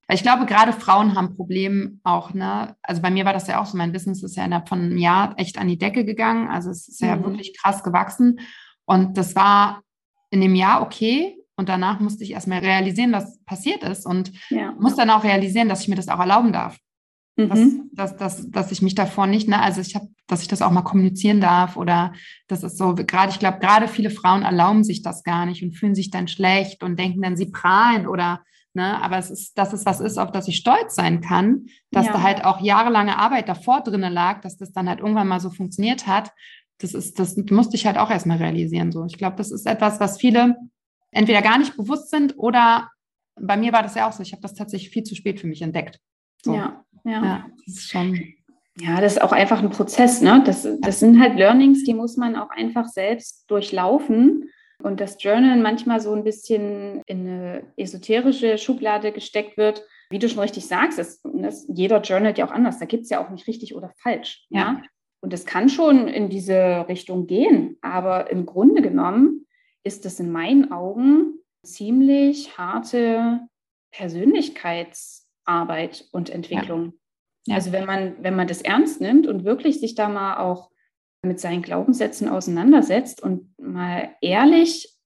Weil 0.07 0.17
ich 0.17 0.23
glaube, 0.23 0.45
gerade 0.45 0.73
Frauen 0.73 1.15
haben 1.15 1.37
Probleme 1.37 1.99
auch, 2.03 2.35
ne? 2.35 2.75
Also 2.83 3.01
bei 3.01 3.13
mir 3.13 3.25
war 3.25 3.33
das 3.33 3.47
ja 3.47 3.61
auch 3.61 3.67
so, 3.67 3.77
mein 3.77 3.93
Business 3.93 4.25
ist 4.25 4.37
ja 4.37 4.45
innerhalb 4.45 4.69
von 4.69 4.81
einem 4.81 4.99
Jahr 4.99 5.35
echt 5.39 5.57
an 5.57 5.69
die 5.69 5.79
Decke 5.79 6.05
gegangen. 6.05 6.49
Also 6.49 6.69
es 6.71 6.89
ist 6.89 7.01
ja 7.01 7.15
mhm. 7.15 7.27
wirklich 7.27 7.57
krass 7.57 7.85
gewachsen. 7.85 8.41
Und 8.87 9.17
das 9.17 9.37
war 9.37 9.83
in 10.31 10.41
dem 10.41 10.55
Jahr 10.55 10.83
okay. 10.83 11.37
Und 11.57 11.69
danach 11.69 12.01
musste 12.01 12.25
ich 12.25 12.31
erstmal 12.31 12.61
realisieren, 12.61 13.13
was 13.13 13.39
passiert 13.45 13.83
ist 13.83 14.07
und 14.07 14.33
ja. 14.49 14.73
muss 14.81 14.97
dann 14.97 15.11
auch 15.11 15.25
realisieren, 15.25 15.69
dass 15.69 15.83
ich 15.83 15.89
mir 15.89 15.97
das 15.97 16.09
auch 16.09 16.19
erlauben 16.19 16.53
darf. 16.53 16.79
Mhm. 17.37 17.91
Dass, 17.93 18.17
dass, 18.17 18.17
dass, 18.17 18.51
dass 18.51 18.73
ich 18.73 18.83
mich 18.83 18.95
davor 18.95 19.27
nicht, 19.27 19.49
ne, 19.49 19.61
also 19.61 19.81
ich 19.81 19.95
habe, 19.95 20.09
dass 20.27 20.43
ich 20.43 20.49
das 20.49 20.63
auch 20.63 20.71
mal 20.71 20.83
kommunizieren 20.83 21.41
darf 21.41 21.77
oder 21.77 22.13
das 22.49 22.63
ist 22.63 22.79
so, 22.79 22.95
gerade, 22.95 23.33
ich 23.33 23.39
glaube, 23.39 23.59
gerade 23.59 23.89
viele 23.89 24.11
Frauen 24.11 24.43
erlauben 24.43 24.85
sich 24.85 25.03
das 25.03 25.23
gar 25.23 25.45
nicht 25.45 25.63
und 25.63 25.73
fühlen 25.73 25.95
sich 25.95 26.11
dann 26.11 26.29
schlecht 26.29 26.83
und 26.83 26.99
denken 26.99 27.23
dann, 27.23 27.37
sie 27.37 27.51
prahlen 27.51 28.07
oder, 28.07 28.41
ne, 28.73 29.03
aber 29.03 29.19
es 29.19 29.31
ist, 29.31 29.59
das 29.59 29.73
ist 29.73 29.85
was 29.85 30.01
ist, 30.01 30.19
auf 30.19 30.33
das 30.33 30.49
ich 30.49 30.57
stolz 30.57 30.95
sein 30.95 31.21
kann, 31.21 31.67
dass 31.91 32.07
ja. 32.07 32.13
da 32.13 32.23
halt 32.23 32.45
auch 32.45 32.61
jahrelange 32.61 33.19
Arbeit 33.19 33.49
davor 33.49 33.83
drinnen 33.83 34.13
lag, 34.13 34.41
dass 34.41 34.57
das 34.57 34.73
dann 34.73 34.89
halt 34.89 35.01
irgendwann 35.01 35.29
mal 35.29 35.41
so 35.41 35.51
funktioniert 35.51 36.07
hat 36.07 36.33
das 36.81 36.95
ist, 36.95 37.19
das 37.19 37.37
musste 37.51 37.77
ich 37.77 37.87
halt 37.87 37.99
auch 37.99 38.11
erstmal 38.11 38.39
realisieren. 38.39 38.91
So, 38.91 39.05
ich 39.05 39.19
glaube, 39.19 39.37
das 39.37 39.51
ist 39.51 39.67
etwas, 39.67 40.01
was 40.01 40.19
viele 40.19 40.57
entweder 41.13 41.43
gar 41.43 41.59
nicht 41.59 41.77
bewusst 41.77 42.11
sind 42.11 42.39
oder 42.39 42.91
bei 43.41 43.57
mir 43.57 43.73
war 43.73 43.83
das 43.83 43.95
ja 43.95 44.09
auch 44.09 44.13
so. 44.13 44.23
Ich 44.23 44.33
habe 44.33 44.43
das 44.43 44.55
tatsächlich 44.55 44.91
viel 44.91 45.03
zu 45.03 45.15
spät 45.15 45.41
für 45.41 45.47
mich 45.47 45.63
entdeckt. 45.63 45.99
So. 46.43 46.55
Ja, 46.55 46.85
ja. 47.05 47.25
ja, 47.25 47.47
das 47.67 47.77
ist 47.77 47.91
schon. 47.91 48.19
Ja, 48.79 49.01
das 49.01 49.15
ist 49.15 49.23
auch 49.23 49.33
einfach 49.33 49.63
ein 49.63 49.71
Prozess. 49.71 50.21
Ne? 50.23 50.43
Das, 50.45 50.67
das 50.81 51.01
sind 51.01 51.21
halt 51.21 51.37
Learnings, 51.37 51.85
die 51.85 51.95
muss 51.95 52.17
man 52.17 52.37
auch 52.37 52.51
einfach 52.51 52.87
selbst 52.87 53.51
durchlaufen. 53.51 54.51
Und 54.83 55.01
das 55.01 55.23
Journal 55.23 55.59
manchmal 55.59 56.01
so 56.01 56.15
ein 56.15 56.25
bisschen 56.25 57.03
in 57.07 57.29
eine 57.29 57.63
esoterische 57.77 58.57
Schublade 58.57 59.13
gesteckt 59.13 59.59
wird, 59.59 59.85
wie 60.09 60.19
du 60.19 60.29
schon 60.29 60.39
richtig 60.39 60.67
sagst, 60.67 60.99
das, 60.99 61.21
das, 61.23 61.67
jeder 61.69 62.01
journalt 62.01 62.39
ja 62.39 62.47
auch 62.47 62.51
anders. 62.51 62.79
Da 62.79 62.87
gibt 62.87 63.05
es 63.05 63.11
ja 63.11 63.23
auch 63.23 63.29
nicht 63.29 63.47
richtig 63.47 63.75
oder 63.75 63.93
falsch. 63.97 64.47
Ja. 64.49 64.61
ja? 64.61 64.83
Und 65.23 65.33
es 65.33 65.45
kann 65.45 65.69
schon 65.69 66.07
in 66.09 66.31
diese 66.31 66.87
Richtung 66.89 67.27
gehen, 67.27 67.77
aber 67.83 68.31
im 68.31 68.47
Grunde 68.47 68.83
genommen 68.83 69.47
ist 69.85 70.07
es 70.07 70.21
in 70.21 70.33
meinen 70.33 70.73
Augen 70.73 71.35
ziemlich 71.63 72.57
harte 72.57 73.47
Persönlichkeitsarbeit 73.93 76.09
und 76.13 76.31
Entwicklung. 76.31 76.85
Ja. 76.85 76.93
Ja. 77.47 77.55
Also 77.57 77.73
wenn 77.73 77.87
man, 77.87 78.23
wenn 78.23 78.37
man 78.37 78.49
das 78.49 78.63
ernst 78.63 79.01
nimmt 79.01 79.27
und 79.27 79.45
wirklich 79.45 79.81
sich 79.81 79.95
da 79.95 80.09
mal 80.09 80.39
auch 80.39 80.71
mit 81.23 81.41
seinen 81.41 81.63
Glaubenssätzen 81.63 82.29
auseinandersetzt 82.29 83.23
und 83.23 83.59
mal 83.59 84.15
ehrlich 84.21 84.97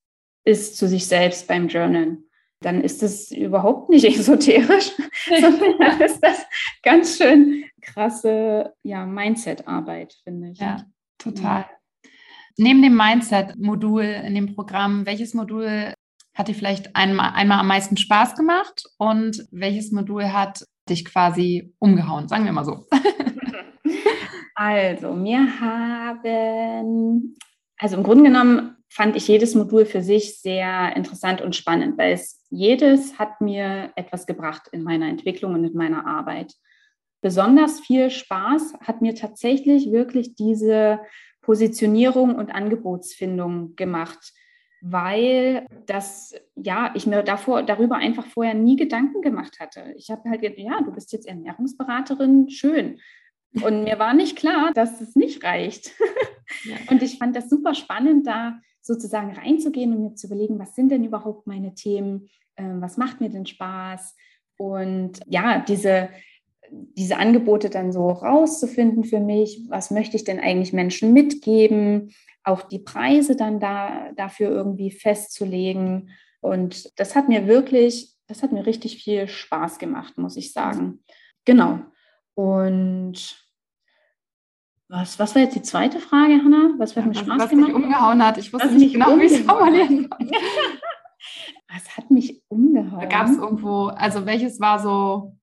ist 0.44 0.77
zu 0.77 0.87
sich 0.87 1.07
selbst 1.07 1.48
beim 1.48 1.68
Journalen, 1.68 2.24
dann 2.64 2.81
ist 2.81 3.03
das 3.03 3.31
überhaupt 3.31 3.90
nicht 3.90 4.05
esoterisch, 4.18 4.92
sondern 5.29 5.79
dann 5.79 6.00
ist 6.00 6.20
das 6.20 6.44
ganz 6.83 7.18
schön 7.18 7.64
krasse 7.81 8.72
ja, 8.83 9.05
Mindset-Arbeit, 9.05 10.14
finde 10.24 10.50
ich. 10.50 10.59
Ja, 10.59 10.85
total. 11.18 11.61
Ja. 11.61 12.11
Neben 12.57 12.83
dem 12.83 12.96
Mindset-Modul 12.96 14.03
in 14.03 14.35
dem 14.35 14.55
Programm, 14.55 15.07
welches 15.07 15.35
Modul 15.35 15.92
hat 16.35 16.48
dir 16.48 16.55
vielleicht 16.55 16.96
einmal, 16.96 17.33
einmal 17.35 17.61
am 17.61 17.68
meisten 17.68 17.96
Spaß 17.96 18.35
gemacht 18.35 18.85
und 18.98 19.46
welches 19.50 19.92
Modul 19.92 20.33
hat 20.33 20.64
dich 20.88 21.05
quasi 21.05 21.74
umgehauen, 21.79 22.29
sagen 22.29 22.44
wir 22.44 22.53
mal 22.53 22.64
so? 22.64 22.87
also, 24.55 25.14
mir 25.14 25.61
haben, 25.61 27.37
also 27.79 27.96
im 27.96 28.03
Grunde 28.03 28.24
genommen 28.24 28.77
fand 28.95 29.17
ich 29.17 29.27
jedes 29.27 29.57
Modul 29.57 29.87
für 29.87 30.03
sich 30.03 30.41
sehr 30.41 30.95
interessant 30.95 31.43
und 31.43 31.57
spannend, 31.57 31.99
weil 31.99 32.13
es 32.13 32.41
jedes 32.49 33.19
hat 33.19 33.41
mir 33.41 33.91
etwas 33.97 34.25
gebracht 34.25 34.69
in 34.71 34.85
meiner 34.85 35.09
Entwicklung 35.09 35.55
und 35.55 35.65
in 35.65 35.77
meiner 35.77 36.07
Arbeit. 36.07 36.55
Besonders 37.21 37.81
viel 37.81 38.09
Spaß 38.09 38.75
hat 38.81 39.03
mir 39.03 39.17
tatsächlich 39.17 39.91
wirklich 39.91 40.37
diese 40.37 41.01
Positionierung 41.43 42.37
und 42.37 42.55
Angebotsfindung 42.55 43.75
gemacht, 43.75 44.33
weil 44.81 45.67
das, 45.87 46.37
ja, 46.55 46.93
ich 46.95 47.05
mir 47.05 47.25
davor, 47.25 47.65
darüber 47.65 47.97
einfach 47.97 48.27
vorher 48.27 48.55
nie 48.55 48.77
Gedanken 48.77 49.23
gemacht 49.23 49.59
hatte. 49.59 49.93
Ich 49.97 50.09
habe 50.11 50.31
halt 50.31 50.43
gedacht, 50.43 50.59
ja, 50.59 50.81
du 50.81 50.93
bist 50.93 51.13
jetzt 51.13 51.27
Ernährungsberaterin, 51.27 52.49
schön. 52.49 53.01
Und 53.61 53.83
mir 53.83 53.99
war 53.99 54.15
nicht 54.15 54.37
klar, 54.37 54.71
dass 54.73 55.01
es 55.01 55.17
nicht 55.17 55.43
reicht. 55.43 55.91
Ja. 56.63 56.77
Und 56.91 57.03
ich 57.03 57.19
fand 57.19 57.35
das 57.35 57.51
super 57.51 57.75
spannend, 57.75 58.27
da 58.29 58.61
sozusagen 58.85 59.33
reinzugehen 59.33 59.92
und 59.92 60.03
mir 60.03 60.14
zu 60.14 60.27
überlegen, 60.27 60.59
was 60.59 60.75
sind 60.75 60.90
denn 60.90 61.05
überhaupt 61.05 61.47
meine 61.47 61.75
Themen, 61.75 62.29
ähm, 62.57 62.83
was 62.83 62.99
macht 62.99 63.20
mir 63.20 63.31
denn 63.31 63.47
Spaß? 63.47 64.14
Und 64.59 65.20
ja, 65.27 65.64
diese, 65.66 66.11
diese 66.70 67.16
Angebote 67.16 67.70
dann 67.70 67.92
so 67.92 68.11
rauszufinden 68.11 69.05
für 69.05 69.20
mich, 69.20 69.62
was 69.68 69.90
möchte 69.90 70.16
ich 70.16 70.25
denn 70.25 70.38
eigentlich 70.38 70.75
Menschen 70.75 71.14
mitgeben, 71.14 72.12
auch 72.44 72.62
die 72.62 72.79
Preise 72.79 73.37
dann 73.37 73.59
da 73.59 74.12
dafür 74.16 74.51
irgendwie 74.51 74.90
festzulegen. 74.90 76.11
Und 76.40 76.92
das 77.01 77.16
hat 77.16 77.29
mir 77.29 77.47
wirklich, 77.47 78.12
das 78.27 78.42
hat 78.42 78.53
mir 78.53 78.66
richtig 78.66 79.03
viel 79.03 79.29
Spaß 79.29 79.79
gemacht, 79.79 80.18
muss 80.18 80.37
ich 80.37 80.53
sagen. 80.53 81.03
Genau. 81.47 81.81
Und 82.35 83.44
was, 84.95 85.19
was 85.19 85.35
war 85.35 85.43
jetzt 85.43 85.57
die 85.57 85.63
zweite 85.63 85.99
Frage, 85.99 86.35
Hanna? 86.35 86.71
Was 86.79 86.95
hat 86.95 87.07
mir 87.07 87.15
Spaß 87.15 87.27
was 87.27 87.51
gemacht? 87.51 87.69
Was 87.73 87.75
mich 87.75 87.85
umgehauen 87.85 88.25
hat. 88.25 88.39
Ich 88.39 88.53
wusste 88.53 88.69
was 88.69 88.75
nicht 88.75 88.93
genau, 88.93 89.19
wie 89.19 89.25
ich 89.25 89.33
es 89.33 89.41
formulieren 89.41 90.09
soll. 90.09 90.31
was 91.69 91.97
hat 91.97 92.11
mich 92.11 92.43
umgehauen? 92.49 93.01
Da 93.01 93.07
gab 93.07 93.27
es 93.27 93.37
irgendwo, 93.37 93.87
also 93.87 94.25
welches 94.25 94.61
war 94.61 94.79
so, 94.79 95.37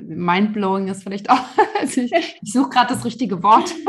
Mindblowing 0.00 0.88
ist 0.88 1.02
vielleicht 1.02 1.28
auch, 1.28 1.44
also 1.80 2.02
ich, 2.02 2.12
ich 2.12 2.52
suche 2.52 2.70
gerade 2.70 2.94
das 2.94 3.04
richtige 3.04 3.42
Wort. 3.42 3.74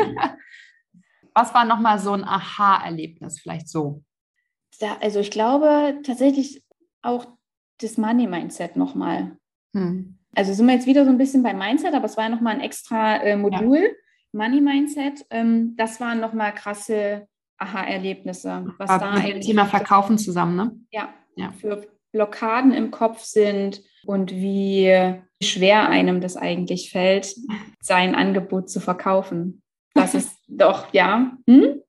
Was 1.37 1.53
war 1.53 1.65
nochmal 1.65 1.99
so 1.99 2.13
ein 2.13 2.23
Aha-Erlebnis, 2.23 3.41
vielleicht 3.41 3.67
so? 3.67 4.01
Da, 4.79 4.95
also 5.01 5.19
ich 5.19 5.31
glaube 5.31 5.99
tatsächlich 6.03 6.63
auch 7.01 7.27
das 7.81 7.97
Money-Mindset 7.97 8.77
nochmal. 8.77 9.37
Hm. 9.73 10.17
Also 10.33 10.53
sind 10.53 10.65
wir 10.65 10.75
jetzt 10.75 10.87
wieder 10.87 11.03
so 11.03 11.11
ein 11.11 11.17
bisschen 11.17 11.43
beim 11.43 11.57
Mindset, 11.57 11.93
aber 11.93 12.05
es 12.05 12.15
war 12.15 12.23
ja 12.23 12.29
nochmal 12.29 12.55
ein 12.55 12.61
extra 12.61 13.17
äh, 13.17 13.35
Modul, 13.35 13.79
ja. 13.79 13.89
Money-Mindset. 14.35 15.25
Ähm, 15.29 15.75
das 15.77 15.99
waren 15.99 16.19
nochmal 16.19 16.53
krasse 16.53 17.27
Aha-Erlebnisse. 17.57 18.65
Was 18.77 18.89
aber 18.89 19.05
da 19.05 19.13
mit 19.13 19.27
dem 19.27 19.41
Thema 19.41 19.65
Verkaufen 19.65 20.17
zusammen, 20.17 20.55
ne? 20.55 20.71
Ja, 20.91 21.09
ja, 21.35 21.51
für 21.51 21.87
Blockaden 22.11 22.73
im 22.73 22.91
Kopf 22.91 23.23
sind 23.23 23.81
und 24.05 24.31
wie 24.31 25.15
schwer 25.41 25.89
einem 25.89 26.21
das 26.21 26.37
eigentlich 26.37 26.91
fällt, 26.91 27.35
sein 27.81 28.15
Angebot 28.15 28.69
zu 28.69 28.79
verkaufen. 28.79 29.61
Das 29.93 30.13
ist 30.13 30.37
doch, 30.47 30.93
ja. 30.93 31.31
Hm? 31.49 31.81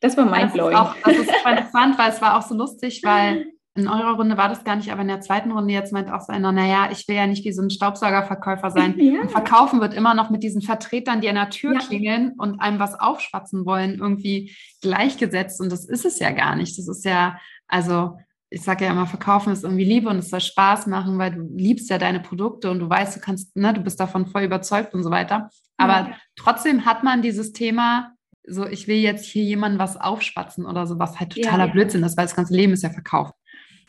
Das 0.00 0.16
war 0.16 0.24
mein 0.24 0.50
blowing. 0.50 0.76
Das 1.04 1.16
ist 1.16 1.28
interessant, 1.46 1.98
weil 1.98 2.10
es 2.10 2.22
war 2.22 2.38
auch 2.38 2.42
so 2.42 2.54
lustig, 2.54 3.02
weil 3.04 3.46
in 3.76 3.86
eurer 3.86 4.16
Runde 4.16 4.36
war 4.36 4.48
das 4.48 4.64
gar 4.64 4.74
nicht, 4.74 4.90
aber 4.90 5.02
in 5.02 5.08
der 5.08 5.20
zweiten 5.20 5.52
Runde 5.52 5.72
jetzt 5.72 5.92
meint 5.92 6.10
auch 6.10 6.20
so 6.20 6.32
einer, 6.32 6.50
naja, 6.50 6.88
ich 6.90 7.06
will 7.06 7.14
ja 7.14 7.26
nicht 7.28 7.44
wie 7.44 7.52
so 7.52 7.62
ein 7.62 7.70
Staubsaugerverkäufer 7.70 8.70
sein. 8.70 8.94
Ja. 9.00 9.22
Und 9.22 9.30
verkaufen 9.30 9.80
wird 9.80 9.94
immer 9.94 10.14
noch 10.14 10.30
mit 10.30 10.42
diesen 10.42 10.62
Vertretern, 10.62 11.20
die 11.20 11.28
an 11.28 11.36
der 11.36 11.50
Tür 11.50 11.74
ja. 11.74 11.78
klingeln 11.78 12.32
und 12.36 12.60
einem 12.60 12.78
was 12.78 12.98
aufschwatzen 12.98 13.64
wollen, 13.64 13.98
irgendwie 13.98 14.54
gleichgesetzt. 14.82 15.60
Und 15.60 15.72
das 15.72 15.84
ist 15.84 16.04
es 16.04 16.18
ja 16.18 16.30
gar 16.32 16.54
nicht. 16.54 16.76
Das 16.78 16.86
ist 16.86 17.04
ja, 17.04 17.38
also 17.66 18.18
ich 18.50 18.62
sage 18.62 18.84
ja 18.84 18.90
immer, 18.90 19.06
verkaufen 19.06 19.52
ist 19.52 19.64
irgendwie 19.64 19.84
Liebe 19.84 20.08
und 20.08 20.18
es 20.18 20.30
soll 20.30 20.40
Spaß 20.40 20.86
machen, 20.86 21.18
weil 21.18 21.32
du 21.32 21.48
liebst 21.56 21.88
ja 21.88 21.98
deine 21.98 22.20
Produkte 22.20 22.70
und 22.70 22.80
du 22.80 22.90
weißt, 22.90 23.16
du 23.16 23.20
kannst, 23.20 23.56
ne, 23.56 23.72
du 23.72 23.80
bist 23.80 23.98
davon 23.98 24.26
voll 24.26 24.42
überzeugt 24.42 24.92
und 24.92 25.02
so 25.02 25.10
weiter. 25.10 25.50
Aber 25.76 26.10
ja. 26.10 26.16
trotzdem 26.36 26.84
hat 26.84 27.02
man 27.02 27.22
dieses 27.22 27.52
Thema, 27.52 28.12
so 28.46 28.66
ich 28.66 28.86
will 28.86 28.96
jetzt 28.96 29.24
hier 29.24 29.44
jemandem 29.44 29.78
was 29.78 29.96
aufspatzen 29.96 30.66
oder 30.66 30.86
so, 30.86 30.98
was 30.98 31.18
halt 31.18 31.32
totaler 31.32 31.68
Blödsinn 31.68 32.02
ist, 32.02 32.16
weil 32.16 32.26
das 32.26 32.36
ganze 32.36 32.54
Leben 32.54 32.72
ist 32.72 32.82
ja 32.82 32.90
verkauft 32.90 33.34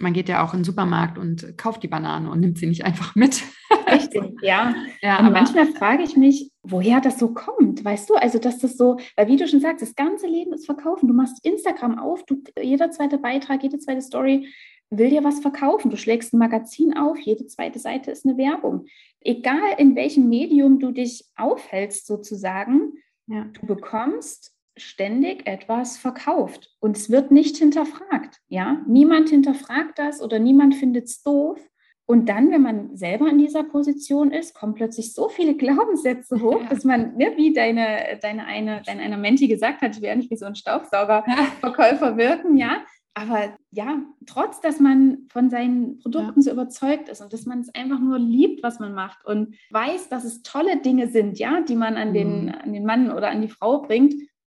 man 0.01 0.13
geht 0.13 0.29
ja 0.29 0.43
auch 0.43 0.53
in 0.53 0.59
den 0.59 0.65
Supermarkt 0.65 1.17
und 1.17 1.57
kauft 1.57 1.83
die 1.83 1.87
Banane 1.87 2.29
und 2.29 2.39
nimmt 2.39 2.57
sie 2.57 2.67
nicht 2.67 2.85
einfach 2.85 3.15
mit. 3.15 3.43
Richtig, 3.91 4.23
ja. 4.41 4.75
ja 5.01 5.19
und 5.19 5.31
manchmal 5.31 5.67
frage 5.67 6.03
ich 6.03 6.17
mich, 6.17 6.51
woher 6.63 7.01
das 7.01 7.19
so 7.19 7.33
kommt, 7.33 7.83
weißt 7.83 8.09
du? 8.09 8.15
Also, 8.15 8.39
dass 8.39 8.59
das 8.59 8.77
so, 8.77 8.97
weil 9.15 9.27
wie 9.27 9.37
du 9.37 9.47
schon 9.47 9.61
sagst, 9.61 9.81
das 9.81 9.95
ganze 9.95 10.27
Leben 10.27 10.53
ist 10.53 10.65
verkaufen. 10.65 11.07
Du 11.07 11.13
machst 11.13 11.43
Instagram 11.45 11.99
auf, 11.99 12.23
du, 12.25 12.41
jeder 12.61 12.91
zweite 12.91 13.17
Beitrag, 13.17 13.63
jede 13.63 13.79
zweite 13.79 14.01
Story 14.01 14.47
will 14.91 15.09
dir 15.09 15.23
was 15.23 15.39
verkaufen. 15.39 15.89
Du 15.89 15.97
schlägst 15.97 16.33
ein 16.33 16.37
Magazin 16.37 16.95
auf, 16.95 17.17
jede 17.17 17.47
zweite 17.47 17.79
Seite 17.79 18.11
ist 18.11 18.25
eine 18.25 18.37
Werbung. 18.37 18.85
Egal 19.21 19.75
in 19.77 19.95
welchem 19.95 20.27
Medium 20.27 20.79
du 20.79 20.91
dich 20.91 21.25
aufhältst, 21.35 22.05
sozusagen, 22.05 22.93
ja. 23.27 23.45
du 23.53 23.65
bekommst 23.65 24.53
ständig 24.77 25.47
etwas 25.47 25.97
verkauft 25.97 26.75
und 26.79 26.97
es 26.97 27.10
wird 27.10 27.31
nicht 27.31 27.57
hinterfragt. 27.57 28.39
Ja, 28.47 28.81
niemand 28.88 29.29
hinterfragt 29.29 29.99
das 29.99 30.21
oder 30.21 30.39
niemand 30.39 30.75
findet 30.75 31.05
es 31.05 31.23
doof. 31.23 31.60
Und 32.05 32.27
dann, 32.27 32.51
wenn 32.51 32.62
man 32.62 32.97
selber 32.97 33.29
in 33.29 33.38
dieser 33.38 33.63
Position 33.63 34.31
ist, 34.31 34.53
kommen 34.53 34.73
plötzlich 34.73 35.13
so 35.13 35.29
viele 35.29 35.55
Glaubenssätze 35.57 36.41
hoch, 36.41 36.62
ja. 36.62 36.67
dass 36.67 36.84
man, 36.84 37.15
ne, 37.15 37.34
wie 37.38 37.53
deine, 37.53 38.19
deine 38.21 38.45
eine, 38.45 38.81
deine 38.86 39.01
eine 39.01 39.17
Menti 39.17 39.47
gesagt 39.47 39.81
hat, 39.81 39.95
ich 39.95 40.01
werde 40.01 40.19
nicht 40.19 40.31
wie 40.31 40.38
so 40.38 40.45
ein 40.45 40.55
Staubsaugerverkäufer 40.55 42.17
wirken, 42.17 42.57
ja. 42.57 42.84
Aber 43.13 43.53
ja, 43.71 43.99
trotz, 44.25 44.62
dass 44.62 44.79
man 44.79 45.27
von 45.29 45.49
seinen 45.49 45.99
Produkten 45.99 46.39
ja. 46.39 46.43
so 46.43 46.51
überzeugt 46.51 47.10
ist 47.10 47.21
und 47.21 47.34
dass 47.34 47.45
man 47.45 47.60
es 47.60 47.73
einfach 47.75 47.99
nur 47.99 48.17
liebt, 48.17 48.63
was 48.63 48.79
man 48.79 48.93
macht 48.93 49.25
und 49.25 49.55
weiß, 49.69 50.07
dass 50.07 50.23
es 50.23 50.43
tolle 50.43 50.77
Dinge 50.77 51.10
sind, 51.10 51.38
ja, 51.38 51.60
die 51.60 51.75
man 51.75 51.97
an 51.97 52.13
den, 52.13 52.45
mhm. 52.45 52.55
an 52.63 52.73
den 52.73 52.86
Mann 52.86 53.12
oder 53.12 53.29
an 53.29 53.41
die 53.41 53.49
Frau 53.49 53.81
bringt, 53.81 54.13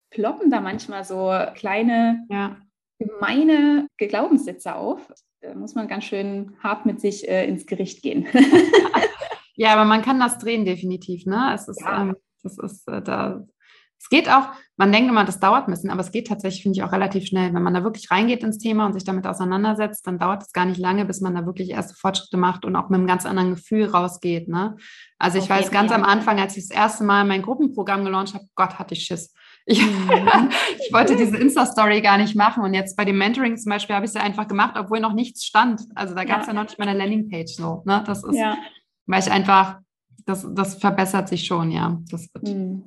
ploppen 0.09 0.49
da 0.49 0.61
manchmal 0.61 1.03
so 1.03 1.33
kleine, 1.55 2.25
ja. 2.29 2.57
gemeine 2.99 3.87
Glaubenssätze 3.97 4.75
auf. 4.75 5.11
Da 5.41 5.53
muss 5.53 5.75
man 5.75 5.87
ganz 5.87 6.05
schön 6.05 6.55
hart 6.61 6.85
mit 6.85 6.99
sich 6.99 7.27
äh, 7.27 7.47
ins 7.47 7.65
Gericht 7.65 8.01
gehen. 8.01 8.27
ja, 9.55 9.73
aber 9.73 9.85
man 9.85 10.01
kann 10.01 10.19
das 10.19 10.39
drehen, 10.39 10.65
definitiv. 10.65 11.25
Ne? 11.25 11.51
Es 11.53 11.67
ist, 11.67 11.81
ja. 11.81 12.01
ähm, 12.01 12.15
das 12.43 12.57
ist 12.57 12.87
äh, 12.87 13.01
da. 13.01 13.45
Es 13.99 14.09
geht 14.09 14.29
auch, 14.29 14.49
man 14.77 14.91
denkt 14.91 15.09
immer, 15.09 15.25
das 15.25 15.39
dauert 15.39 15.67
ein 15.67 15.71
bisschen, 15.71 15.89
aber 15.89 16.01
es 16.01 16.11
geht 16.11 16.27
tatsächlich, 16.27 16.61
finde 16.61 16.77
ich, 16.77 16.83
auch 16.83 16.91
relativ 16.91 17.25
schnell. 17.25 17.51
Wenn 17.53 17.63
man 17.63 17.73
da 17.73 17.83
wirklich 17.83 18.11
reingeht 18.11 18.43
ins 18.43 18.59
Thema 18.59 18.85
und 18.85 18.93
sich 18.93 19.03
damit 19.03 19.25
auseinandersetzt, 19.25 20.05
dann 20.05 20.19
dauert 20.19 20.43
es 20.43 20.53
gar 20.53 20.65
nicht 20.65 20.79
lange, 20.79 21.03
bis 21.05 21.19
man 21.19 21.33
da 21.33 21.47
wirklich 21.47 21.71
erste 21.71 21.95
Fortschritte 21.95 22.37
macht 22.37 22.63
und 22.63 22.75
auch 22.75 22.89
mit 22.89 22.99
einem 22.99 23.07
ganz 23.07 23.25
anderen 23.25 23.55
Gefühl 23.55 23.85
rausgeht. 23.85 24.49
Ne? 24.49 24.77
Also 25.17 25.39
ich 25.39 25.45
okay, 25.45 25.61
weiß 25.61 25.71
ganz 25.71 25.89
ja. 25.89 25.97
am 25.97 26.03
Anfang, 26.03 26.39
als 26.39 26.55
ich 26.57 26.67
das 26.67 26.77
erste 26.77 27.05
Mal 27.05 27.25
mein 27.25 27.41
Gruppenprogramm 27.41 28.05
gelauncht 28.05 28.35
habe, 28.35 28.45
Gott, 28.53 28.77
hatte 28.77 28.93
ich 28.93 29.03
Schiss. 29.03 29.33
Ich, 29.69 29.85
mhm. 29.85 30.09
ich 30.79 30.93
wollte 30.93 31.15
diese 31.17 31.37
Insta-Story 31.37 32.01
gar 32.01 32.17
nicht 32.17 32.35
machen. 32.35 32.63
Und 32.63 32.73
jetzt 32.73 32.95
bei 32.95 33.05
dem 33.05 33.17
Mentoring 33.17 33.57
zum 33.57 33.69
Beispiel 33.69 33.95
habe 33.95 34.05
ich 34.05 34.11
sie 34.11 34.19
einfach 34.19 34.47
gemacht, 34.47 34.75
obwohl 34.79 35.01
noch 35.01 35.13
nichts 35.13 35.45
stand. 35.45 35.81
Also 35.93 36.15
da 36.15 36.23
gab 36.23 36.41
es 36.41 36.47
ja. 36.47 36.53
ja. 36.53 36.59
noch 36.59 36.63
nicht 36.63 36.79
mal 36.79 36.87
eine 36.87 36.97
Landingpage 36.97 37.53
so. 37.53 37.83
Ne? 37.85 38.01
Das 38.07 38.23
ist, 38.23 38.35
ja. 38.35 38.57
weil 39.05 39.21
ich 39.21 39.29
einfach, 39.29 39.79
das, 40.25 40.47
das 40.55 40.75
verbessert 40.75 41.27
sich 41.27 41.45
schon, 41.45 41.69
ja. 41.69 41.99
Das 42.09 42.33
wird. 42.33 42.47
Mhm. 42.47 42.85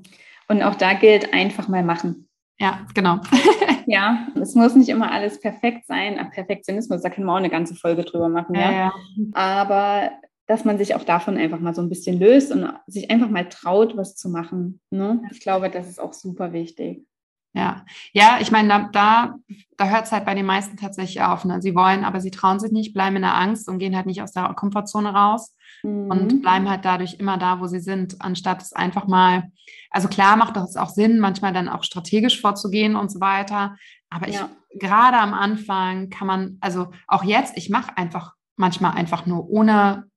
Und 0.49 0.63
auch 0.63 0.75
da 0.75 0.95
gilt 0.95 1.33
einfach 1.33 1.69
mal 1.69 1.85
machen. 1.85 2.29
Ja, 2.59 2.81
genau. 2.95 3.21
ja, 3.87 4.27
es 4.41 4.55
muss 4.55 4.75
nicht 4.75 4.89
immer 4.89 5.13
alles 5.13 5.39
perfekt 5.39 5.87
sein. 5.87 6.31
Perfektionismus, 6.33 7.03
da 7.03 7.11
können 7.11 7.27
wir 7.27 7.33
auch 7.33 7.39
eine 7.39 7.51
ganze 7.51 7.75
Folge 7.75 8.05
drüber 8.05 8.29
machen, 8.29 8.55
ja. 8.55 8.73
ja. 8.73 8.93
Aber 9.33 10.11
dass 10.51 10.65
man 10.65 10.79
sich 10.79 10.97
auch 10.97 11.05
davon 11.05 11.37
einfach 11.37 11.61
mal 11.61 11.77
so 11.77 11.81
ein 11.81 11.89
bisschen 11.89 12.19
löst 12.19 12.51
und 12.51 12.69
sich 12.89 13.09
einfach 13.09 13.31
mal 13.31 13.49
traut, 13.49 13.97
was 13.97 14.17
zu 14.17 14.29
machen. 14.29 14.81
Ne? 14.91 15.23
Ich 15.31 15.39
glaube, 15.39 15.71
das 15.71 15.89
ist 15.89 16.01
auch 16.01 16.13
super 16.13 16.53
wichtig. 16.53 17.07
Ja, 17.53 17.85
ja, 18.13 18.39
ich 18.41 18.51
meine, 18.51 18.91
da, 18.93 19.39
da, 19.77 19.89
hört 19.89 20.07
es 20.07 20.13
halt 20.13 20.25
bei 20.25 20.35
den 20.35 20.47
meisten 20.47 20.77
tatsächlich 20.77 21.23
auf. 21.23 21.45
Ne? 21.45 21.63
Sie 21.63 21.77
wollen, 21.77 22.05
aber 22.05 22.21
sie 22.21 22.33
trauen 22.33 22.59
sich 22.59 22.73
nicht, 22.73 22.95
bleiben 22.95 23.15
in 23.15 23.23
der 23.23 23.37
Angst 23.37 23.69
und 23.69 23.79
gehen 23.79 23.95
halt 23.95 24.07
nicht 24.07 24.23
aus 24.23 24.33
der 24.33 24.53
Komfortzone 24.55 25.13
raus 25.13 25.55
mhm. 25.85 26.11
und 26.11 26.43
bleiben 26.43 26.69
halt 26.69 26.85
dadurch 26.85 27.15
immer 27.21 27.39
da, 27.39 27.61
wo 27.61 27.69
sie 27.69 27.81
sind, 27.81 28.21
anstatt 28.21 28.61
es 28.61 28.73
einfach 28.73 29.07
mal, 29.07 29.53
also 29.93 30.09
klar 30.09 30.37
macht 30.37 30.57
das 30.57 30.77
auch 30.77 30.91
Sinn, 30.91 31.21
manchmal 31.21 31.53
dann 31.53 31.69
auch 31.69 31.85
strategisch 31.85 32.41
vorzugehen 32.41 32.97
und 32.97 33.13
so 33.13 33.21
weiter. 33.21 33.77
Aber 34.11 34.27
ich, 34.27 34.35
ja. 34.35 34.51
gerade 34.81 35.19
am 35.19 35.33
Anfang 35.33 36.11
kann 36.11 36.27
man, 36.27 36.59
also 36.61 36.91
auch 37.07 37.23
jetzt, 37.23 37.57
ich 37.57 37.71
mache 37.71 37.97
einfach 37.97 38.35
manchmal 38.57 38.93
einfach 38.93 39.27
nur 39.27 39.49
ohne 39.49 40.10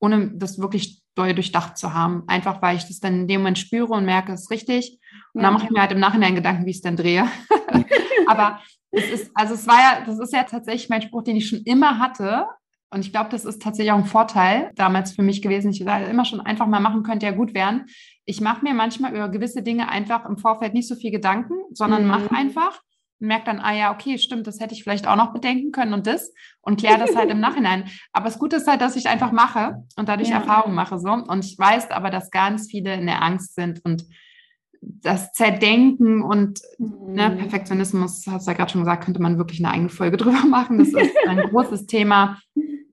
ohne 0.00 0.30
das 0.34 0.58
wirklich 0.58 1.02
doll 1.14 1.34
durchdacht 1.34 1.76
zu 1.76 1.94
haben. 1.94 2.22
Einfach 2.26 2.62
weil 2.62 2.76
ich 2.76 2.86
das 2.86 3.00
dann 3.00 3.22
in 3.22 3.28
dem 3.28 3.40
Moment 3.40 3.58
spüre 3.58 3.92
und 3.92 4.04
merke, 4.04 4.32
es 4.32 4.42
ist 4.42 4.50
richtig. 4.50 4.98
Und 5.34 5.42
dann 5.42 5.52
mache 5.52 5.64
ich 5.64 5.70
mir 5.70 5.80
halt 5.80 5.92
im 5.92 6.00
Nachhinein 6.00 6.34
Gedanken, 6.34 6.64
wie 6.66 6.70
ich 6.70 6.76
es 6.76 6.82
dann 6.82 6.96
drehe. 6.96 7.26
Aber 8.26 8.60
es 8.90 9.10
ist, 9.10 9.30
also 9.34 9.54
es 9.54 9.66
war 9.66 9.78
ja, 9.78 10.04
das 10.06 10.18
ist 10.18 10.32
ja 10.32 10.44
tatsächlich 10.44 10.88
mein 10.88 11.02
Spruch, 11.02 11.22
den 11.22 11.36
ich 11.36 11.48
schon 11.48 11.60
immer 11.60 11.98
hatte. 11.98 12.46
Und 12.90 13.00
ich 13.00 13.12
glaube, 13.12 13.30
das 13.30 13.44
ist 13.44 13.60
tatsächlich 13.60 13.92
auch 13.92 13.98
ein 13.98 14.06
Vorteil 14.06 14.70
damals 14.76 15.12
für 15.12 15.22
mich 15.22 15.42
gewesen. 15.42 15.70
Ich 15.70 15.84
da 15.84 15.98
immer 15.98 16.24
schon 16.24 16.40
einfach 16.40 16.66
mal 16.66 16.80
machen 16.80 17.02
könnte, 17.02 17.26
ja 17.26 17.32
gut 17.32 17.52
werden. 17.52 17.86
Ich 18.24 18.40
mache 18.40 18.64
mir 18.64 18.72
manchmal 18.72 19.14
über 19.14 19.28
gewisse 19.28 19.62
Dinge 19.62 19.88
einfach 19.88 20.24
im 20.24 20.38
Vorfeld 20.38 20.72
nicht 20.72 20.88
so 20.88 20.94
viel 20.94 21.10
Gedanken, 21.10 21.54
sondern 21.72 22.02
mhm. 22.02 22.08
mache 22.08 22.30
einfach 22.34 22.80
und 23.20 23.26
merke 23.26 23.46
dann, 23.46 23.60
ah 23.60 23.74
ja, 23.74 23.92
okay, 23.92 24.18
stimmt, 24.18 24.46
das 24.46 24.60
hätte 24.60 24.74
ich 24.74 24.82
vielleicht 24.82 25.06
auch 25.06 25.16
noch 25.16 25.32
bedenken 25.32 25.72
können 25.72 25.92
und 25.92 26.06
das 26.06 26.32
und 26.60 26.78
kläre 26.78 26.98
das 26.98 27.16
halt 27.16 27.30
im 27.30 27.40
Nachhinein. 27.40 27.84
Aber 28.12 28.26
das 28.26 28.38
Gute 28.38 28.56
ist 28.56 28.66
halt, 28.66 28.80
dass 28.80 28.96
ich 28.96 29.08
einfach 29.08 29.32
mache 29.32 29.84
und 29.96 30.08
dadurch 30.08 30.28
ja. 30.28 30.36
Erfahrungen 30.36 30.74
mache 30.74 30.98
so. 30.98 31.10
Und 31.10 31.44
ich 31.44 31.58
weiß 31.58 31.90
aber, 31.90 32.10
dass 32.10 32.30
ganz 32.30 32.68
viele 32.70 32.94
in 32.94 33.06
der 33.06 33.22
Angst 33.22 33.54
sind 33.54 33.84
und 33.84 34.04
das 34.80 35.32
Zerdenken 35.32 36.22
und 36.22 36.60
ne, 36.78 36.88
mhm. 36.88 37.14
ne, 37.14 37.30
Perfektionismus, 37.30 38.26
hast 38.28 38.46
du 38.46 38.50
ja 38.50 38.56
gerade 38.56 38.70
schon 38.70 38.82
gesagt, 38.82 39.04
könnte 39.04 39.20
man 39.20 39.38
wirklich 39.38 39.64
eine 39.64 39.72
eigene 39.72 39.88
Folge 39.88 40.16
drüber 40.18 40.46
machen. 40.46 40.78
Das 40.78 40.88
ist 40.88 41.16
ein 41.26 41.38
großes 41.50 41.86
Thema. 41.86 42.38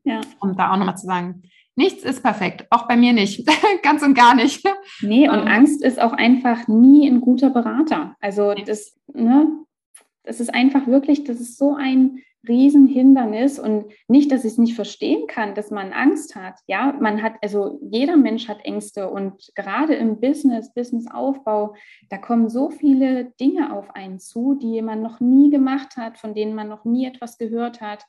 Ja. 0.03 0.21
Um 0.39 0.55
da 0.55 0.71
auch 0.71 0.77
nochmal 0.77 0.97
zu 0.97 1.05
sagen, 1.05 1.43
nichts 1.75 2.03
ist 2.03 2.21
perfekt, 2.21 2.67
auch 2.69 2.87
bei 2.87 2.95
mir 2.95 3.11
nicht, 3.11 3.47
ganz 3.83 4.01
und 4.03 4.13
gar 4.13 4.35
nicht. 4.35 4.63
Nee, 5.01 5.27
und 5.27 5.39
ähm. 5.39 5.47
Angst 5.47 5.83
ist 5.83 5.99
auch 5.99 6.13
einfach 6.13 6.67
nie 6.67 7.07
ein 7.07 7.21
guter 7.21 7.49
Berater. 7.49 8.15
Also 8.21 8.53
das, 8.53 8.95
ne, 9.13 9.47
das 10.25 10.39
ist 10.39 10.53
einfach 10.53 10.87
wirklich, 10.87 11.23
das 11.23 11.39
ist 11.39 11.57
so 11.57 11.75
ein 11.75 12.21
Riesenhindernis 12.47 13.59
und 13.59 13.85
nicht, 14.07 14.31
dass 14.31 14.45
ich 14.45 14.53
es 14.53 14.57
nicht 14.57 14.75
verstehen 14.75 15.27
kann, 15.27 15.55
dass 15.55 15.71
man 15.71 15.93
Angst 15.93 16.35
hat. 16.35 16.59
Ja, 16.67 16.95
man 16.99 17.21
hat, 17.21 17.33
also 17.41 17.79
jeder 17.81 18.17
Mensch 18.17 18.47
hat 18.47 18.63
Ängste 18.63 19.09
und 19.09 19.51
gerade 19.55 19.95
im 19.95 20.19
Business, 20.19 20.73
Businessaufbau, 20.73 21.75
da 22.09 22.17
kommen 22.17 22.49
so 22.49 22.69
viele 22.69 23.31
Dinge 23.39 23.73
auf 23.73 23.95
einen 23.95 24.19
zu, 24.19 24.55
die 24.55 24.81
man 24.81 25.01
noch 25.01 25.19
nie 25.19 25.49
gemacht 25.49 25.97
hat, 25.97 26.17
von 26.17 26.33
denen 26.33 26.55
man 26.55 26.67
noch 26.67 26.85
nie 26.85 27.05
etwas 27.05 27.37
gehört 27.37 27.81
hat. 27.81 28.05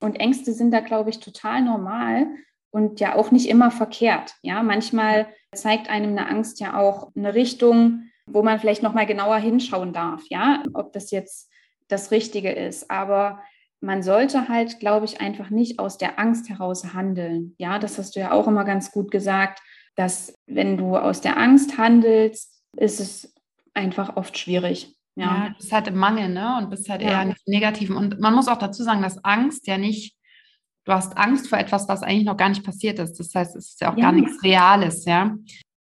Und 0.00 0.18
Ängste 0.18 0.52
sind 0.52 0.70
da, 0.72 0.80
glaube 0.80 1.10
ich, 1.10 1.20
total 1.20 1.62
normal 1.62 2.28
und 2.70 3.00
ja 3.00 3.16
auch 3.16 3.30
nicht 3.30 3.48
immer 3.48 3.70
verkehrt. 3.70 4.34
Ja, 4.42 4.62
manchmal 4.62 5.26
zeigt 5.52 5.90
einem 5.90 6.16
eine 6.16 6.28
Angst 6.28 6.60
ja 6.60 6.78
auch 6.78 7.10
eine 7.16 7.34
Richtung, 7.34 8.04
wo 8.26 8.42
man 8.42 8.60
vielleicht 8.60 8.82
noch 8.82 8.94
mal 8.94 9.06
genauer 9.06 9.38
hinschauen 9.38 9.92
darf. 9.92 10.22
Ja, 10.28 10.62
ob 10.74 10.92
das 10.92 11.10
jetzt 11.10 11.49
das 11.90 12.10
Richtige 12.10 12.50
ist. 12.50 12.90
Aber 12.90 13.42
man 13.80 14.02
sollte 14.02 14.48
halt, 14.48 14.78
glaube 14.78 15.06
ich, 15.06 15.20
einfach 15.20 15.50
nicht 15.50 15.78
aus 15.78 15.98
der 15.98 16.18
Angst 16.18 16.48
heraus 16.48 16.92
handeln. 16.92 17.54
Ja, 17.58 17.78
das 17.78 17.98
hast 17.98 18.14
du 18.14 18.20
ja 18.20 18.32
auch 18.32 18.46
immer 18.46 18.64
ganz 18.64 18.90
gut 18.92 19.10
gesagt, 19.10 19.60
dass 19.96 20.34
wenn 20.46 20.76
du 20.76 20.96
aus 20.96 21.20
der 21.20 21.38
Angst 21.38 21.78
handelst, 21.78 22.62
ist 22.76 23.00
es 23.00 23.34
einfach 23.74 24.16
oft 24.16 24.38
schwierig. 24.38 24.96
Ja, 25.16 25.24
ja 25.24 25.48
du 25.48 25.54
bist 25.56 25.72
halt 25.72 25.88
im 25.88 25.96
Mangel, 25.96 26.28
ne? 26.28 26.58
Und 26.58 26.70
bist 26.70 26.88
halt 26.88 27.02
ja. 27.02 27.08
eher 27.08 27.22
im 27.22 27.34
Negativen. 27.46 27.96
Und 27.96 28.20
man 28.20 28.34
muss 28.34 28.48
auch 28.48 28.58
dazu 28.58 28.82
sagen, 28.82 29.02
dass 29.02 29.24
Angst 29.24 29.66
ja 29.66 29.78
nicht, 29.78 30.14
du 30.84 30.92
hast 30.92 31.16
Angst 31.16 31.48
vor 31.48 31.58
etwas, 31.58 31.88
was 31.88 32.02
eigentlich 32.02 32.24
noch 32.24 32.36
gar 32.36 32.48
nicht 32.48 32.64
passiert 32.64 32.98
ist. 32.98 33.18
Das 33.18 33.34
heißt, 33.34 33.56
es 33.56 33.70
ist 33.70 33.80
ja 33.80 33.92
auch 33.92 33.96
ja. 33.96 34.04
gar 34.04 34.12
nichts 34.12 34.42
Reales, 34.42 35.04
ja. 35.04 35.36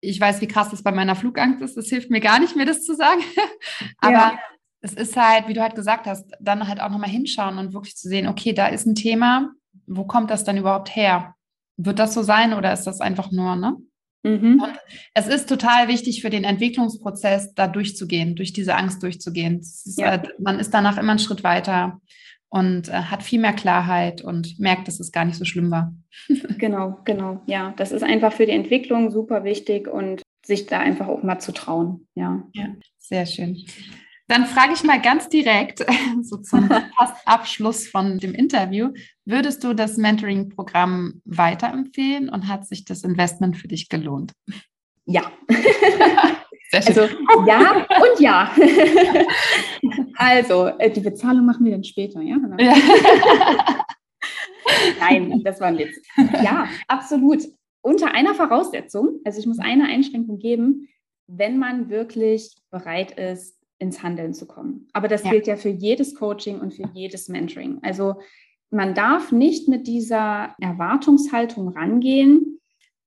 Ich 0.02 0.20
weiß, 0.20 0.42
wie 0.42 0.48
krass 0.48 0.70
das 0.70 0.84
bei 0.84 0.92
meiner 0.92 1.16
Flugangst 1.16 1.62
ist. 1.62 1.78
Das 1.78 1.88
hilft 1.88 2.12
mir 2.12 2.20
gar 2.20 2.40
nicht, 2.40 2.56
mir 2.56 2.66
das 2.66 2.84
zu 2.84 2.96
sagen. 2.96 3.22
Aber 4.00 4.38
es 4.86 4.94
ist 4.94 5.18
halt, 5.18 5.48
wie 5.48 5.54
du 5.54 5.64
halt 5.64 5.74
gesagt 5.74 6.06
hast, 6.06 6.32
dann 6.40 6.68
halt 6.68 6.80
auch 6.80 6.92
nochmal 6.92 7.10
hinschauen 7.10 7.58
und 7.58 7.74
wirklich 7.74 7.96
zu 7.96 8.08
sehen, 8.08 8.28
okay, 8.28 8.54
da 8.54 8.68
ist 8.68 8.86
ein 8.86 8.94
Thema, 8.94 9.50
wo 9.88 10.06
kommt 10.06 10.30
das 10.30 10.44
dann 10.44 10.58
überhaupt 10.58 10.96
her? 10.96 11.34
Wird 11.78 11.98
das 11.98 12.14
so 12.14 12.22
sein 12.22 12.54
oder 12.54 12.72
ist 12.72 12.84
das 12.84 13.02
einfach 13.02 13.32
nur, 13.32 13.56
ne? 13.56 13.78
Mhm. 14.24 14.62
Und 14.62 14.74
es 15.16 15.28
ist 15.28 15.50
total 15.50 15.88
wichtig 15.88 16.22
für 16.22 16.30
den 16.30 16.44
Entwicklungsprozess, 16.44 17.56
da 17.56 17.68
durchzugehen, 17.68 18.36
durch 18.36 18.54
diese 18.54 18.76
Angst 18.76 19.02
durchzugehen. 19.02 19.60
Ist, 19.60 20.00
ja. 20.00 20.16
äh, 20.16 20.24
man 20.40 20.60
ist 20.60 20.72
danach 20.72 20.98
immer 20.98 21.12
einen 21.12 21.20
Schritt 21.20 21.44
weiter 21.44 22.00
und 22.50 22.90
äh, 22.90 22.92
hat 22.92 23.24
viel 23.24 23.40
mehr 23.40 23.54
Klarheit 23.54 24.22
und 24.22 24.60
merkt, 24.60 24.88
dass 24.88 25.00
es 25.00 25.12
gar 25.12 25.26
nicht 25.26 25.38
so 25.38 25.46
schlimm 25.46 25.72
war. 25.72 25.94
genau, 26.60 27.00
genau. 27.06 27.42
Ja, 27.48 27.74
das 27.78 27.92
ist 27.92 28.04
einfach 28.04 28.34
für 28.34 28.46
die 28.46 28.52
Entwicklung 28.52 29.10
super 29.10 29.44
wichtig 29.44 29.88
und 29.88 30.22
sich 30.46 30.68
da 30.68 30.80
einfach 30.80 31.08
auch 31.08 31.24
mal 31.24 31.40
zu 31.40 31.52
trauen. 31.54 32.08
Ja, 32.14 32.48
ja 32.54 32.68
sehr 33.00 33.26
schön. 33.26 33.66
Dann 34.28 34.46
frage 34.48 34.74
ich 34.74 34.84
mal 34.84 35.00
ganz 35.02 35.30
direkt, 35.30 35.86
so 36.22 36.38
zum 36.38 36.70
Abschluss 37.26 37.88
von 37.88 38.18
dem 38.18 38.34
Interview, 38.34 38.90
würdest 39.26 39.64
du 39.64 39.74
das 39.74 39.98
Mentoring-Programm 39.98 41.22
weiterempfehlen 41.26 42.30
und 42.30 42.48
hat 42.48 42.68
sich 42.68 42.86
das 42.86 43.04
Investment 43.04 43.58
für 43.58 43.68
dich 43.68 43.90
gelohnt? 43.90 44.34
Ja. 45.06 45.32
Also 46.74 47.08
ja 47.48 47.86
und 48.02 48.20
ja. 48.20 48.52
also, 50.16 50.68
äh, 50.80 50.92
die 50.92 51.00
Bezahlung 51.00 51.46
machen 51.46 51.64
wir 51.64 51.72
dann 51.72 51.86
später, 51.86 52.20
ja? 52.20 52.36
ja. 52.58 52.74
Nein, 55.00 55.42
das 55.46 55.62
war 55.62 55.68
ein 55.68 55.78
Witz. 55.78 55.96
Ja, 56.44 56.68
absolut. 56.90 57.44
Unter 57.82 58.14
einer 58.14 58.34
Voraussetzung, 58.34 59.22
also 59.24 59.40
ich 59.40 59.46
muss 59.46 59.60
eine 59.60 59.86
Einschränkung 59.86 60.38
geben, 60.38 60.90
wenn 61.28 61.60
man 61.60 61.90
wirklich 61.90 62.56
bereit 62.72 63.12
ist, 63.12 63.55
ins 63.80 64.02
Handeln 64.04 64.34
zu 64.34 64.46
kommen. 64.48 64.88
Aber 64.94 65.08
das 65.08 65.24
ja. 65.24 65.32
gilt 65.32 65.48
ja 65.48 65.56
für 65.56 65.70
jedes 65.70 66.16
Coaching 66.16 66.60
und 66.60 66.74
für 66.74 66.90
jedes 66.94 67.28
Mentoring. 67.28 67.80
Also 67.82 68.16
man 68.72 68.94
darf 68.94 69.32
nicht 69.32 69.68
mit 69.68 69.88
dieser 69.88 70.56
Erwartungshaltung 70.60 71.70
rangehen, 71.70 72.60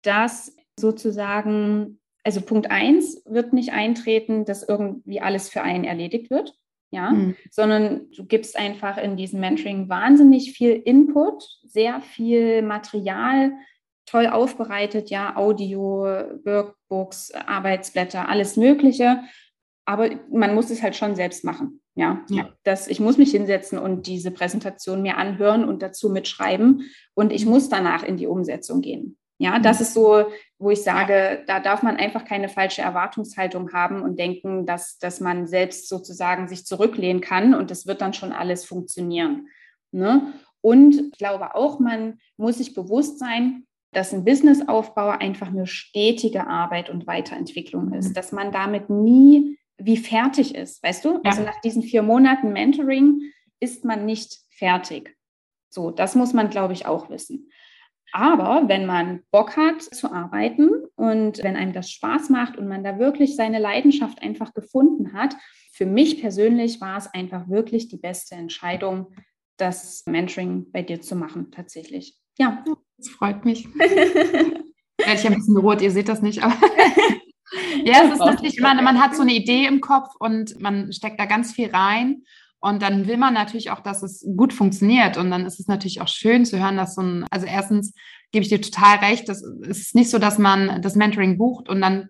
dass 0.03 0.57
sozusagen, 0.79 2.01
also 2.25 2.41
Punkt 2.41 2.71
eins 2.71 3.23
wird 3.27 3.53
nicht 3.53 3.73
eintreten, 3.73 4.45
dass 4.45 4.67
irgendwie 4.67 5.21
alles 5.21 5.49
für 5.49 5.63
einen 5.63 5.85
erledigt 5.85 6.31
wird, 6.31 6.55
ja, 6.91 7.11
mhm. 7.11 7.37
sondern 7.51 8.11
du 8.17 8.25
gibst 8.25 8.59
einfach 8.59 8.99
in 8.99 9.17
diesem 9.17 9.41
Mentoring 9.41 9.89
wahnsinnig 9.89 10.53
viel 10.53 10.73
Input, 10.73 11.43
sehr 11.65 12.01
viel 12.01 12.63
Material, 12.63 13.53
toll 14.07 14.27
aufbereitet, 14.27 15.11
ja, 15.11 15.37
Audio, 15.37 16.05
Workbooks, 16.45 17.33
Arbeitsblätter, 17.33 18.29
alles 18.29 18.57
Mögliche 18.57 19.21
aber 19.89 20.11
man 20.31 20.55
muss 20.55 20.69
es 20.69 20.83
halt 20.83 20.97
schon 20.97 21.17
selbst 21.17 21.45
machen. 21.45 21.81
Ja, 21.95 22.23
ja. 22.29 22.51
Das, 22.63 22.89
ich 22.89 23.01
muss 23.01 23.17
mich 23.17 23.31
hinsetzen 23.31 23.79
und 23.79 24.07
diese 24.07 24.31
Präsentation 24.31 25.01
mir 25.01 25.17
anhören 25.17 25.65
und 25.65 25.81
dazu 25.81 26.11
mitschreiben 26.11 26.83
und 27.15 27.33
ich 27.33 27.47
muss 27.47 27.71
danach 27.71 28.03
in 28.03 28.19
die 28.19 28.27
Umsetzung 28.27 28.83
gehen. 28.83 29.17
Ja, 29.39 29.59
das 29.59 29.79
mhm. 29.79 29.83
ist 29.83 29.95
so, 29.95 30.27
wo 30.59 30.71
ich 30.71 30.83
sage, 30.83 31.43
da 31.47 31.59
darf 31.59 31.83
man 31.83 31.97
einfach 31.97 32.27
keine 32.27 32.51
falsche 32.51 32.83
Erwartungshaltung 32.83 33.73
haben 33.73 34.03
und 34.03 34.19
denken, 34.19 34.67
dass, 34.67 34.99
dass 34.99 35.21
man 35.21 35.47
selbst 35.47 35.89
sozusagen 35.89 36.49
sich 36.49 36.67
zurücklehnen 36.67 37.23
kann 37.23 37.55
und 37.55 37.71
das 37.71 37.87
wird 37.87 38.03
dann 38.03 38.13
schon 38.13 38.33
alles 38.33 38.67
funktionieren. 38.67 39.49
Ne? 39.91 40.35
Und 40.61 41.13
ich 41.13 41.19
glaube 41.19 41.55
auch, 41.55 41.81
man 41.81 42.19
muss 42.37 42.59
sich 42.59 42.75
bewusst 42.75 43.19
sein, 43.19 43.65
dass 43.93 44.13
ein 44.13 44.27
Businessaufbau 44.27 45.09
einfach 45.09 45.49
eine 45.49 45.67
stetige 45.67 46.47
Arbeit 46.47 46.91
und 46.91 47.07
Weiterentwicklung 47.07 47.95
ist, 47.95 48.11
mhm. 48.11 48.15
dass 48.15 48.33
man 48.33 48.53
damit 48.53 48.91
nie 48.91 49.59
wie 49.79 49.97
fertig 49.97 50.55
ist, 50.55 50.83
weißt 50.83 51.05
du? 51.05 51.15
Ja. 51.15 51.21
Also 51.25 51.43
nach 51.43 51.61
diesen 51.61 51.83
vier 51.83 52.03
Monaten 52.03 52.53
Mentoring 52.53 53.21
ist 53.61 53.85
man 53.85 54.05
nicht 54.05 54.39
fertig. 54.51 55.17
So, 55.71 55.91
das 55.91 56.15
muss 56.15 56.33
man, 56.33 56.51
glaube 56.51 56.73
ich, 56.73 56.87
auch 56.87 57.11
wissen. 57.11 57.51
Aber 58.13 58.69
wenn 58.69 58.87
man 58.87 59.23
Bock 59.31 59.57
hat 59.57 59.83
zu 59.83 60.11
arbeiten 60.11 60.71
und 60.97 61.43
wenn 61.43 61.57
einem 61.57 61.75
das 61.75 61.91
Spaß 61.91 62.31
macht 62.31 62.57
und 62.57 62.67
man 62.67 62.83
da 62.83 62.99
wirklich 62.99 63.37
seine 63.37 63.59
Leidenschaft 63.59 64.23
einfach 64.23 64.55
gefunden 64.55 65.13
hat, 65.13 65.37
für 65.73 65.87
mich 65.87 66.21
persönlich 66.21 66.81
war 66.81 66.97
es 66.97 67.07
einfach 67.07 67.49
wirklich 67.49 67.89
die 67.89 67.99
beste 67.99 68.35
Entscheidung, 68.35 69.15
das 69.59 70.05
Mentoring 70.07 70.71
bei 70.73 70.83
dir 70.83 71.01
zu 71.01 71.17
machen, 71.17 71.51
tatsächlich. 71.51 72.17
Ja. 72.39 72.65
Das 72.97 73.09
freut 73.11 73.45
mich. 73.45 73.69
Werde 73.79 75.15
ich 75.15 75.27
ein 75.27 75.35
bisschen 75.35 75.57
rot, 75.59 75.83
ihr 75.83 75.91
seht 75.91 76.09
das 76.09 76.23
nicht, 76.23 76.43
aber 76.43 76.57
ja, 77.85 78.05
es 78.05 78.13
ist 78.13 78.19
natürlich 78.19 78.59
immer, 78.59 78.75
man 78.83 79.01
hat 79.01 79.15
so 79.15 79.23
eine 79.23 79.33
Idee 79.33 79.67
im 79.67 79.81
Kopf 79.81 80.09
und 80.19 80.61
man 80.61 80.93
steckt 80.93 81.19
da 81.21 81.27
ganz 81.27 81.53
viel 81.53 81.71
rein. 81.71 82.23
Und 82.61 82.83
dann 82.83 83.07
will 83.07 83.19
man 83.19 83.35
natürlich 83.35 83.71
auch, 83.71 83.81
dass 83.81 84.03
es 84.03 84.27
gut 84.37 84.53
funktioniert. 84.53 85.17
Und 85.17 85.31
dann 85.31 85.47
ist 85.47 85.61
es 85.61 85.69
natürlich 85.69 86.01
auch 86.01 86.09
schön 86.09 86.45
zu 86.45 86.59
hören, 86.59 86.77
dass 86.77 86.97
so 86.97 87.03
ein, 87.03 87.25
also 87.31 87.47
erstens 87.47 87.95
gebe 88.33 88.43
ich 88.43 88.49
dir 88.49 88.61
total 88.61 88.97
recht, 88.97 89.29
das 89.29 89.43
ist 89.43 89.95
nicht 89.95 90.11
so, 90.11 90.19
dass 90.19 90.39
man 90.39 90.83
das 90.83 90.97
Mentoring 90.97 91.39
bucht 91.39 91.69
und 91.69 91.81
dann 91.81 92.09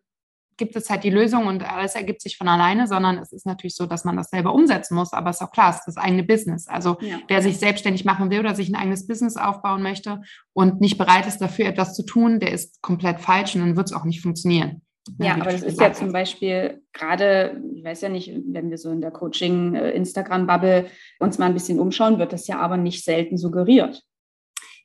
gibt 0.59 0.75
es 0.75 0.91
halt 0.91 1.05
die 1.05 1.11
Lösung 1.11 1.47
und 1.47 1.63
alles 1.63 1.95
ergibt 1.95 2.21
sich 2.21 2.37
von 2.37 2.49
alleine, 2.49 2.89
sondern 2.89 3.17
es 3.19 3.33
ist 3.33 3.47
natürlich 3.47 3.77
so, 3.77 3.87
dass 3.87 4.05
man 4.05 4.17
das 4.17 4.31
selber 4.31 4.53
umsetzen 4.53 4.97
muss. 4.97 5.13
Aber 5.13 5.31
es 5.31 5.37
ist 5.37 5.43
auch 5.43 5.53
klar, 5.53 5.71
es 5.71 5.77
ist 5.77 5.87
das 5.87 5.97
eigene 5.97 6.25
Business. 6.25 6.67
Also 6.67 6.99
ja. 7.01 7.19
wer 7.29 7.43
sich 7.43 7.59
selbstständig 7.59 8.05
machen 8.05 8.31
will 8.31 8.41
oder 8.41 8.57
sich 8.57 8.69
ein 8.69 8.75
eigenes 8.75 9.07
Business 9.07 9.37
aufbauen 9.37 9.83
möchte 9.83 10.21
und 10.53 10.81
nicht 10.81 10.99
bereit 10.99 11.27
ist, 11.27 11.39
dafür 11.39 11.67
etwas 11.67 11.95
zu 11.95 12.05
tun, 12.05 12.41
der 12.41 12.53
ist 12.53 12.83
komplett 12.83 13.21
falsch 13.21 13.55
und 13.55 13.61
dann 13.61 13.77
wird 13.77 13.87
es 13.87 13.93
auch 13.93 14.05
nicht 14.05 14.21
funktionieren. 14.21 14.83
Ja, 15.19 15.35
aber 15.35 15.53
das 15.53 15.63
ist 15.63 15.81
ja 15.81 15.93
zum 15.93 16.13
Beispiel 16.13 16.83
gerade, 16.93 17.63
ich 17.75 17.85
weiß 17.85 18.03
ja 18.03 18.09
nicht, 18.09 18.33
wenn 18.47 18.71
wir 18.71 18.79
so 18.79 18.91
in 18.91 19.01
der 19.01 19.11
Coaching-Instagram-Bubble 19.11 20.87
uns 21.19 21.39
mal 21.39 21.47
ein 21.47 21.55
bisschen 21.55 21.79
umschauen, 21.79 22.19
wird 22.19 22.33
das 22.33 22.47
ja 22.47 22.59
aber 22.59 22.77
nicht 22.77 23.05
selten 23.05 23.37
suggeriert. 23.39 24.03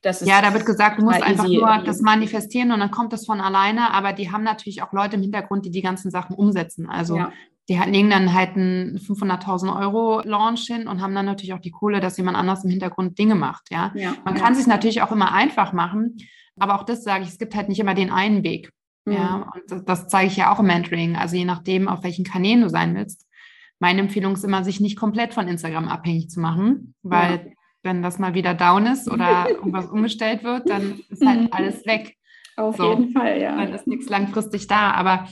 ja, 0.04 0.42
da 0.42 0.54
wird 0.54 0.66
gesagt, 0.66 1.00
du 1.00 1.06
musst 1.06 1.22
einfach 1.22 1.48
nur 1.48 1.82
das 1.86 2.02
manifestieren 2.02 2.72
und 2.72 2.80
dann 2.80 2.92
kommt 2.92 3.14
das 3.14 3.26
von 3.26 3.42
alleine, 3.42 3.94
aber 3.94 4.14
die 4.14 4.32
haben 4.32 4.44
natürlich 4.44 4.82
auch 4.82 4.92
Leute 4.94 5.16
im 5.16 5.22
Hintergrund, 5.22 5.66
die 5.66 5.72
die 5.72 5.82
ganzen 5.82 6.12
Sachen 6.12 6.36
umsetzen. 6.36 6.90
Also 6.90 7.18
ja. 7.18 7.32
die 7.70 7.76
legen 7.76 8.10
dann 8.10 8.34
halt 8.34 8.56
einen 8.56 8.98
500.000 8.98 9.80
Euro 9.80 10.22
Launch 10.26 10.66
hin 10.68 10.88
und 10.88 11.02
haben 11.02 11.16
dann 11.16 11.26
natürlich 11.26 11.54
auch 11.54 11.62
die 11.62 11.72
Kohle, 11.72 12.00
dass 12.00 12.18
jemand 12.18 12.38
anders 12.38 12.64
im 12.64 12.70
Hintergrund 12.70 13.18
Dinge 13.18 13.36
macht. 13.36 13.72
Ja, 13.72 13.92
ja. 13.96 14.14
man 14.26 14.36
kann 14.36 14.54
ja. 14.54 14.60
sich 14.60 14.68
natürlich 14.68 15.02
auch 15.02 15.12
immer 15.12 15.34
einfach 15.34 15.74
machen, 15.74 16.18
aber 16.60 16.76
auch 16.76 16.84
das 16.84 17.04
sage 17.04 17.24
ich, 17.24 17.30
es 17.30 17.38
gibt 17.38 17.56
halt 17.56 17.70
nicht 17.70 17.80
immer 17.80 17.96
den 17.96 18.12
einen 18.12 18.44
Weg. 18.44 18.72
Ja, 19.06 19.38
mhm. 19.38 19.44
und 19.54 19.64
das, 19.72 19.86
das 19.86 20.08
zeige 20.08 20.32
ich 20.32 20.38
ja 20.38 20.54
auch 20.54 20.60
im 20.60 20.68
Mentoring. 20.68 21.16
Also 21.16 21.36
je 21.36 21.46
nachdem, 21.46 21.88
auf 21.88 22.04
welchen 22.04 22.26
Kanälen 22.26 22.62
du 22.62 22.70
sein 22.70 22.96
willst. 22.96 23.28
Meine 23.80 24.02
Empfehlung 24.02 24.34
ist 24.34 24.46
immer, 24.46 24.64
sich 24.64 24.80
nicht 24.80 24.98
komplett 24.98 25.34
von 25.34 25.48
Instagram 25.48 25.90
abhängig 25.90 26.30
zu 26.30 26.40
machen, 26.40 26.96
weil 27.02 27.32
ja. 27.32 27.52
wenn 27.84 28.02
das 28.02 28.18
mal 28.18 28.34
wieder 28.34 28.54
down 28.54 28.86
ist 28.86 29.12
oder 29.12 29.50
irgendwas 29.50 29.86
umgestellt 29.92 30.44
wird, 30.44 30.70
dann 30.70 31.02
ist 31.10 31.26
halt 31.26 31.52
alles 31.52 31.86
weg. 31.86 32.16
Auf 32.56 32.78
so, 32.78 32.92
jeden 32.92 33.12
Fall, 33.12 33.42
ja. 33.42 33.58
Dann 33.58 33.74
ist 33.74 33.88
nichts 33.88 34.08
langfristig 34.10 34.68
da. 34.68 34.92
Aber 34.92 35.28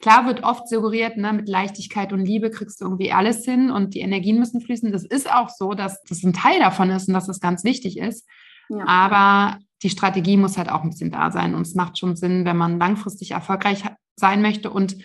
klar 0.00 0.26
wird 0.26 0.42
oft 0.42 0.68
suggeriert, 0.68 1.16
ne, 1.16 1.32
mit 1.32 1.48
Leichtigkeit 1.48 2.12
und 2.12 2.26
Liebe 2.26 2.50
kriegst 2.50 2.80
du 2.80 2.84
irgendwie 2.84 3.12
alles 3.12 3.44
hin 3.44 3.70
und 3.70 3.94
die 3.94 4.00
Energien 4.00 4.38
müssen 4.38 4.60
fließen. 4.60 4.92
Das 4.92 5.04
ist 5.04 5.32
auch 5.32 5.48
so, 5.48 5.72
dass 5.72 6.02
das 6.02 6.22
ein 6.24 6.34
Teil 6.34 6.58
davon 6.58 6.90
ist 6.90 7.08
und 7.08 7.14
dass 7.14 7.26
das 7.26 7.40
ganz 7.40 7.64
wichtig 7.64 7.98
ist. 7.98 8.28
Ja. 8.68 8.86
Aber 8.86 9.58
die 9.84 9.90
Strategie 9.90 10.36
muss 10.36 10.58
halt 10.58 10.70
auch 10.70 10.82
ein 10.82 10.90
bisschen 10.90 11.10
da 11.10 11.30
sein. 11.30 11.54
Und 11.54 11.62
es 11.62 11.74
macht 11.74 11.98
schon 11.98 12.16
Sinn, 12.16 12.44
wenn 12.44 12.56
man 12.56 12.78
langfristig 12.78 13.32
erfolgreich 13.32 13.84
sein 14.16 14.42
möchte 14.42 14.70
und 14.70 14.96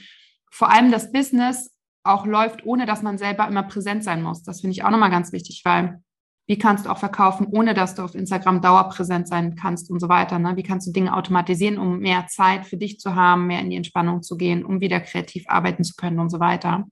vor 0.49 0.71
allem 0.71 0.91
das 0.91 1.11
Business 1.11 1.75
auch 2.03 2.25
läuft, 2.25 2.65
ohne 2.65 2.86
dass 2.86 3.03
man 3.03 3.17
selber 3.17 3.47
immer 3.47 3.63
präsent 3.63 4.03
sein 4.03 4.23
muss. 4.23 4.41
Das 4.41 4.61
finde 4.61 4.71
ich 4.71 4.84
auch 4.84 4.89
nochmal 4.89 5.11
ganz 5.11 5.32
wichtig, 5.32 5.61
weil 5.65 6.01
wie 6.47 6.57
kannst 6.57 6.86
du 6.86 6.89
auch 6.89 6.97
verkaufen, 6.97 7.45
ohne 7.51 7.75
dass 7.75 7.93
du 7.93 8.01
auf 8.01 8.15
Instagram 8.15 8.61
dauerpräsent 8.61 9.27
sein 9.27 9.55
kannst 9.55 9.91
und 9.91 9.99
so 9.99 10.09
weiter. 10.09 10.39
Ne? 10.39 10.55
Wie 10.55 10.63
kannst 10.63 10.88
du 10.88 10.91
Dinge 10.91 11.15
automatisieren, 11.15 11.77
um 11.77 11.99
mehr 11.99 12.25
Zeit 12.27 12.65
für 12.65 12.77
dich 12.77 12.99
zu 12.99 13.13
haben, 13.13 13.45
mehr 13.45 13.59
in 13.59 13.69
die 13.69 13.75
Entspannung 13.75 14.23
zu 14.23 14.36
gehen, 14.36 14.65
um 14.65 14.82
wieder 14.82 14.99
kreativ 14.99 15.43
arbeiten 15.47 15.84
zu 15.84 15.93
können 15.95 16.19
und 16.19 16.30
so 16.30 16.39
weiter. 16.39 16.88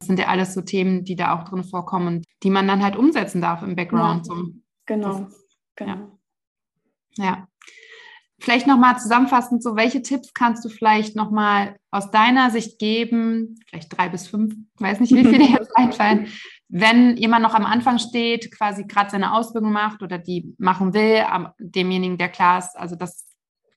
Das 0.00 0.08
sind 0.08 0.18
ja 0.18 0.26
alles 0.26 0.54
so 0.54 0.60
Themen, 0.60 1.04
die 1.04 1.14
da 1.14 1.38
auch 1.38 1.44
drin 1.44 1.62
vorkommen 1.62 2.08
und 2.08 2.24
die 2.42 2.50
man 2.50 2.66
dann 2.66 2.82
halt 2.82 2.96
umsetzen 2.96 3.40
darf 3.40 3.62
im 3.62 3.76
Background. 3.76 4.26
Ja. 4.26 4.34
Genau, 4.86 5.20
das, 5.20 5.46
genau. 5.76 5.92
Ja. 5.92 6.15
Ja. 7.16 7.48
Vielleicht 8.38 8.66
nochmal 8.66 8.98
zusammenfassend, 8.98 9.62
so 9.62 9.76
welche 9.76 10.02
Tipps 10.02 10.34
kannst 10.34 10.64
du 10.64 10.68
vielleicht 10.68 11.16
nochmal 11.16 11.76
aus 11.90 12.10
deiner 12.10 12.50
Sicht 12.50 12.78
geben, 12.78 13.58
vielleicht 13.66 13.96
drei 13.96 14.10
bis 14.10 14.28
fünf, 14.28 14.54
weiß 14.78 15.00
nicht, 15.00 15.14
wie 15.14 15.24
viele 15.24 15.44
jetzt 15.44 15.70
einfallen, 15.76 16.28
wenn 16.68 17.16
jemand 17.16 17.42
noch 17.42 17.54
am 17.54 17.64
Anfang 17.64 17.98
steht, 17.98 18.54
quasi 18.54 18.84
gerade 18.84 19.10
seine 19.10 19.32
Ausbildung 19.32 19.72
macht 19.72 20.02
oder 20.02 20.18
die 20.18 20.54
machen 20.58 20.92
will, 20.92 21.24
demjenigen, 21.58 22.18
der 22.18 22.28
klar 22.28 22.58
ist, 22.58 22.76
also 22.76 22.94
dass 22.94 23.24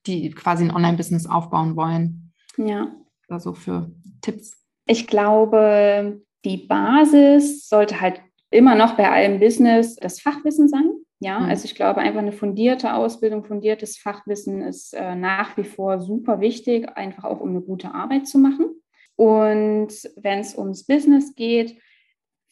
die 0.06 0.30
quasi 0.30 0.64
ein 0.64 0.74
Online-Business 0.74 1.26
aufbauen 1.26 1.76
wollen. 1.76 2.32
Ja. 2.56 2.88
Also 3.28 3.54
für 3.54 3.90
Tipps. 4.20 4.56
Ich 4.86 5.06
glaube, 5.06 6.20
die 6.44 6.56
Basis 6.56 7.68
sollte 7.68 8.00
halt 8.00 8.20
immer 8.50 8.74
noch 8.74 8.96
bei 8.96 9.10
allem 9.10 9.38
Business 9.38 9.96
das 9.96 10.20
Fachwissen 10.20 10.68
sein. 10.68 10.90
Ja, 11.20 11.38
mhm. 11.38 11.50
also 11.50 11.66
ich 11.66 11.74
glaube, 11.74 12.00
einfach 12.00 12.20
eine 12.20 12.32
fundierte 12.32 12.94
Ausbildung, 12.94 13.44
fundiertes 13.44 13.98
Fachwissen 13.98 14.62
ist 14.62 14.94
äh, 14.94 15.14
nach 15.14 15.56
wie 15.56 15.64
vor 15.64 16.00
super 16.00 16.40
wichtig, 16.40 16.88
einfach 16.96 17.24
auch 17.24 17.40
um 17.40 17.50
eine 17.50 17.60
gute 17.60 17.94
Arbeit 17.94 18.26
zu 18.26 18.38
machen. 18.38 18.82
Und 19.16 19.92
wenn 20.16 20.38
es 20.38 20.56
ums 20.56 20.86
Business 20.86 21.34
geht, 21.34 21.78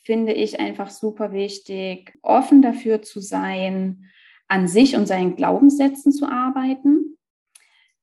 finde 0.05 0.35
ich 0.35 0.61
einfach 0.61 0.91
super 0.91 1.33
wichtig, 1.33 2.19
offen 2.23 2.61
dafür 2.61 3.01
zu 3.01 3.21
sein, 3.21 4.05
an 4.49 4.69
sich 4.69 4.97
und 4.97 5.07
seinen 5.07 5.37
Glaubenssätzen 5.37 6.13
zu 6.13 6.27
arbeiten, 6.27 7.19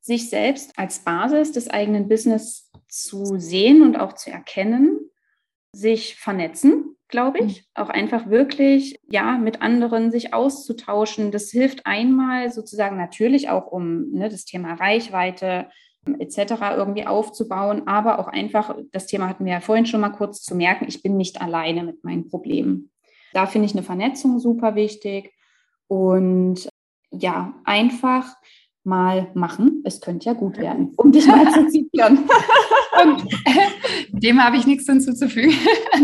sich 0.02 0.30
selbst 0.30 0.78
als 0.78 1.00
Basis 1.00 1.52
des 1.52 1.68
eigenen 1.68 2.08
Business 2.08 2.72
zu 2.88 3.40
sehen 3.40 3.82
und 3.82 4.00
auch 4.00 4.14
zu 4.14 4.32
erkennen, 4.32 5.00
sich 5.72 6.16
vernetzen, 6.16 6.95
glaube 7.16 7.40
ich, 7.40 7.62
mhm. 7.62 7.82
auch 7.82 7.88
einfach 7.88 8.30
wirklich 8.30 9.00
ja 9.08 9.38
mit 9.38 9.62
anderen 9.62 10.12
sich 10.12 10.34
auszutauschen. 10.34 11.32
Das 11.32 11.50
hilft 11.50 11.86
einmal 11.86 12.52
sozusagen 12.52 12.98
natürlich 12.98 13.50
auch 13.50 13.68
um 13.68 14.12
ne, 14.12 14.28
das 14.28 14.44
Thema 14.44 14.74
Reichweite 14.74 15.70
etc. 16.20 16.56
irgendwie 16.76 17.08
aufzubauen, 17.08 17.88
aber 17.88 18.20
auch 18.20 18.28
einfach, 18.28 18.76
das 18.92 19.08
Thema 19.08 19.30
hatten 19.30 19.46
wir 19.46 19.54
ja 19.54 19.62
vorhin 19.62 19.86
schon 19.86 20.02
mal 20.02 20.10
kurz 20.10 20.42
zu 20.42 20.56
merken, 20.56 20.86
ich 20.90 21.02
bin 21.02 21.16
nicht 21.16 21.42
alleine 21.42 21.86
mit 21.86 22.04
meinen 22.04 22.28
Problemen. 22.30 22.92
Da 23.34 23.46
finde 23.46 23.68
ich 23.68 23.74
eine 23.74 23.84
Vernetzung 23.84 24.38
super 24.40 24.76
wichtig 24.76 25.34
und 25.88 26.68
ja, 27.12 27.54
einfach 27.64 28.36
mal 28.84 29.32
machen. 29.36 29.84
Es 29.86 30.02
könnte 30.02 30.26
ja 30.26 30.34
gut 30.34 30.58
werden, 30.60 30.94
um 30.98 31.14
dich 31.14 31.26
mal 31.28 31.50
zu 31.50 31.66
zitieren. 31.70 32.30
Und 33.04 33.24
dem 34.24 34.44
habe 34.44 34.58
ich 34.58 34.66
nichts 34.66 34.86
hinzuzufügen. 34.86 35.56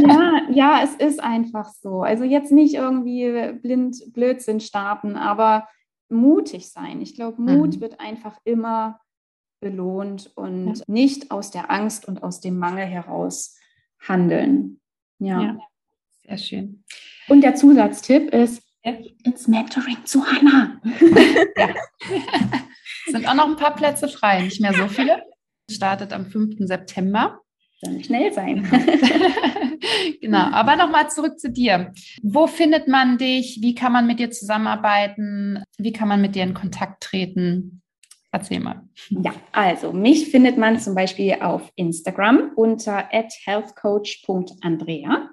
ja, 0.08 0.42
ja, 0.52 0.82
es 0.84 0.96
ist 0.96 1.22
einfach 1.22 1.70
so. 1.82 2.04
Also 2.04 2.24
jetzt 2.24 2.52
nicht 2.52 2.76
irgendwie 2.76 3.54
blind 3.62 4.14
Blödsinn 4.14 4.60
starten, 4.60 5.16
aber 5.16 5.68
mutig 6.10 6.70
sein. 6.70 7.02
Ich 7.02 7.16
glaube, 7.16 7.42
Mut 7.42 7.76
mhm. 7.76 7.82
wird 7.82 8.00
einfach 8.00 8.38
immer 8.44 9.00
belohnt 9.62 10.32
und 10.36 10.80
ja. 10.80 10.84
nicht 10.88 11.32
aus 11.32 11.52
der 11.52 11.72
Angst 11.72 12.08
und 12.08 12.24
aus 12.24 12.42
dem 12.42 12.58
Mangel 12.58 12.86
heraus 12.86 13.58
handeln. 14.00 14.82
Ja. 15.20 15.42
ja. 15.42 15.58
Sehr 16.26 16.38
schön. 16.38 16.84
Und 17.30 17.42
der 17.42 17.56
Zusatztipp 17.56 18.34
ist, 18.34 18.64
ins 18.84 19.48
Mentoring 19.48 19.98
zu 20.06 20.26
Hannah. 20.26 20.82
ja. 21.56 21.70
Sind 23.06 23.28
auch 23.28 23.36
noch 23.36 23.48
ein 23.48 23.56
paar 23.56 23.76
Plätze 23.76 24.08
frei, 24.08 24.42
nicht 24.42 24.60
mehr 24.60 24.74
so 24.74 24.88
viele. 24.88 25.22
Startet 25.72 26.14
am 26.14 26.26
5. 26.26 26.56
September. 26.60 27.42
Soll 27.82 28.04
schnell 28.04 28.32
sein. 28.32 28.64
genau, 30.22 30.52
aber 30.52 30.76
nochmal 30.76 31.10
zurück 31.10 31.40
zu 31.40 31.52
dir. 31.52 31.92
Wo 32.22 32.46
findet 32.46 32.88
man 32.88 33.18
dich? 33.18 33.58
Wie 33.62 33.74
kann 33.74 33.92
man 33.92 34.06
mit 34.06 34.20
dir 34.20 34.30
zusammenarbeiten? 34.30 35.64
Wie 35.78 35.92
kann 35.92 36.08
man 36.08 36.22
mit 36.22 36.36
dir 36.36 36.44
in 36.44 36.54
Kontakt 36.54 37.02
treten? 37.02 37.82
Erzähl 38.32 38.60
mal. 38.60 38.88
Ja, 39.10 39.34
also 39.52 39.92
mich 39.92 40.30
findet 40.30 40.58
man 40.58 40.80
zum 40.80 40.94
Beispiel 40.96 41.36
auf 41.42 41.70
Instagram 41.76 42.52
unter 42.56 43.10
healthcoach.andrea. 43.12 45.30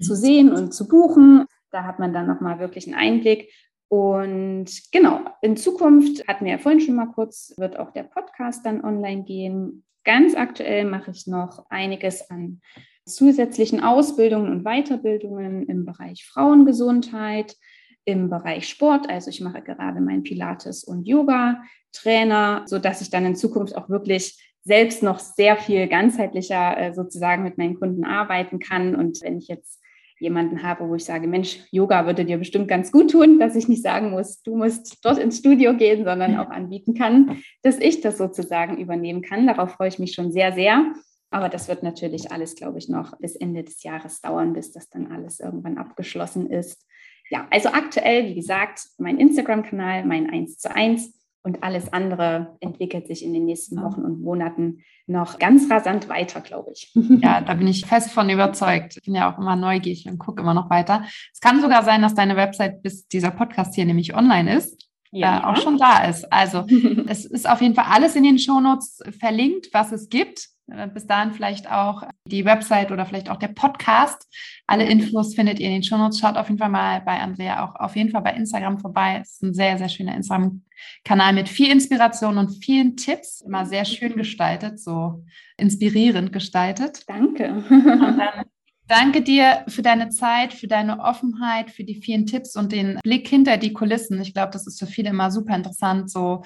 zu 0.00 0.14
sehen 0.14 0.52
und 0.52 0.72
zu 0.72 0.88
buchen. 0.88 1.46
Da 1.70 1.84
hat 1.84 1.98
man 1.98 2.12
dann 2.12 2.26
nochmal 2.26 2.58
wirklich 2.58 2.86
einen 2.86 2.96
Einblick. 2.96 3.52
Und 3.88 4.70
genau, 4.90 5.20
in 5.42 5.56
Zukunft 5.56 6.26
hatten 6.26 6.46
wir 6.46 6.52
ja 6.52 6.58
vorhin 6.58 6.80
schon 6.80 6.96
mal 6.96 7.12
kurz, 7.12 7.54
wird 7.56 7.78
auch 7.78 7.92
der 7.92 8.04
Podcast 8.04 8.64
dann 8.64 8.84
online 8.84 9.24
gehen. 9.24 9.84
Ganz 10.04 10.34
aktuell 10.34 10.84
mache 10.84 11.12
ich 11.12 11.26
noch 11.26 11.66
einiges 11.70 12.28
an 12.30 12.60
zusätzlichen 13.04 13.82
Ausbildungen 13.82 14.50
und 14.50 14.64
Weiterbildungen 14.64 15.66
im 15.66 15.84
Bereich 15.84 16.24
Frauengesundheit, 16.24 17.56
im 18.04 18.30
Bereich 18.30 18.68
Sport. 18.68 19.08
Also 19.08 19.30
ich 19.30 19.40
mache 19.40 19.62
gerade 19.62 20.00
mein 20.00 20.22
Pilates 20.22 20.84
und 20.84 21.06
Yoga 21.06 21.62
Trainer, 21.92 22.62
so 22.66 22.78
dass 22.78 23.02
ich 23.02 23.10
dann 23.10 23.26
in 23.26 23.36
Zukunft 23.36 23.76
auch 23.76 23.88
wirklich 23.88 24.38
selbst 24.64 25.02
noch 25.02 25.18
sehr 25.18 25.56
viel 25.56 25.88
ganzheitlicher 25.88 26.78
äh, 26.78 26.94
sozusagen 26.94 27.42
mit 27.42 27.58
meinen 27.58 27.78
Kunden 27.78 28.04
arbeiten 28.04 28.58
kann. 28.58 28.94
Und 28.94 29.20
wenn 29.22 29.38
ich 29.38 29.48
jetzt 29.48 29.80
jemanden 30.20 30.62
habe, 30.62 30.88
wo 30.88 30.94
ich 30.94 31.04
sage, 31.04 31.26
Mensch, 31.26 31.58
Yoga 31.72 32.06
würde 32.06 32.24
dir 32.24 32.38
bestimmt 32.38 32.68
ganz 32.68 32.92
gut 32.92 33.10
tun, 33.10 33.40
dass 33.40 33.56
ich 33.56 33.66
nicht 33.66 33.82
sagen 33.82 34.10
muss, 34.10 34.40
du 34.42 34.56
musst 34.56 35.04
dort 35.04 35.18
ins 35.18 35.38
Studio 35.38 35.76
gehen, 35.76 36.04
sondern 36.04 36.36
auch 36.38 36.50
anbieten 36.50 36.94
kann, 36.94 37.42
dass 37.62 37.78
ich 37.78 38.00
das 38.00 38.18
sozusagen 38.18 38.78
übernehmen 38.78 39.22
kann. 39.22 39.46
Darauf 39.48 39.72
freue 39.72 39.88
ich 39.88 39.98
mich 39.98 40.14
schon 40.14 40.30
sehr, 40.30 40.52
sehr. 40.52 40.92
Aber 41.32 41.48
das 41.48 41.68
wird 41.68 41.82
natürlich 41.82 42.30
alles, 42.30 42.54
glaube 42.54 42.78
ich, 42.78 42.88
noch 42.88 43.18
bis 43.18 43.36
Ende 43.36 43.64
des 43.64 43.82
Jahres 43.82 44.20
dauern, 44.20 44.52
bis 44.52 44.70
das 44.70 44.88
dann 44.90 45.10
alles 45.10 45.40
irgendwann 45.40 45.78
abgeschlossen 45.78 46.48
ist. 46.50 46.86
Ja, 47.30 47.46
also 47.50 47.70
aktuell, 47.70 48.26
wie 48.26 48.34
gesagt, 48.34 48.82
mein 48.98 49.18
Instagram-Kanal, 49.18 50.04
mein 50.04 50.28
1 50.28 50.58
zu 50.58 50.74
1 50.74 51.14
und 51.42 51.62
alles 51.62 51.92
andere 51.92 52.56
entwickelt 52.60 53.06
sich 53.06 53.24
in 53.24 53.32
den 53.32 53.46
nächsten 53.46 53.80
Wochen 53.82 54.02
und 54.02 54.20
Monaten 54.20 54.82
noch 55.06 55.38
ganz 55.38 55.70
rasant 55.70 56.08
weiter, 56.10 56.42
glaube 56.42 56.72
ich. 56.74 56.92
Ja, 57.22 57.40
da 57.40 57.54
bin 57.54 57.66
ich 57.66 57.86
fest 57.86 58.10
von 58.12 58.28
überzeugt. 58.28 58.98
Ich 58.98 59.02
bin 59.04 59.14
ja 59.14 59.32
auch 59.32 59.38
immer 59.38 59.56
neugierig 59.56 60.06
und 60.06 60.18
gucke 60.18 60.42
immer 60.42 60.54
noch 60.54 60.68
weiter. 60.68 61.04
Es 61.32 61.40
kann 61.40 61.62
sogar 61.62 61.82
sein, 61.82 62.02
dass 62.02 62.14
deine 62.14 62.36
Website, 62.36 62.82
bis 62.82 63.08
dieser 63.08 63.30
Podcast 63.30 63.74
hier 63.74 63.86
nämlich 63.86 64.14
online 64.14 64.54
ist, 64.54 64.88
ja. 65.10 65.38
äh, 65.38 65.44
auch 65.44 65.56
schon 65.56 65.78
da 65.78 66.04
ist. 66.04 66.30
Also 66.32 66.66
es 67.06 67.24
ist 67.24 67.48
auf 67.48 67.62
jeden 67.62 67.74
Fall 67.74 67.86
alles 67.88 68.16
in 68.16 68.24
den 68.24 68.38
Shownotes 68.38 69.02
verlinkt, 69.18 69.70
was 69.72 69.92
es 69.92 70.10
gibt. 70.10 70.51
Äh, 70.70 70.88
bis 70.88 71.06
dahin 71.06 71.32
vielleicht 71.32 71.70
auch 71.70 72.02
die 72.26 72.44
Website 72.44 72.92
oder 72.92 73.06
vielleicht 73.06 73.30
auch 73.30 73.36
der 73.36 73.48
Podcast. 73.48 74.28
Alle 74.66 74.84
Infos 74.84 75.34
findet 75.34 75.58
ihr 75.58 75.66
in 75.66 75.74
den 75.74 75.82
Shownotes. 75.82 76.18
Schaut 76.18 76.36
auf 76.36 76.48
jeden 76.48 76.58
Fall 76.58 76.70
mal 76.70 77.00
bei 77.00 77.18
Andrea 77.18 77.64
auch 77.64 77.74
auf 77.76 77.96
jeden 77.96 78.10
Fall 78.10 78.22
bei 78.22 78.32
Instagram 78.32 78.78
vorbei. 78.78 79.20
Es 79.22 79.32
ist 79.32 79.42
ein 79.42 79.54
sehr, 79.54 79.78
sehr 79.78 79.88
schöner 79.88 80.14
Instagram-Kanal 80.14 81.32
mit 81.32 81.48
viel 81.48 81.70
Inspiration 81.70 82.38
und 82.38 82.50
vielen 82.64 82.96
Tipps. 82.96 83.40
Immer 83.40 83.66
sehr 83.66 83.84
schön 83.84 84.16
gestaltet, 84.16 84.80
so 84.80 85.24
inspirierend 85.56 86.32
gestaltet. 86.32 87.04
Danke. 87.08 87.64
Und 87.68 88.18
dann 88.18 88.44
Danke 88.88 89.22
dir 89.22 89.64
für 89.68 89.80
deine 89.80 90.10
Zeit, 90.10 90.52
für 90.52 90.66
deine 90.66 90.98
Offenheit, 90.98 91.70
für 91.70 91.84
die 91.84 91.94
vielen 91.94 92.26
Tipps 92.26 92.56
und 92.56 92.72
den 92.72 92.98
Blick 93.02 93.26
hinter 93.26 93.56
die 93.56 93.72
Kulissen. 93.72 94.20
Ich 94.20 94.34
glaube, 94.34 94.50
das 94.52 94.66
ist 94.66 94.78
für 94.78 94.86
viele 94.86 95.08
immer 95.10 95.30
super 95.30 95.56
interessant, 95.56 96.10
so 96.10 96.42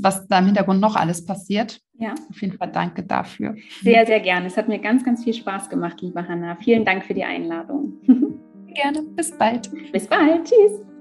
was 0.00 0.26
da 0.28 0.38
im 0.38 0.46
Hintergrund 0.46 0.80
noch 0.80 0.96
alles 0.96 1.24
passiert. 1.24 1.80
Ja. 1.98 2.14
Auf 2.30 2.40
jeden 2.40 2.56
Fall 2.56 2.70
danke 2.70 3.02
dafür. 3.02 3.56
Sehr, 3.82 4.06
sehr 4.06 4.20
gerne. 4.20 4.46
Es 4.46 4.56
hat 4.56 4.68
mir 4.68 4.78
ganz, 4.78 5.04
ganz 5.04 5.24
viel 5.24 5.34
Spaß 5.34 5.68
gemacht, 5.68 6.00
liebe 6.00 6.26
Hanna. 6.26 6.56
Vielen 6.56 6.84
Dank 6.84 7.04
für 7.04 7.14
die 7.14 7.24
Einladung. 7.24 7.94
Gerne. 8.74 9.02
Bis 9.16 9.36
bald. 9.36 9.70
Bis 9.92 10.06
bald. 10.06 10.44
Tschüss. 10.44 10.97